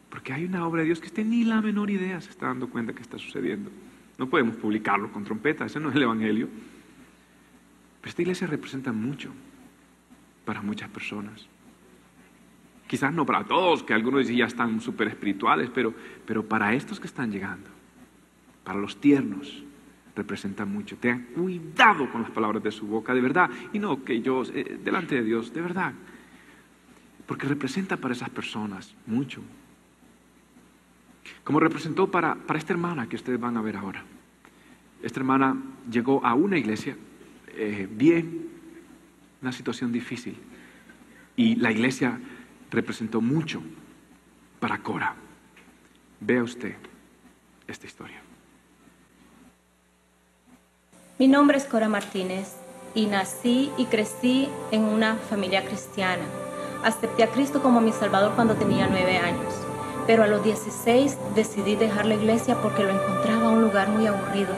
porque 0.09 0.31
hay 0.31 0.45
una 0.45 0.67
obra 0.67 0.81
de 0.81 0.87
Dios 0.87 0.99
que 0.99 1.07
usted 1.07 1.25
ni 1.25 1.43
la 1.43 1.61
menor 1.61 1.89
idea 1.89 2.21
se 2.21 2.29
está 2.29 2.47
dando 2.47 2.69
cuenta 2.69 2.93
que 2.93 3.01
está 3.01 3.17
sucediendo. 3.17 3.71
No 4.17 4.29
podemos 4.29 4.55
publicarlo 4.57 5.11
con 5.11 5.23
trompeta, 5.23 5.65
ese 5.65 5.79
no 5.79 5.89
es 5.89 5.95
el 5.95 6.03
Evangelio. 6.03 6.47
Pero 7.99 8.09
esta 8.09 8.21
iglesia 8.21 8.45
representa 8.45 8.91
mucho 8.91 9.31
para 10.45 10.61
muchas 10.61 10.89
personas. 10.89 11.47
Quizás 12.87 13.13
no 13.13 13.25
para 13.25 13.45
todos, 13.45 13.83
que 13.83 13.93
algunos 13.93 14.27
ya 14.27 14.45
están 14.45 14.81
súper 14.81 15.07
espirituales, 15.07 15.69
pero, 15.73 15.93
pero 16.25 16.45
para 16.45 16.73
estos 16.73 16.99
que 16.99 17.07
están 17.07 17.31
llegando, 17.31 17.69
para 18.63 18.79
los 18.79 18.99
tiernos, 18.99 19.63
representa 20.15 20.65
mucho. 20.65 20.97
Tengan 20.97 21.23
cuidado 21.33 22.09
con 22.11 22.21
las 22.21 22.31
palabras 22.31 22.63
de 22.63 22.71
su 22.71 22.85
boca, 22.87 23.13
de 23.13 23.21
verdad. 23.21 23.49
Y 23.71 23.79
no 23.79 24.03
que 24.03 24.21
yo, 24.21 24.43
eh, 24.53 24.79
delante 24.83 25.15
de 25.15 25.23
Dios, 25.23 25.53
de 25.53 25.61
verdad. 25.61 25.93
Porque 27.25 27.47
representa 27.47 27.97
para 27.97 28.13
esas 28.13 28.29
personas 28.29 28.93
mucho. 29.05 29.41
Como 31.43 31.59
representó 31.59 32.11
para, 32.11 32.35
para 32.35 32.59
esta 32.59 32.73
hermana 32.73 33.07
que 33.07 33.15
ustedes 33.15 33.39
van 33.39 33.57
a 33.57 33.61
ver 33.61 33.77
ahora. 33.77 34.03
Esta 35.01 35.19
hermana 35.19 35.57
llegó 35.89 36.25
a 36.25 36.33
una 36.33 36.57
iglesia 36.57 36.95
eh, 37.55 37.87
bien, 37.91 38.49
una 39.41 39.51
situación 39.51 39.91
difícil. 39.91 40.37
Y 41.35 41.55
la 41.55 41.71
iglesia 41.71 42.19
representó 42.73 43.21
mucho 43.21 43.61
para 44.59 44.79
Cora. 44.79 45.15
Vea 46.19 46.43
usted 46.43 46.75
esta 47.67 47.85
historia. 47.85 48.21
Mi 51.17 51.27
nombre 51.27 51.57
es 51.57 51.63
Cora 51.65 51.87
Martínez 51.87 52.55
y 52.93 53.05
nací 53.05 53.71
y 53.77 53.85
crecí 53.85 54.49
en 54.71 54.81
una 54.81 55.15
familia 55.15 55.63
cristiana. 55.63 56.23
Acepté 56.83 57.23
a 57.23 57.27
Cristo 57.27 57.61
como 57.61 57.79
mi 57.79 57.93
Salvador 57.93 58.33
cuando 58.35 58.55
tenía 58.55 58.87
nueve 58.87 59.17
años, 59.17 59.53
pero 60.05 60.23
a 60.23 60.27
los 60.27 60.43
16 60.43 61.17
decidí 61.35 61.75
dejar 61.75 62.05
la 62.05 62.15
iglesia 62.15 62.61
porque 62.61 62.83
lo 62.83 62.89
encontraba 62.89 63.51
un 63.51 63.61
lugar 63.61 63.87
muy 63.89 64.05
aburrido 64.07 64.53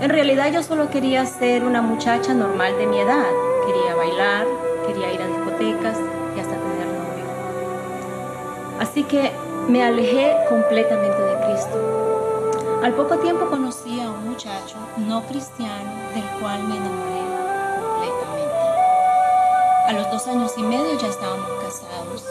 en 0.00 0.10
realidad 0.10 0.52
yo 0.52 0.62
solo 0.62 0.90
quería 0.90 1.26
ser 1.26 1.64
una 1.64 1.82
muchacha 1.82 2.32
normal 2.32 2.78
de 2.78 2.86
mi 2.86 3.00
edad. 3.00 3.26
Quería 3.66 3.96
bailar, 3.96 4.46
quería 4.86 5.12
ir 5.12 5.20
a 5.20 5.26
discotecas 5.26 5.98
Así 8.80 9.02
que 9.02 9.32
me 9.68 9.82
alejé 9.84 10.36
completamente 10.48 11.20
de 11.20 11.46
Cristo. 11.46 11.98
Al 12.82 12.94
poco 12.94 13.18
tiempo 13.18 13.46
conocí 13.46 14.00
a 14.00 14.08
un 14.08 14.30
muchacho 14.30 14.76
no 14.96 15.22
cristiano 15.24 15.90
del 16.14 16.24
cual 16.40 16.62
me 16.62 16.76
enamoré 16.76 17.24
completamente. 17.82 18.56
A 19.88 19.92
los 19.92 20.10
dos 20.12 20.28
años 20.28 20.54
y 20.56 20.62
medio 20.62 20.96
ya 20.96 21.08
estábamos 21.08 21.50
casados. 21.64 22.24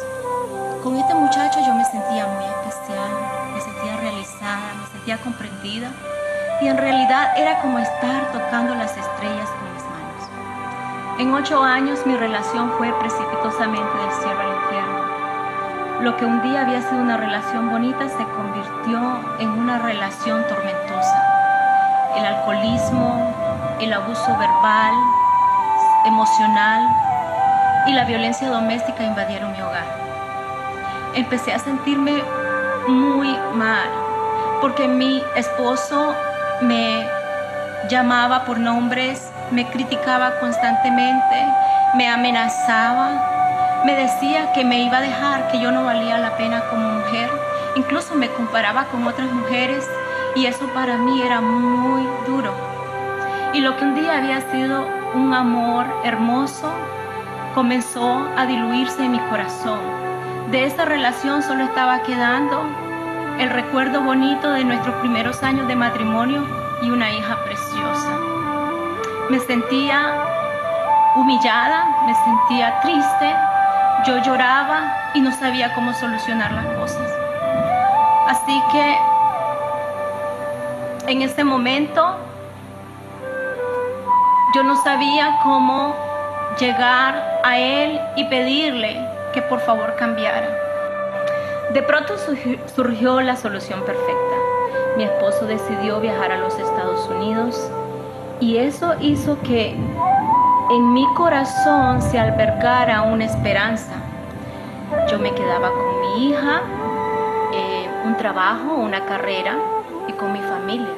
Con 0.84 0.96
este 0.96 1.14
muchacho 1.16 1.60
yo 1.66 1.74
me 1.74 1.84
sentía 1.84 2.28
muy 2.28 2.46
especial, 2.46 3.12
me 3.54 3.60
sentía 3.60 3.98
realizada, 3.98 4.74
me 4.80 4.88
sentía 4.88 5.18
comprendida 5.18 5.92
y 6.62 6.68
en 6.68 6.78
realidad 6.78 7.38
era 7.38 7.62
como 7.62 7.78
estar 7.78 8.32
tocando 8.32 8.74
las 8.74 8.96
estrellas 8.96 9.50
con 9.50 9.74
mis 9.74 9.84
manos. 9.84 11.20
En 11.20 11.34
ocho 11.34 11.62
años 11.62 12.06
mi 12.06 12.16
relación 12.16 12.72
fue 12.78 12.94
precipitosamente 13.00 13.98
del 13.98 14.12
cielo 14.22 14.40
al 14.40 14.56
infierno. 14.56 14.77
Lo 16.02 16.16
que 16.16 16.26
un 16.26 16.44
día 16.44 16.62
había 16.62 16.82
sido 16.82 17.02
una 17.02 17.18
relación 17.18 17.72
bonita 17.72 18.08
se 18.08 18.24
convirtió 18.24 19.20
en 19.40 19.50
una 19.50 19.80
relación 19.80 20.46
tormentosa. 20.48 21.24
El 22.16 22.24
alcoholismo, 22.24 23.34
el 23.82 23.92
abuso 23.92 24.38
verbal, 24.38 24.94
emocional 26.06 26.88
y 27.88 27.94
la 27.94 28.06
violencia 28.06 28.48
doméstica 28.50 29.04
invadieron 29.04 29.54
mi 29.54 29.62
hogar. 29.62 29.86
Empecé 31.16 31.54
a 31.54 31.60
sentirme 31.60 32.22
muy 32.88 33.36
mal 33.56 33.90
porque 34.62 34.88
mi 34.88 35.24
esposo 35.36 36.14
me 36.62 37.08
llamaba 37.90 38.46
por 38.46 38.60
nombres, 38.60 39.32
me 39.50 39.66
criticaba 39.66 40.40
constantemente, 40.40 41.44
me 41.96 42.08
amenazaba, 42.08 43.37
me 43.86 43.96
decía 43.96 44.52
que 44.54 44.64
me 44.64 44.82
iba 44.82 44.98
a 44.98 45.02
dejar, 45.02 45.52
que 45.52 45.60
yo 45.60 45.72
no 45.72 45.84
valía 45.84 46.18
la 46.18 46.36
pena 46.38 46.64
como 46.70 46.90
mujer, 46.90 47.30
incluso 47.76 48.16
me 48.16 48.30
comparaba 48.30 48.86
con 48.86 49.06
otras 49.08 49.32
mujeres 49.32 49.88
y 50.36 50.46
eso 50.46 50.66
para 50.74 50.98
mí 50.98 51.22
era 51.22 51.42
muy 51.42 52.08
duro. 52.26 52.54
Y 53.54 53.62
lo 53.62 53.78
que 53.78 53.84
un 53.86 53.96
día 53.96 54.18
había 54.18 54.42
sido 54.52 54.88
un 55.14 55.34
amor 55.34 55.86
hermoso 56.04 56.72
comenzó 57.56 58.28
a 58.38 58.46
diluirse 58.46 59.04
en 59.04 59.12
mi 59.14 59.20
corazón. 59.20 59.80
De 60.52 60.66
esa 60.66 60.86
relación 60.86 61.42
solo 61.42 61.64
estaba 61.64 62.04
quedando 62.04 62.62
el 63.40 63.50
recuerdo 63.50 64.02
bonito 64.02 64.52
de 64.52 64.64
nuestros 64.64 64.96
primeros 64.98 65.44
años 65.44 65.68
de 65.68 65.76
matrimonio 65.76 66.46
y 66.82 66.90
una 66.90 67.12
hija 67.12 67.44
preciosa. 67.44 68.20
Me 69.30 69.40
sentía 69.40 70.14
humillada, 71.16 71.86
me 72.06 72.14
sentía 72.14 72.80
triste, 72.82 73.36
yo 74.08 74.24
lloraba 74.24 75.12
y 75.14 75.20
no 75.20 75.32
sabía 75.34 75.74
cómo 75.76 75.94
solucionar 75.94 76.54
las 76.54 76.66
cosas. 76.78 77.12
Así 78.28 78.64
que 78.72 78.98
en 81.12 81.22
ese 81.22 81.44
momento 81.44 82.16
yo 84.56 84.64
no 84.64 84.82
sabía 84.82 85.40
cómo 85.44 85.94
llegar 86.58 87.42
a 87.44 87.60
él 87.60 88.00
y 88.16 88.24
pedirle 88.26 88.98
que 89.34 89.42
por 89.42 89.60
favor 89.60 89.96
cambiara. 89.98 90.48
De 91.74 91.82
pronto 91.82 92.16
surgió 92.74 93.20
la 93.20 93.36
solución 93.36 93.82
perfecta. 93.82 94.36
Mi 94.96 95.04
esposo 95.04 95.46
decidió 95.46 96.00
viajar 96.00 96.32
a 96.32 96.38
los 96.38 96.58
Estados 96.58 97.08
Unidos 97.10 97.70
y 98.40 98.58
eso 98.58 98.96
hizo 99.02 99.38
que 99.42 99.76
en 100.70 100.94
mi 100.94 101.06
corazón 101.14 102.02
se 102.02 102.20
albergara 102.20 103.04
una 103.04 103.26
esperanza. 103.26 103.94
Yo 105.10 105.18
me 105.20 105.32
quedaba 105.32 105.72
con 105.72 106.02
mi 106.02 106.28
hija, 106.28 106.62
eh, 107.54 107.90
un 108.06 108.18
trabajo, 108.18 108.76
una 108.76 109.06
carrera 109.06 109.56
y 110.08 110.14
con 110.14 110.34
mi 110.34 110.40
familia. 110.40 110.94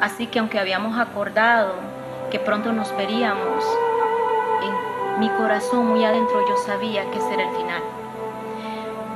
Así 0.00 0.26
que 0.26 0.40
aunque 0.40 0.58
habíamos 0.58 0.98
acordado 0.98 1.74
que 2.30 2.40
pronto 2.40 2.72
nos 2.72 2.94
veríamos, 2.96 3.64
en 4.62 5.20
mi 5.20 5.28
corazón 5.30 5.86
muy 5.86 6.04
adentro 6.04 6.40
yo 6.48 6.56
sabía 6.56 7.08
que 7.10 7.18
ese 7.18 7.34
era 7.34 7.44
el 7.44 7.56
final. 7.56 7.82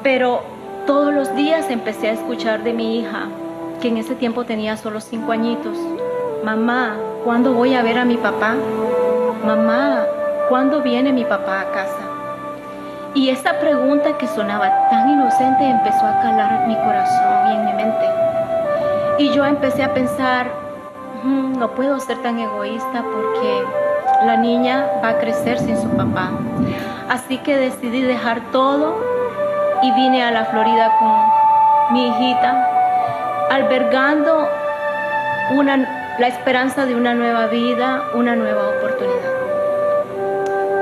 Pero 0.03 0.43
todos 0.87 1.13
los 1.13 1.35
días 1.35 1.69
empecé 1.69 2.11
a 2.11 2.13
escuchar 2.13 2.63
de 2.63 2.73
mi 2.73 3.01
hija, 3.01 3.27
que 3.83 3.89
en 3.89 3.97
ese 3.97 4.15
tiempo 4.15 4.45
tenía 4.45 4.77
solo 4.77 5.01
cinco 5.01 5.33
añitos. 5.33 5.77
Mamá, 6.45 6.97
¿cuándo 7.25 7.53
voy 7.53 7.75
a 7.75 7.83
ver 7.83 7.99
a 7.99 8.05
mi 8.05 8.17
papá? 8.17 8.55
Mamá, 9.45 10.05
¿cuándo 10.51 10.83
viene 10.83 11.15
mi 11.15 11.25
papá 11.25 11.61
a 11.61 11.73
casa? 11.73 12.03
Y 13.15 13.31
esta 13.31 13.59
pregunta 13.59 14.19
que 14.19 14.27
sonaba 14.27 14.89
tan 14.91 15.09
inocente 15.09 15.65
empezó 15.65 16.05
a 16.05 16.21
calar 16.21 16.67
mi 16.69 16.77
corazón 16.77 17.49
y 17.49 17.57
en 17.57 17.65
mi 17.65 17.73
mente. 17.73 18.07
Y 19.17 19.31
yo 19.31 19.47
empecé 19.47 19.83
a 19.83 19.95
pensar, 19.95 20.47
"Mm, 21.25 21.59
no 21.59 21.71
puedo 21.71 21.99
ser 22.01 22.19
tan 22.19 22.39
egoísta 22.39 23.03
porque 23.03 23.65
la 24.27 24.37
niña 24.37 24.87
va 25.03 25.09
a 25.09 25.19
crecer 25.19 25.59
sin 25.59 25.81
su 25.81 25.89
papá. 25.89 26.29
Así 27.09 27.39
que 27.39 27.57
decidí 27.57 28.03
dejar 28.03 28.41
todo 28.53 28.99
y 29.81 29.91
vine 29.93 30.23
a 30.23 30.31
la 30.33 30.45
Florida 30.45 30.93
con 30.99 31.95
mi 31.95 32.09
hijita, 32.09 32.69
albergando 33.51 34.47
una, 35.53 36.00
la 36.21 36.29
esperanza 36.29 36.85
de 36.85 36.95
una 36.95 37.15
nueva 37.15 37.47
vida, 37.47 38.11
una 38.13 38.37
nueva 38.37 38.69
oportunidad. 38.77 39.33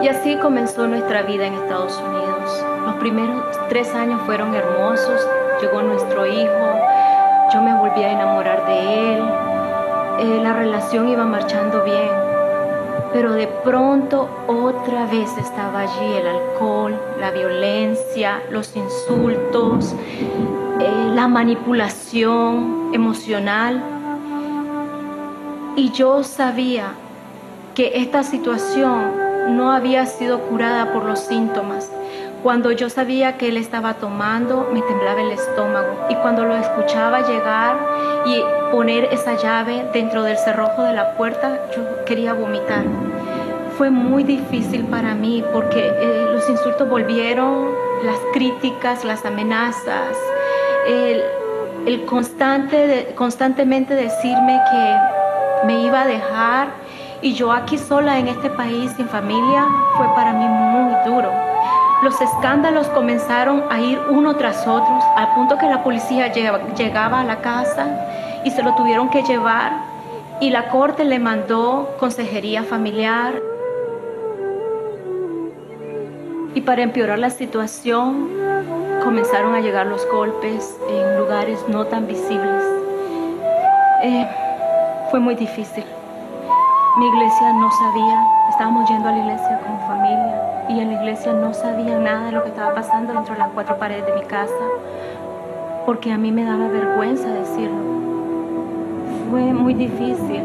Y 0.03 0.09
así 0.09 0.37
comenzó 0.39 0.89
nuestra 0.89 1.23
vida 1.23 1.47
en 1.47 1.55
Estados 1.55 1.97
Unidos. 1.97 2.65
Los 2.85 2.97
primeros 2.97 3.45
tres 3.69 3.95
años 3.95 4.21
fueron 4.27 4.53
hermosos. 4.53 5.25
Llegó 5.63 5.81
nuestro 5.83 6.27
hijo, 6.27 6.81
yo 7.55 7.63
me 7.63 7.73
volví 7.73 8.03
a 8.03 8.11
enamorar 8.11 8.67
de 8.67 9.15
él. 9.15 9.23
Eh, 10.19 10.41
la 10.43 10.55
relación 10.55 11.09
iba 11.09 11.25
marchando 11.25 11.85
bien. 11.85 12.11
Pero 13.13 13.35
de 13.35 13.47
pronto 13.47 14.29
otra 14.49 15.07
vez 15.07 15.31
estaba 15.39 15.83
allí 15.83 16.15
el 16.15 16.27
alcohol, 16.27 17.01
la 17.21 17.31
violencia, 17.31 18.43
los 18.51 18.75
insultos, 18.75 19.95
eh, 20.81 21.11
la 21.15 21.29
manipulación 21.29 22.91
emocional. 22.93 23.98
Y 25.79 25.93
yo 25.93 26.25
sabía 26.25 26.95
que 27.77 27.93
esta 28.01 28.25
situación 28.25 29.57
no 29.57 29.71
había 29.71 30.07
sido 30.07 30.41
curada 30.41 30.93
por 30.93 31.05
los 31.05 31.21
síntomas. 31.21 31.89
Cuando 32.43 32.73
yo 32.73 32.91
sabía 32.91 33.39
que 33.39 33.47
él 33.47 33.57
estaba 33.57 33.95
tomando, 33.95 34.69
me 34.73 34.83
temblaba 34.83 35.23
el 35.23 35.31
estómago. 35.31 36.09
Y 36.11 36.17
cuando 36.17 36.45
lo 36.47 36.57
escuchaba 36.57 37.21
llegar 37.21 37.77
y 38.27 38.43
poner 38.73 39.05
esa 39.13 39.37
llave 39.37 39.85
dentro 39.93 40.25
del 40.25 40.37
cerrojo 40.39 40.83
de 40.83 40.95
la 40.95 41.17
puerta, 41.17 41.61
yo 41.77 42.05
quería 42.05 42.33
vomitar. 42.33 42.83
Fue 43.77 43.89
muy 43.89 44.25
difícil 44.25 44.83
para 44.87 45.15
mí 45.15 45.45
porque 45.53 45.87
eh, 45.87 46.27
los 46.33 46.51
insultos 46.51 46.91
volvieron, 46.91 47.69
las 48.03 48.19
críticas, 48.33 49.05
las 49.05 49.25
amenazas, 49.25 50.19
el, 50.89 51.23
el 51.87 52.05
constante 52.05 53.13
constantemente 53.17 53.95
decirme 53.95 54.61
que 54.73 55.18
me 55.67 55.81
iba 55.81 56.03
a 56.03 56.07
dejar 56.07 56.69
y 57.21 57.35
yo 57.35 57.53
aquí 57.53 57.79
sola 57.79 58.19
en 58.19 58.29
este 58.29 58.51
país 58.51 58.93
sin 58.97 59.09
familia 59.09 59.67
fue 59.97 60.07
para 60.15 60.33
mí 60.33 60.45
muy 60.45 60.95
duro. 61.05 61.31
Los 62.03 62.21
escándalos 62.21 62.87
comenzaron 62.89 63.65
a 63.71 63.81
ir 63.81 63.99
uno 64.09 64.37
tras 64.37 64.67
otro, 64.69 64.99
al 65.17 65.35
punto 65.35 65.59
que 65.59 65.67
la 65.67 65.83
policía 65.83 66.33
llegaba 66.33 67.21
a 67.21 67.25
la 67.25 67.41
casa 67.41 67.89
y 68.45 68.51
se 68.51 68.63
lo 68.63 68.75
tuvieron 68.77 69.11
que 69.11 69.23
llevar 69.23 69.73
y 70.41 70.51
la 70.51 70.69
corte 70.69 71.05
le 71.05 71.19
mandó 71.19 71.97
consejería 71.99 72.63
familiar. 72.63 73.35
Y 76.55 76.61
para 76.61 76.83
empeorar 76.83 77.19
la 77.19 77.31
situación, 77.31 78.29
comenzaron 79.03 79.55
a 79.55 79.61
llegar 79.61 79.87
los 79.87 80.07
golpes 80.11 80.77
en 80.89 81.19
lugares 81.19 81.65
no 81.69 81.87
tan 81.87 82.07
visibles. 82.07 82.63
Eh, 84.03 84.29
fue 85.11 85.21
muy 85.21 85.35
difícil. 85.35 85.85
Mi 86.99 87.07
iglesia 87.07 87.53
no 87.53 87.71
sabía, 87.71 88.27
estábamos 88.51 88.89
yendo 88.89 89.09
a 89.09 89.13
la 89.13 89.19
iglesia 89.19 89.61
como 89.65 89.79
familia 89.87 90.67
y 90.69 90.81
en 90.81 90.89
la 90.89 91.01
iglesia 91.01 91.33
no 91.33 91.55
sabía 91.55 91.99
nada 91.99 92.27
de 92.27 92.33
lo 92.33 92.43
que 92.43 92.51
estaba 92.51 92.75
pasando 92.75 93.15
dentro 93.15 93.35
de 93.35 93.41
las 93.41 93.49
cuatro 93.51 93.79
paredes 93.79 94.05
de 94.07 94.15
mi 94.15 94.23
casa 94.23 94.53
porque 95.87 96.13
a 96.13 96.19
mí 96.19 96.31
me 96.31 96.45
daba 96.45 96.69
vergüenza 96.69 97.29
decirlo. 97.29 97.79
Fue 99.31 99.41
muy 99.41 99.73
difícil. 99.73 100.43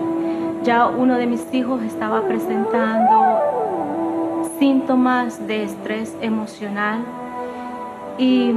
Ya 0.63 0.87
uno 0.87 1.17
de 1.17 1.25
mis 1.25 1.53
hijos 1.53 1.81
estaba 1.81 2.21
presentando 2.21 3.41
síntomas 4.59 5.45
de 5.45 5.63
estrés 5.63 6.15
emocional 6.21 7.01
y 8.17 8.53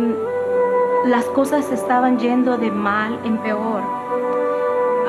las 1.06 1.24
cosas 1.24 1.72
estaban 1.72 2.18
yendo 2.18 2.58
de 2.58 2.70
mal 2.70 3.18
en 3.24 3.38
peor. 3.38 3.95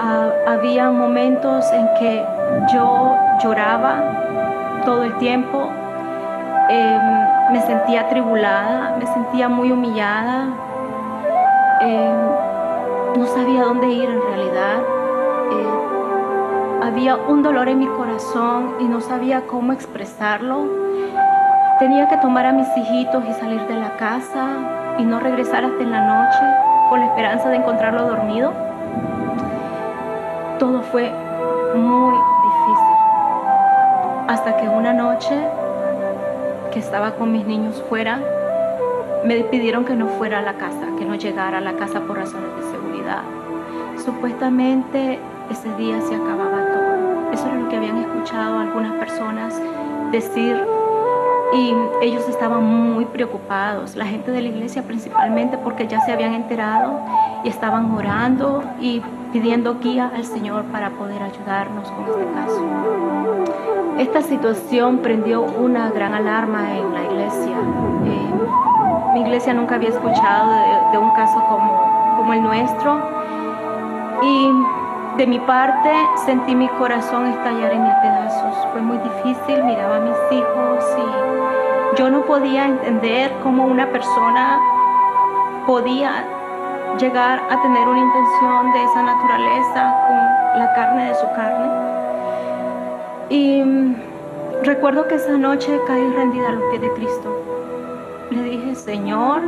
Uh, 0.07 0.49
había 0.49 0.89
momentos 0.89 1.69
en 1.73 1.85
que 1.99 2.25
yo 2.71 3.17
lloraba 3.43 4.81
todo 4.85 5.03
el 5.03 5.17
tiempo, 5.17 5.69
eh, 6.69 6.99
me 7.51 7.59
sentía 7.59 8.01
atribulada, 8.01 8.95
me 8.97 9.05
sentía 9.05 9.49
muy 9.49 9.69
humillada, 9.69 10.47
eh, 11.81 12.13
no 13.17 13.25
sabía 13.27 13.63
dónde 13.63 13.87
ir 13.87 14.09
en 14.09 14.21
realidad. 14.21 14.77
Eh, 15.51 16.85
había 16.85 17.17
un 17.17 17.43
dolor 17.43 17.67
en 17.67 17.79
mi 17.79 17.87
corazón 17.87 18.75
y 18.79 18.85
no 18.85 19.01
sabía 19.01 19.41
cómo 19.45 19.73
expresarlo. 19.73 20.67
Tenía 21.79 22.07
que 22.07 22.15
tomar 22.15 22.45
a 22.45 22.53
mis 22.53 22.67
hijitos 22.77 23.25
y 23.25 23.33
salir 23.33 23.67
de 23.67 23.75
la 23.75 23.97
casa 23.97 24.47
y 24.99 25.03
no 25.03 25.19
regresar 25.19 25.65
hasta 25.65 25.83
en 25.83 25.91
la 25.91 25.99
noche 25.99 26.39
con 26.89 27.01
la 27.01 27.07
esperanza 27.07 27.49
de 27.49 27.57
encontrarlo 27.57 28.03
dormido. 28.07 28.66
Todo 30.59 30.81
fue 30.81 31.11
muy 31.75 32.17
hasta 34.27 34.57
que 34.57 34.67
una 34.67 34.93
noche 34.93 35.35
que 36.71 36.79
estaba 36.79 37.15
con 37.15 37.31
mis 37.31 37.45
niños 37.45 37.81
fuera, 37.89 38.19
me 39.23 39.41
pidieron 39.45 39.85
que 39.85 39.95
no 39.95 40.07
fuera 40.07 40.39
a 40.39 40.41
la 40.41 40.53
casa, 40.53 40.87
que 40.97 41.05
no 41.05 41.15
llegara 41.15 41.59
a 41.59 41.61
la 41.61 41.73
casa 41.73 42.01
por 42.01 42.17
razones 42.17 42.49
de 42.57 42.71
seguridad. 42.71 43.21
Supuestamente 44.03 45.19
ese 45.49 45.73
día 45.75 46.01
se 46.01 46.15
acababa 46.15 46.65
todo. 46.73 47.31
Eso 47.31 47.47
era 47.47 47.55
lo 47.55 47.69
que 47.69 47.77
habían 47.77 47.97
escuchado 47.97 48.59
algunas 48.59 48.93
personas 48.93 49.59
decir 50.11 50.61
y 51.53 51.73
ellos 52.01 52.27
estaban 52.27 52.63
muy 52.63 53.05
preocupados, 53.05 53.95
la 53.95 54.05
gente 54.05 54.31
de 54.31 54.41
la 54.41 54.49
iglesia 54.49 54.83
principalmente 54.83 55.57
porque 55.57 55.87
ya 55.87 56.01
se 56.01 56.11
habían 56.11 56.33
enterado 56.33 56.99
y 57.43 57.47
estaban 57.47 57.89
orando 57.91 58.63
y 58.81 59.01
pidiendo 59.31 59.79
guía 59.79 60.11
al 60.13 60.23
Señor 60.23 60.65
para 60.65 60.89
poder 60.91 61.21
ayudarnos 61.21 61.89
con 61.91 62.05
este 62.05 62.25
caso. 62.33 62.65
Esta 63.97 64.21
situación 64.21 64.99
prendió 64.99 65.41
una 65.41 65.89
gran 65.89 66.13
alarma 66.13 66.77
en 66.77 66.93
la 66.93 67.03
iglesia. 67.03 67.57
Eh, 68.05 69.13
mi 69.13 69.21
iglesia 69.21 69.53
nunca 69.53 69.75
había 69.75 69.89
escuchado 69.89 70.51
de, 70.91 70.97
un 70.97 71.11
caso 71.11 71.43
como, 71.49 72.15
como 72.17 72.33
el 72.33 72.43
nuestro 72.43 73.01
y 74.21 74.51
de 75.17 75.27
mi 75.27 75.39
parte 75.39 75.91
sentí 76.25 76.55
mi 76.55 76.67
corazón 76.69 77.27
estallar 77.27 77.71
en 77.71 77.83
mil 77.83 77.93
pedazos. 78.01 78.67
Fue 78.71 78.81
muy 78.81 78.97
difícil, 78.97 79.63
miraba 79.63 79.97
a 79.97 79.99
mis 79.99 80.17
hijos 80.31 80.85
y 80.97 81.97
yo 81.97 82.11
no 82.11 82.21
podía 82.21 82.65
entender 82.65 83.31
cómo 83.41 83.65
una 83.65 83.87
persona 83.87 84.59
podía 85.65 86.23
llegar 86.97 87.41
a 87.49 87.61
tener 87.61 87.87
una 87.87 87.99
intención 87.99 88.71
de 88.73 88.83
esa 88.83 89.03
naturaleza 89.03 89.95
con 90.07 90.59
la 90.59 90.73
carne 90.73 91.09
de 91.09 91.15
su 91.15 91.25
carne. 91.35 91.67
Y 93.29 93.61
mm, 93.61 93.95
recuerdo 94.63 95.07
que 95.07 95.15
esa 95.15 95.37
noche 95.37 95.79
caí 95.85 96.11
rendida 96.13 96.49
a 96.49 96.51
los 96.53 96.63
pies 96.71 96.81
de 96.81 96.93
Cristo. 96.93 97.41
Le 98.31 98.41
dije, 98.41 98.75
Señor, 98.75 99.41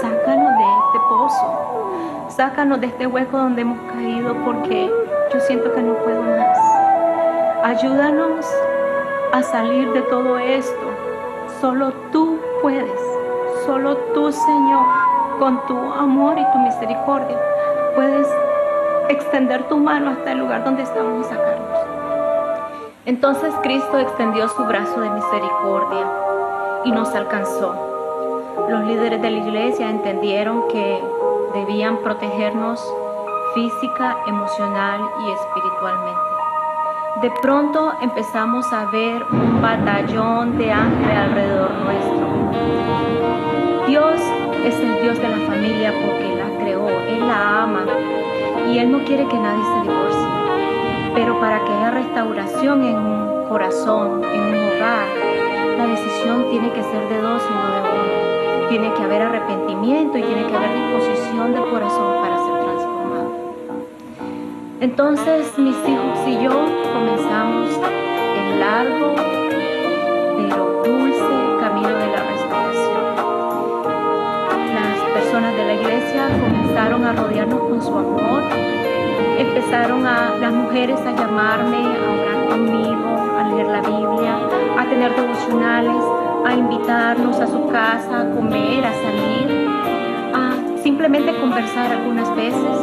sácanos 0.00 0.58
de 0.58 0.64
este 0.64 0.98
pozo, 1.08 1.92
sácanos 2.28 2.80
de 2.80 2.86
este 2.86 3.06
hueco 3.06 3.36
donde 3.36 3.62
hemos 3.62 3.78
caído 3.92 4.34
porque 4.44 4.90
yo 5.32 5.40
siento 5.40 5.72
que 5.74 5.82
no 5.82 5.94
puedo 5.94 6.22
más. 6.22 6.58
Ayúdanos 7.64 8.46
a 9.32 9.42
salir 9.42 9.92
de 9.92 10.02
todo 10.02 10.38
esto. 10.38 10.86
Solo 11.60 11.92
tú 12.12 12.38
puedes, 12.62 13.00
solo 13.66 13.96
tú, 14.14 14.32
Señor, 14.32 15.15
con 15.38 15.64
tu 15.66 15.76
amor 15.76 16.38
y 16.38 16.52
tu 16.52 16.58
misericordia, 16.58 17.38
puedes 17.94 18.26
extender 19.08 19.64
tu 19.68 19.76
mano 19.78 20.10
hasta 20.10 20.32
el 20.32 20.38
lugar 20.38 20.64
donde 20.64 20.82
estamos 20.82 21.26
y 21.26 21.28
sacarnos. 21.28 21.78
Entonces 23.04 23.54
Cristo 23.62 23.98
extendió 23.98 24.48
su 24.48 24.64
brazo 24.64 25.00
de 25.00 25.10
misericordia 25.10 26.06
y 26.84 26.90
nos 26.90 27.14
alcanzó. 27.14 27.74
Los 28.68 28.84
líderes 28.84 29.22
de 29.22 29.30
la 29.30 29.38
iglesia 29.38 29.88
entendieron 29.88 30.66
que 30.68 31.00
debían 31.54 31.98
protegernos 31.98 32.82
física, 33.54 34.16
emocional 34.26 35.00
y 35.24 35.30
espiritualmente. 35.30 36.20
De 37.22 37.30
pronto 37.40 37.94
empezamos 38.02 38.70
a 38.72 38.86
ver 38.86 39.24
un 39.30 39.62
batallón 39.62 40.58
de 40.58 40.72
ángeles 40.72 41.16
alrededor 41.16 41.70
nuestro. 41.72 43.05
Y 48.76 48.78
Él 48.78 48.92
no 48.92 49.02
quiere 49.04 49.26
que 49.26 49.38
nadie 49.38 49.64
se 49.64 49.88
divorcie. 49.88 50.28
Pero 51.14 51.40
para 51.40 51.64
que 51.64 51.72
haya 51.72 51.92
restauración 51.92 52.84
en 52.84 52.96
un 52.96 53.48
corazón, 53.48 54.22
en 54.22 54.40
un 54.42 54.54
hogar, 54.68 55.06
la 55.78 55.86
decisión 55.86 56.50
tiene 56.50 56.70
que 56.74 56.82
ser 56.82 57.08
de 57.08 57.18
dos 57.22 57.42
y 57.48 57.54
no 57.54 57.72
de 57.72 57.80
uno. 57.80 58.68
Tiene 58.68 58.92
que 58.92 59.02
haber 59.02 59.22
arrepentimiento 59.22 60.18
y 60.18 60.22
tiene 60.22 60.46
que 60.46 60.54
haber 60.54 60.74
disposición 60.74 61.54
del 61.54 61.64
corazón 61.70 62.20
para 62.20 62.36
ser 62.36 62.64
transformado. 62.64 63.30
Entonces 64.80 65.58
mis 65.58 65.76
hijos 65.88 66.18
y 66.26 66.44
yo 66.44 66.66
comenzamos 66.92 67.70
el 67.80 68.60
largo 68.60 69.14
pero 70.36 70.82
dulce 70.84 71.60
camino 71.62 71.88
de 71.88 72.06
la 72.08 72.22
restauración. 72.24 73.04
Las 74.74 74.98
personas 75.14 75.56
de 75.56 75.64
la 75.64 75.74
iglesia 75.76 76.28
comenzaron 76.76 77.06
a 77.06 77.12
rodearnos 77.14 77.60
con 77.60 77.82
su 77.82 77.88
amor, 77.88 78.42
empezaron 79.38 80.06
a 80.06 80.36
las 80.38 80.52
mujeres 80.52 81.00
a 81.00 81.10
llamarme, 81.16 81.78
a 81.78 82.12
orar 82.12 82.48
conmigo, 82.50 83.16
a 83.38 83.48
leer 83.48 83.66
la 83.68 83.80
Biblia, 83.80 84.36
a 84.78 84.84
tener 84.84 85.16
devocionales, 85.16 86.02
a 86.44 86.52
invitarnos 86.52 87.40
a 87.40 87.46
su 87.46 87.66
casa, 87.68 88.20
a 88.20 88.30
comer, 88.30 88.84
a 88.84 88.92
salir, 88.92 89.68
a 90.34 90.82
simplemente 90.82 91.34
conversar 91.36 91.92
algunas 91.92 92.36
veces 92.36 92.78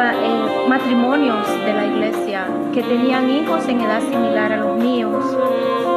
eh, 0.00 0.66
matrimonios 0.68 1.48
de 1.64 1.72
la 1.72 1.86
iglesia 1.86 2.46
que 2.74 2.82
tenían 2.82 3.30
hijos 3.30 3.66
en 3.68 3.80
edad 3.80 4.02
similar 4.02 4.52
a 4.52 4.58
los 4.58 4.76
míos, 4.76 5.24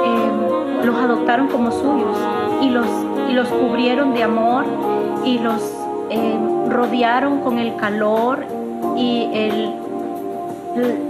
eh, 0.06 0.86
los 0.86 0.96
adoptaron 0.96 1.50
como 1.50 1.72
suyos 1.72 2.18
y 2.62 2.70
los, 2.70 2.88
y 3.30 3.34
los 3.34 3.50
cubrieron 3.50 4.14
de 4.14 4.24
amor 4.24 4.64
y 5.26 5.40
los 5.40 5.71
rodearon 6.72 7.42
con 7.42 7.60
el 7.60 7.76
calor 7.76 8.46
y 8.98 9.30
el, 9.34 9.72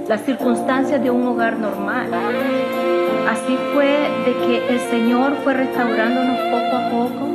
las 0.08 0.22
circunstancias 0.22 1.02
de 1.02 1.10
un 1.10 1.26
hogar 1.28 1.58
normal. 1.58 2.10
Así 3.30 3.58
fue 3.74 4.10
de 4.26 4.34
que 4.46 4.68
el 4.74 4.80
Señor 4.92 5.36
fue 5.44 5.54
restaurándonos 5.54 6.38
poco 6.52 6.76
a 6.76 6.90
poco 6.90 7.32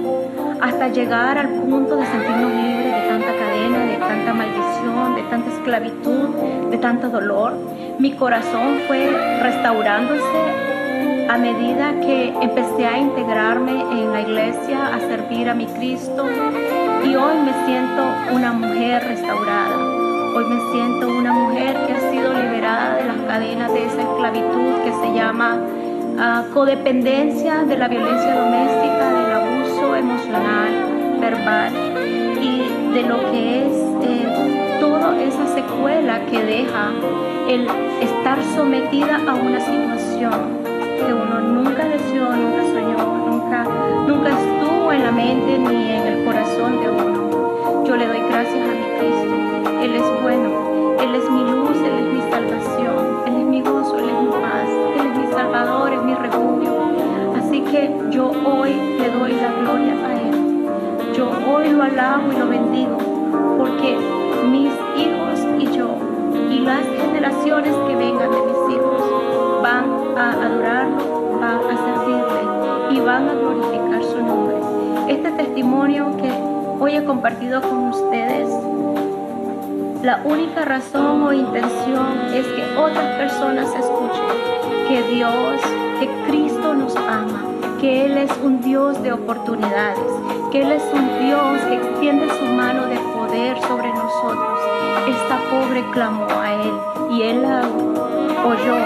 hasta 0.61 0.89
llegar 0.89 1.39
al 1.39 1.49
punto 1.49 1.97
de 1.97 2.07
sentirnos 2.07 2.53
libres 2.53 2.95
de 2.95 3.09
tanta 3.09 3.27
cadena, 3.27 3.87
de 3.87 3.97
tanta 3.97 4.35
maldición, 4.35 5.15
de 5.15 5.23
tanta 5.31 5.51
esclavitud, 5.51 6.29
de 6.71 6.79
tanto 6.79 7.09
dolor. 7.09 7.55
Mi 7.99 8.13
corazón 8.13 8.79
fue 8.87 9.09
restaurándose 9.43 10.67
a 11.29 11.39
medida 11.39 11.93
que 12.01 12.29
empecé 12.41 12.87
a 12.87 12.99
integrarme 12.99 13.81
en 13.81 14.13
la 14.13 14.21
iglesia, 14.21 14.95
a 14.95 15.01
servir 15.01 15.49
a 15.49 15.55
mi 15.55 15.67
Cristo. 15.67 16.25
Y 17.07 17.15
hoy 17.15 17.37
me 17.39 17.53
siento 17.67 18.03
una 18.33 18.53
mujer 18.53 19.01
restaurada. 19.05 19.79
Hoy 20.35 20.45
me 20.47 20.73
siento 20.73 21.09
una 21.09 21.33
mujer 21.33 21.77
que 21.87 21.93
ha 21.93 22.11
sido 22.11 22.33
liberada 22.35 22.97
de 22.97 23.05
las 23.05 23.17
cadenas 23.29 23.73
de 23.73 23.85
esa 23.87 24.03
esclavitud 24.03 24.83
que 24.83 24.93
se 24.93 25.15
llama 25.15 25.57
ah, 26.19 26.45
codependencia 26.53 27.63
de 27.63 27.79
la 27.79 27.87
violencia 27.87 28.35
doméstica, 28.35 29.13
del 29.13 29.33
abuso 29.33 29.95
emocional, 29.95 31.21
verbal 31.21 31.73
y 32.43 32.93
de 32.93 33.03
lo 33.05 33.31
que 33.31 33.67
es 33.67 33.73
eh, 34.03 34.79
toda 34.81 35.23
esa 35.23 35.47
secuela 35.55 36.27
que 36.27 36.43
deja 36.43 36.91
el 37.49 37.69
estar 38.03 38.43
sometida 38.57 39.21
a 39.29 39.35
una 39.35 39.61
situación 39.61 40.59
que 40.65 41.15
uno 41.15 41.41
nunca 41.41 41.85
deseó, 41.85 42.35
nunca 42.35 42.63
soñó, 42.65 43.29
nunca, 43.29 43.65
nunca 44.09 44.31
estuvo 44.31 44.66
en 44.93 45.03
la 45.03 45.11
mente 45.11 45.59
ni 45.59 45.91
en 45.91 46.07
el 46.07 46.25
corazón 46.25 46.81
de 46.81 46.91
uno. 46.91 47.85
Yo 47.85 47.97
le 47.97 48.07
doy 48.07 48.21
gracias 48.29 48.69
a 48.69 48.73
mi 48.73 48.99
Cristo. 48.99 49.35
Él 49.83 49.95
es 49.95 50.23
bueno, 50.23 50.97
Él 51.01 51.15
es 51.15 51.31
mi 51.31 51.43
luz, 51.43 51.77
Él 51.79 51.99
es 51.99 52.13
mi 52.15 52.21
salvación, 52.31 53.23
Él 53.27 53.37
es 53.37 53.45
mi 53.45 53.61
gozo, 53.63 53.99
Él 53.99 54.09
es 54.09 54.23
mi 54.23 54.29
paz, 54.29 54.69
Él 54.69 55.07
es 55.07 55.19
mi 55.19 55.27
salvador, 55.33 55.93
es 55.93 56.03
mi 56.03 56.15
refugio. 56.15 56.73
Así 57.37 57.61
que 57.63 57.91
yo 58.11 58.31
hoy 58.31 58.75
le 58.99 59.11
doy 59.11 59.33
la 59.33 59.53
gloria 59.61 59.95
a 60.07 60.21
Él. 60.21 60.67
Yo 61.17 61.31
hoy 61.49 61.71
lo 61.71 61.83
alabo 61.83 62.33
y 62.33 62.37
lo 62.37 62.49
bendigo 62.49 62.99
porque 63.59 63.97
mis 64.51 64.73
hijos 64.97 65.41
y 65.59 65.77
yo 65.77 65.97
y 66.51 66.61
las 66.61 66.85
generaciones 67.01 67.75
que 67.89 67.97
vengan 67.97 68.31
de 68.31 68.41
mis 68.43 68.77
hijos 68.77 69.63
van 69.63 69.85
a 70.17 70.33
adorarlo, 70.33 71.39
van 71.41 71.59
a 71.59 71.77
servirle 71.77 72.97
y 72.97 73.01
van 73.01 73.29
a 73.29 73.35
glorificar. 73.35 73.86
Este 75.09 75.31
testimonio 75.31 76.17
que 76.17 76.29
hoy 76.81 76.97
he 76.97 77.05
compartido 77.05 77.63
con 77.63 77.91
ustedes, 77.91 78.49
la 80.03 80.21
única 80.25 80.65
razón 80.65 81.23
o 81.23 81.33
intención 81.33 82.35
es 82.35 82.45
que 82.45 82.77
otras 82.77 83.17
personas 83.17 83.69
escuchen 83.73 84.25
que 84.89 85.03
Dios, 85.15 85.61
que 86.01 86.09
Cristo 86.27 86.75
nos 86.75 86.97
ama, 86.97 87.41
que 87.81 88.07
Él 88.07 88.19
es 88.19 88.33
un 88.43 88.61
Dios 88.63 89.01
de 89.01 89.13
oportunidades, 89.13 90.11
que 90.51 90.63
Él 90.63 90.73
es 90.73 90.83
un 90.93 91.25
Dios 91.25 91.61
que 91.69 91.77
extiende 91.77 92.29
su 92.41 92.45
mano 92.47 92.87
de 92.87 92.97
poder 93.15 93.61
sobre 93.61 93.91
nosotros. 93.91 94.59
Esta 95.07 95.39
pobre 95.51 95.85
clamó 95.93 96.27
a 96.31 96.53
Él 96.53 96.73
y 97.13 97.23
Él 97.23 97.43
la 97.43 97.61
oyó 98.45 98.77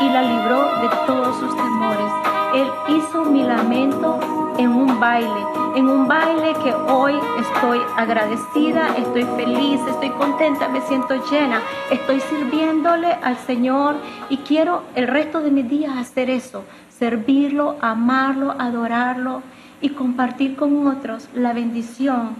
y 0.00 0.08
la 0.08 0.22
libró 0.22 0.62
de 0.80 0.88
todos 1.06 1.36
sus 1.36 1.54
temores. 1.54 2.12
Él 2.54 2.68
hizo 2.96 3.24
mi 3.26 3.42
lamento 3.42 4.37
en 4.58 4.70
un 4.70 4.98
baile, 4.98 5.46
en 5.76 5.88
un 5.88 6.08
baile 6.08 6.52
que 6.62 6.74
hoy 6.92 7.14
estoy 7.40 7.80
agradecida, 7.96 8.96
estoy 8.96 9.24
feliz, 9.36 9.80
estoy 9.88 10.10
contenta, 10.10 10.68
me 10.68 10.80
siento 10.82 11.14
llena, 11.30 11.62
estoy 11.90 12.20
sirviéndole 12.20 13.12
al 13.22 13.38
Señor 13.38 13.96
y 14.28 14.38
quiero 14.38 14.82
el 14.96 15.06
resto 15.06 15.40
de 15.40 15.52
mis 15.52 15.68
días 15.68 15.96
hacer 15.96 16.28
eso, 16.28 16.64
servirlo, 16.90 17.76
amarlo, 17.80 18.54
adorarlo 18.58 19.42
y 19.80 19.90
compartir 19.90 20.56
con 20.56 20.88
otros 20.88 21.28
la 21.34 21.52
bendición 21.52 22.30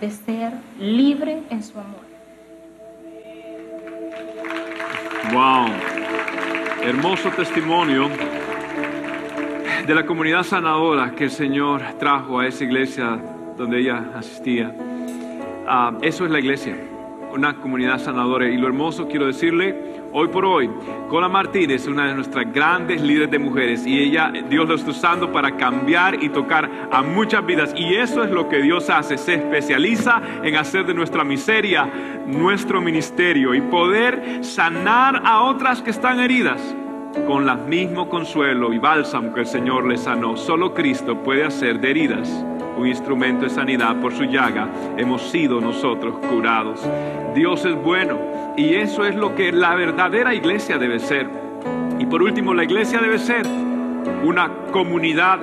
de 0.00 0.10
ser 0.10 0.52
libre 0.78 1.42
en 1.48 1.64
su 1.64 1.78
amor. 1.78 2.04
Wow, 5.32 5.68
hermoso 6.82 7.30
testimonio 7.30 8.10
de 9.86 9.94
la 9.94 10.04
comunidad 10.04 10.42
sanadora 10.42 11.12
que 11.12 11.24
el 11.24 11.30
Señor 11.30 11.80
trajo 12.00 12.40
a 12.40 12.46
esa 12.46 12.64
iglesia 12.64 13.20
donde 13.56 13.78
ella 13.78 14.10
asistía. 14.16 14.74
Ah, 15.64 15.92
eso 16.02 16.24
es 16.24 16.30
la 16.32 16.40
iglesia, 16.40 16.76
una 17.32 17.54
comunidad 17.54 17.98
sanadora. 18.00 18.48
Y 18.48 18.56
lo 18.56 18.66
hermoso, 18.66 19.06
quiero 19.06 19.26
decirle, 19.26 20.02
hoy 20.12 20.26
por 20.26 20.44
hoy, 20.44 20.68
Cola 21.08 21.28
Martínez 21.28 21.82
es 21.82 21.86
una 21.86 22.08
de 22.08 22.14
nuestras 22.14 22.52
grandes 22.52 23.00
líderes 23.00 23.30
de 23.30 23.38
mujeres 23.38 23.86
y 23.86 24.00
ella, 24.00 24.32
Dios 24.50 24.68
lo 24.68 24.74
está 24.74 24.90
usando 24.90 25.30
para 25.30 25.56
cambiar 25.56 26.20
y 26.20 26.30
tocar 26.30 26.68
a 26.90 27.02
muchas 27.02 27.46
vidas. 27.46 27.72
Y 27.76 27.94
eso 27.94 28.24
es 28.24 28.30
lo 28.32 28.48
que 28.48 28.62
Dios 28.62 28.90
hace, 28.90 29.16
se 29.16 29.34
especializa 29.34 30.20
en 30.42 30.56
hacer 30.56 30.84
de 30.84 30.94
nuestra 30.94 31.22
miseria 31.22 31.88
nuestro 32.26 32.80
ministerio 32.80 33.54
y 33.54 33.60
poder 33.60 34.44
sanar 34.44 35.22
a 35.24 35.42
otras 35.42 35.80
que 35.80 35.90
están 35.90 36.18
heridas 36.18 36.74
con 37.26 37.48
el 37.48 37.58
mismo 37.66 38.08
consuelo 38.08 38.72
y 38.72 38.78
bálsamo 38.78 39.32
que 39.32 39.40
el 39.40 39.46
Señor 39.46 39.86
le 39.86 39.96
sanó. 39.96 40.36
Solo 40.36 40.74
Cristo 40.74 41.22
puede 41.22 41.44
hacer 41.44 41.80
de 41.80 41.90
heridas 41.90 42.28
un 42.76 42.86
instrumento 42.86 43.44
de 43.44 43.50
sanidad. 43.50 43.96
Por 44.00 44.12
su 44.12 44.24
llaga 44.24 44.68
hemos 44.96 45.22
sido 45.22 45.60
nosotros 45.60 46.18
curados. 46.28 46.86
Dios 47.34 47.64
es 47.64 47.74
bueno 47.74 48.18
y 48.56 48.74
eso 48.74 49.04
es 49.04 49.14
lo 49.14 49.34
que 49.34 49.52
la 49.52 49.74
verdadera 49.74 50.34
iglesia 50.34 50.78
debe 50.78 50.98
ser. 50.98 51.28
Y 51.98 52.06
por 52.06 52.22
último, 52.22 52.54
la 52.54 52.64
iglesia 52.64 53.00
debe 53.00 53.18
ser 53.18 53.46
una 54.24 54.50
comunidad 54.70 55.40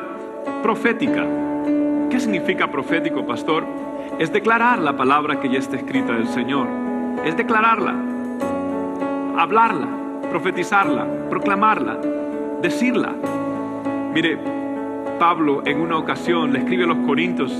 profética. 0.61 1.25
¿Qué 2.09 2.19
significa 2.19 2.69
profético, 2.69 3.25
pastor? 3.25 3.65
Es 4.19 4.31
declarar 4.31 4.79
la 4.79 4.95
palabra 4.95 5.39
que 5.39 5.49
ya 5.49 5.59
está 5.59 5.77
escrita 5.77 6.13
del 6.13 6.27
Señor. 6.27 6.67
Es 7.25 7.35
declararla, 7.35 7.95
hablarla, 9.37 9.87
profetizarla, 10.33 11.05
proclamarla, 11.29 11.99
decirla. 12.59 13.13
Mire, 14.15 14.39
Pablo 15.19 15.61
en 15.63 15.79
una 15.79 15.95
ocasión 15.95 16.51
le 16.51 16.59
escribe 16.59 16.85
a 16.85 16.87
los 16.87 16.97
Corintios 17.05 17.53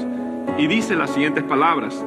y 0.58 0.66
dice 0.66 0.96
las 0.96 1.12
siguientes 1.12 1.44
palabras. 1.44 2.04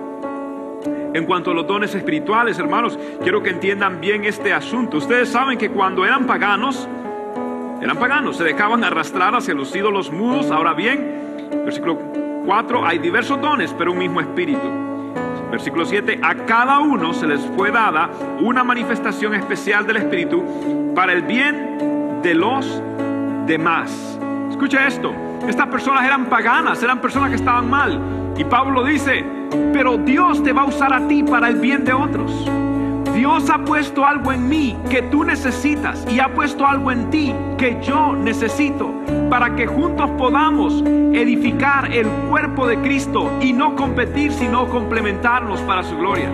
En 1.14 1.24
cuanto 1.24 1.52
a 1.52 1.54
los 1.54 1.68
dones 1.68 1.94
espirituales, 1.94 2.58
hermanos, 2.58 2.98
quiero 3.22 3.44
que 3.44 3.50
entiendan 3.50 4.00
bien 4.00 4.24
este 4.24 4.52
asunto. 4.52 4.96
Ustedes 4.96 5.28
saben 5.28 5.56
que 5.56 5.70
cuando 5.70 6.04
eran 6.04 6.26
paganos, 6.26 6.88
eran 7.80 7.96
paganos, 7.96 8.36
se 8.36 8.42
dejaban 8.42 8.82
arrastrar 8.82 9.36
hacia 9.36 9.54
los 9.54 9.74
ídolos 9.74 10.10
mudos. 10.10 10.50
Ahora 10.50 10.74
bien, 10.74 11.48
versículo 11.64 11.96
4, 12.44 12.84
hay 12.84 12.98
diversos 12.98 13.40
dones, 13.40 13.72
pero 13.78 13.92
un 13.92 13.98
mismo 13.98 14.20
espíritu. 14.20 14.95
Versículo 15.50 15.84
7, 15.84 16.20
a 16.22 16.34
cada 16.44 16.80
uno 16.80 17.12
se 17.12 17.26
les 17.26 17.40
fue 17.56 17.70
dada 17.70 18.10
una 18.40 18.64
manifestación 18.64 19.34
especial 19.34 19.86
del 19.86 19.96
Espíritu 19.98 20.92
para 20.94 21.12
el 21.12 21.22
bien 21.22 22.20
de 22.22 22.34
los 22.34 22.82
demás. 23.46 24.18
Escucha 24.50 24.86
esto, 24.86 25.14
estas 25.46 25.68
personas 25.68 26.04
eran 26.04 26.26
paganas, 26.26 26.82
eran 26.82 27.00
personas 27.00 27.30
que 27.30 27.36
estaban 27.36 27.70
mal. 27.70 28.00
Y 28.36 28.44
Pablo 28.44 28.84
dice, 28.84 29.24
pero 29.72 29.96
Dios 29.98 30.42
te 30.42 30.52
va 30.52 30.62
a 30.62 30.66
usar 30.66 30.92
a 30.92 31.06
ti 31.06 31.22
para 31.22 31.48
el 31.48 31.56
bien 31.56 31.84
de 31.84 31.92
otros. 31.92 32.32
Dios 33.16 33.48
ha 33.48 33.64
puesto 33.64 34.04
algo 34.04 34.30
en 34.30 34.46
mí 34.46 34.76
que 34.90 35.00
tú 35.00 35.24
necesitas 35.24 36.06
y 36.10 36.20
ha 36.20 36.34
puesto 36.34 36.66
algo 36.66 36.92
en 36.92 37.08
ti 37.08 37.34
que 37.56 37.78
yo 37.82 38.12
necesito 38.12 38.92
para 39.30 39.56
que 39.56 39.66
juntos 39.66 40.10
podamos 40.18 40.82
edificar 40.82 41.90
el 41.90 42.06
cuerpo 42.28 42.66
de 42.66 42.76
Cristo 42.82 43.32
y 43.40 43.54
no 43.54 43.74
competir, 43.74 44.32
sino 44.32 44.68
complementarnos 44.68 45.62
para 45.62 45.82
su 45.82 45.96
gloria. 45.96 46.30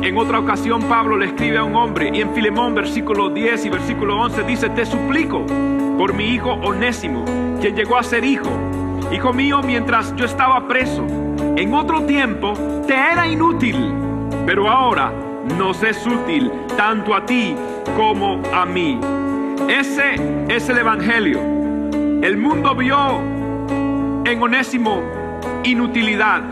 En 0.00 0.16
otra 0.16 0.38
ocasión 0.38 0.82
Pablo 0.84 1.18
le 1.18 1.26
escribe 1.26 1.58
a 1.58 1.64
un 1.64 1.76
hombre 1.76 2.10
y 2.14 2.22
en 2.22 2.34
Filemón 2.34 2.74
versículo 2.74 3.28
10 3.28 3.66
y 3.66 3.68
versículo 3.68 4.18
11 4.18 4.44
dice, 4.44 4.70
te 4.70 4.86
suplico 4.86 5.44
por 5.98 6.14
mi 6.14 6.24
hijo 6.24 6.52
Onésimo, 6.52 7.26
quien 7.60 7.76
llegó 7.76 7.98
a 7.98 8.02
ser 8.02 8.24
hijo, 8.24 8.48
hijo 9.12 9.34
mío 9.34 9.60
mientras 9.62 10.16
yo 10.16 10.24
estaba 10.24 10.66
preso. 10.66 11.06
En 11.54 11.74
otro 11.74 12.04
tiempo 12.04 12.54
te 12.86 12.94
era 12.94 13.28
inútil, 13.28 13.76
pero 14.46 14.70
ahora 14.70 15.27
nos 15.56 15.82
es 15.82 16.06
útil 16.06 16.50
tanto 16.76 17.14
a 17.14 17.24
ti 17.24 17.54
como 17.96 18.42
a 18.52 18.66
mí. 18.66 19.00
Ese 19.68 20.14
es 20.48 20.68
el 20.68 20.78
Evangelio. 20.78 21.40
El 22.22 22.36
mundo 22.36 22.74
vio 22.74 23.20
en 24.24 24.42
Onésimo 24.42 25.02
inutilidad. 25.64 26.42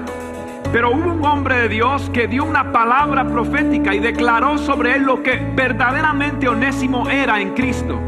Pero 0.73 0.91
hubo 0.91 1.13
un 1.13 1.25
hombre 1.25 1.57
de 1.63 1.69
Dios 1.69 2.11
que 2.13 2.27
dio 2.27 2.45
una 2.45 2.73
palabra 2.73 3.27
profética 3.27 3.95
y 3.95 4.01
declaró 4.01 4.59
sobre 4.59 4.95
él 4.95 5.03
lo 5.03 5.23
que 5.23 5.37
verdaderamente 5.55 6.49
Onésimo 6.49 7.09
era 7.09 7.41
en 7.41 7.55
Cristo. 7.55 7.99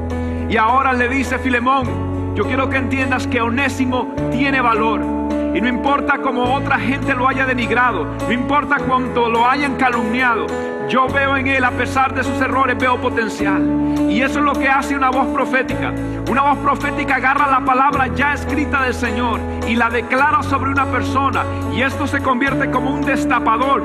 Y 0.50 0.56
ahora 0.56 0.92
le 0.92 1.08
dice 1.08 1.38
Filemón, 1.38 2.34
yo 2.34 2.44
quiero 2.44 2.68
que 2.68 2.76
entiendas 2.76 3.26
que 3.26 3.40
Onésimo 3.40 4.14
tiene 4.30 4.60
valor. 4.60 5.17
Y 5.54 5.60
no 5.60 5.68
importa 5.68 6.18
cómo 6.18 6.54
otra 6.54 6.78
gente 6.78 7.14
lo 7.14 7.28
haya 7.28 7.46
denigrado, 7.46 8.04
no 8.04 8.32
importa 8.32 8.76
cuánto 8.86 9.28
lo 9.28 9.48
hayan 9.48 9.76
calumniado, 9.76 10.46
yo 10.88 11.06
veo 11.06 11.36
en 11.36 11.46
él, 11.46 11.64
a 11.64 11.70
pesar 11.72 12.14
de 12.14 12.24
sus 12.24 12.40
errores, 12.40 12.78
veo 12.78 12.98
potencial. 12.98 13.62
Y 14.08 14.22
eso 14.22 14.38
es 14.38 14.44
lo 14.44 14.54
que 14.54 14.68
hace 14.68 14.96
una 14.96 15.10
voz 15.10 15.26
profética. 15.28 15.92
Una 16.30 16.42
voz 16.42 16.58
profética 16.58 17.16
agarra 17.16 17.46
la 17.46 17.60
palabra 17.60 18.06
ya 18.06 18.32
escrita 18.32 18.82
del 18.82 18.94
Señor 18.94 19.38
y 19.68 19.74
la 19.74 19.90
declara 19.90 20.42
sobre 20.42 20.70
una 20.70 20.86
persona. 20.86 21.44
Y 21.74 21.82
esto 21.82 22.06
se 22.06 22.22
convierte 22.22 22.70
como 22.70 22.90
un 22.90 23.02
destapador 23.02 23.82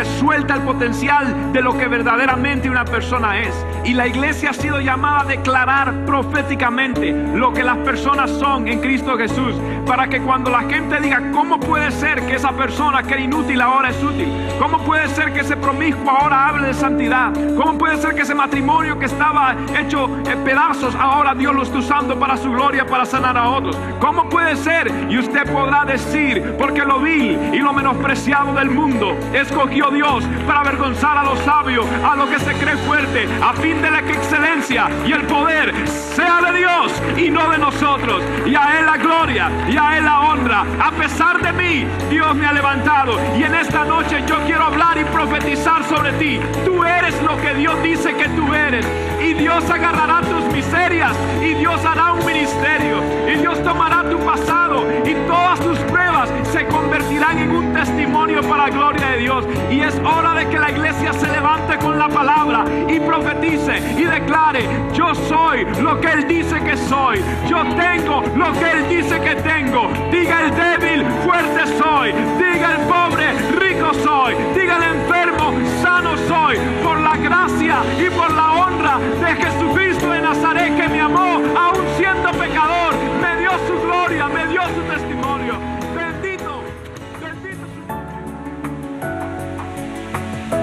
que 0.00 0.06
suelta 0.18 0.54
el 0.54 0.62
potencial 0.62 1.52
de 1.52 1.60
lo 1.60 1.76
que 1.76 1.86
verdaderamente 1.86 2.70
una 2.70 2.86
persona 2.86 3.38
es. 3.40 3.54
Y 3.84 3.92
la 3.92 4.06
iglesia 4.06 4.50
ha 4.50 4.54
sido 4.54 4.80
llamada 4.80 5.20
a 5.20 5.24
declarar 5.24 6.06
proféticamente 6.06 7.12
lo 7.34 7.52
que 7.52 7.62
las 7.62 7.76
personas 7.78 8.30
son 8.30 8.66
en 8.66 8.80
Cristo 8.80 9.18
Jesús, 9.18 9.54
para 9.86 10.08
que 10.08 10.22
cuando 10.22 10.50
la 10.50 10.60
gente 10.60 11.00
diga, 11.00 11.30
¿cómo 11.32 11.60
puede 11.60 11.90
ser 11.90 12.24
que 12.26 12.36
esa 12.36 12.52
persona 12.52 13.02
que 13.02 13.12
era 13.12 13.22
inútil 13.22 13.60
ahora 13.60 13.90
es 13.90 14.02
útil? 14.02 14.28
¿Cómo 14.58 14.78
puede 14.78 15.06
ser 15.08 15.34
que 15.34 15.40
ese 15.40 15.56
promiscuo 15.56 16.10
ahora 16.10 16.48
hable 16.48 16.68
de 16.68 16.74
santidad? 16.74 17.32
¿Cómo 17.56 17.76
puede 17.76 17.98
ser 17.98 18.14
que 18.14 18.22
ese 18.22 18.34
matrimonio 18.34 18.98
que 18.98 19.06
estaba 19.06 19.54
hecho 19.78 20.08
en 20.26 20.44
pedazos 20.44 20.94
ahora 20.94 21.34
Dios 21.34 21.54
lo 21.54 21.62
está 21.62 21.78
usando 21.78 22.18
para 22.18 22.38
su 22.38 22.50
gloria, 22.50 22.86
para 22.86 23.04
sanar 23.04 23.36
a 23.36 23.50
otros? 23.50 23.76
¿Cómo 24.00 24.30
puede 24.30 24.56
ser? 24.56 24.90
Y 25.10 25.18
usted 25.18 25.50
podrá 25.52 25.84
decir, 25.84 26.54
porque 26.58 26.84
lo 26.86 27.00
vil 27.00 27.38
y 27.52 27.58
lo 27.58 27.72
menospreciado 27.74 28.54
del 28.54 28.70
mundo 28.70 29.14
escogió 29.34 29.89
Dios 29.90 30.24
para 30.46 30.60
avergonzar 30.60 31.16
a 31.18 31.24
los 31.24 31.38
sabios, 31.40 31.86
a 32.04 32.16
los 32.16 32.28
que 32.28 32.38
se 32.38 32.54
cree 32.54 32.76
fuerte, 32.78 33.28
a 33.42 33.52
fin 33.54 33.80
de 33.82 33.90
la 33.90 34.00
excelencia 34.00 34.88
y 35.06 35.12
el 35.12 35.22
poder 35.22 35.74
sea 35.86 36.40
de 36.40 36.58
Dios 36.58 36.92
y 37.16 37.30
no 37.30 37.50
de 37.50 37.58
nosotros. 37.58 38.22
Y 38.46 38.54
a 38.54 38.78
Él 38.78 38.86
la 38.86 38.96
gloria 38.96 39.50
y 39.68 39.76
a 39.76 39.98
Él 39.98 40.04
la 40.04 40.20
honra. 40.20 40.64
A 40.80 40.90
pesar 40.92 41.40
de 41.40 41.52
mí, 41.52 41.86
Dios 42.10 42.34
me 42.34 42.46
ha 42.46 42.52
levantado. 42.52 43.18
Y 43.38 43.42
en 43.42 43.54
esta 43.54 43.84
noche 43.84 44.22
yo 44.26 44.36
quiero 44.46 44.64
hablar 44.64 44.98
y 44.98 45.04
profetizar 45.04 45.84
sobre 45.84 46.12
ti. 46.14 46.40
Tú 46.64 46.84
eres 46.84 47.20
lo 47.22 47.36
que 47.40 47.54
Dios 47.54 47.82
dice 47.82 48.14
que 48.14 48.28
tú 48.30 48.52
eres. 48.54 48.86
Y 49.22 49.34
Dios 49.34 49.68
agarrará 49.70 50.20
tus 50.22 50.44
miserias 50.52 51.16
y 51.42 51.54
Dios 51.54 51.84
hará 51.84 52.12
un 52.12 52.24
ministerio. 52.24 52.98
Y 53.28 53.38
Dios 53.38 53.62
tomará 53.62 54.08
tu 54.08 54.18
pasado 54.18 54.84
y 55.04 55.14
todas 55.26 55.60
tus 55.60 55.78
pruebas 55.90 56.30
se 56.52 56.66
convertirán 56.66 57.38
en 57.38 57.50
un 57.50 57.72
testimonio 57.72 58.42
para 58.42 58.64
la 58.64 58.70
gloria 58.70 59.06
de 59.10 59.18
Dios. 59.18 59.44
Y 59.70 59.80
es 59.80 59.94
hora 60.00 60.34
de 60.34 60.48
que 60.48 60.58
la 60.58 60.70
iglesia 60.70 61.12
se 61.12 61.28
levante 61.28 61.76
con 61.78 61.98
la 61.98 62.08
palabra 62.08 62.64
y 62.88 62.98
profetice 63.00 63.78
y 63.96 64.04
declare, 64.04 64.66
yo 64.92 65.14
soy 65.14 65.64
lo 65.80 66.00
que 66.00 66.08
Él 66.08 66.26
dice 66.26 66.60
que 66.62 66.76
soy. 66.76 67.20
Yo 67.48 67.62
tengo 67.76 68.22
lo 68.36 68.52
que 68.52 68.70
Él 68.70 68.88
dice 68.88 69.20
que 69.20 69.34
tengo. 69.36 69.90
Diga 70.10 70.42
el 70.42 70.54
débil, 70.54 71.04
fuerte 71.24 71.66
soy. 71.78 72.12
Diga 72.38 72.72
el 72.72 72.80
pobre, 72.88 73.59
soy. 73.94 74.34
Diga 74.54 74.76
el 74.76 74.96
enfermo, 74.96 75.52
sano 75.82 76.16
soy. 76.28 76.56
Por 76.82 76.98
la 77.00 77.16
gracia 77.16 77.82
y 77.98 78.10
por 78.10 78.30
la 78.32 78.52
honra 78.52 78.98
de 78.98 79.34
Jesucristo 79.42 80.10
de 80.10 80.20
Nazaret 80.20 80.76
que 80.76 80.88
me 80.88 81.00
amó, 81.00 81.40
aún 81.58 81.84
siendo 81.96 82.30
pecador, 82.32 82.94
me 83.20 83.40
dio 83.40 83.50
su 83.66 83.86
gloria, 83.86 84.28
me 84.28 84.46
dio 84.46 84.62
su 84.62 84.82
testimonio. 84.82 85.54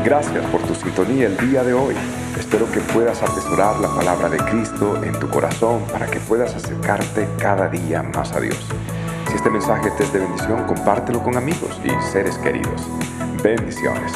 Gracias 0.03 0.45
por 0.45 0.61
tu 0.61 0.73
sintonía 0.73 1.28
el 1.28 1.38
día 1.38 1.63
de 1.63 1.73
hoy. 1.73 1.93
Espero 2.39 2.71
que 2.71 2.80
puedas 2.80 3.21
atesorar 3.21 3.78
la 3.80 3.89
palabra 3.89 4.30
de 4.30 4.38
Cristo 4.38 5.03
en 5.03 5.11
tu 5.19 5.28
corazón 5.28 5.84
para 5.91 6.05
que 6.05 6.19
puedas 6.21 6.55
acercarte 6.55 7.28
cada 7.38 7.67
día 7.67 8.03
más 8.03 8.32
a 8.32 8.39
Dios. 8.39 8.57
Si 9.28 9.36
este 9.36 9.49
mensaje 9.49 9.91
te 9.97 10.03
es 10.03 10.13
de 10.13 10.19
bendición, 10.19 10.63
compártelo 10.63 11.21
con 11.21 11.36
amigos 11.36 11.82
y 11.84 11.89
seres 12.11 12.38
queridos. 12.38 12.88
Bendiciones. 13.43 14.13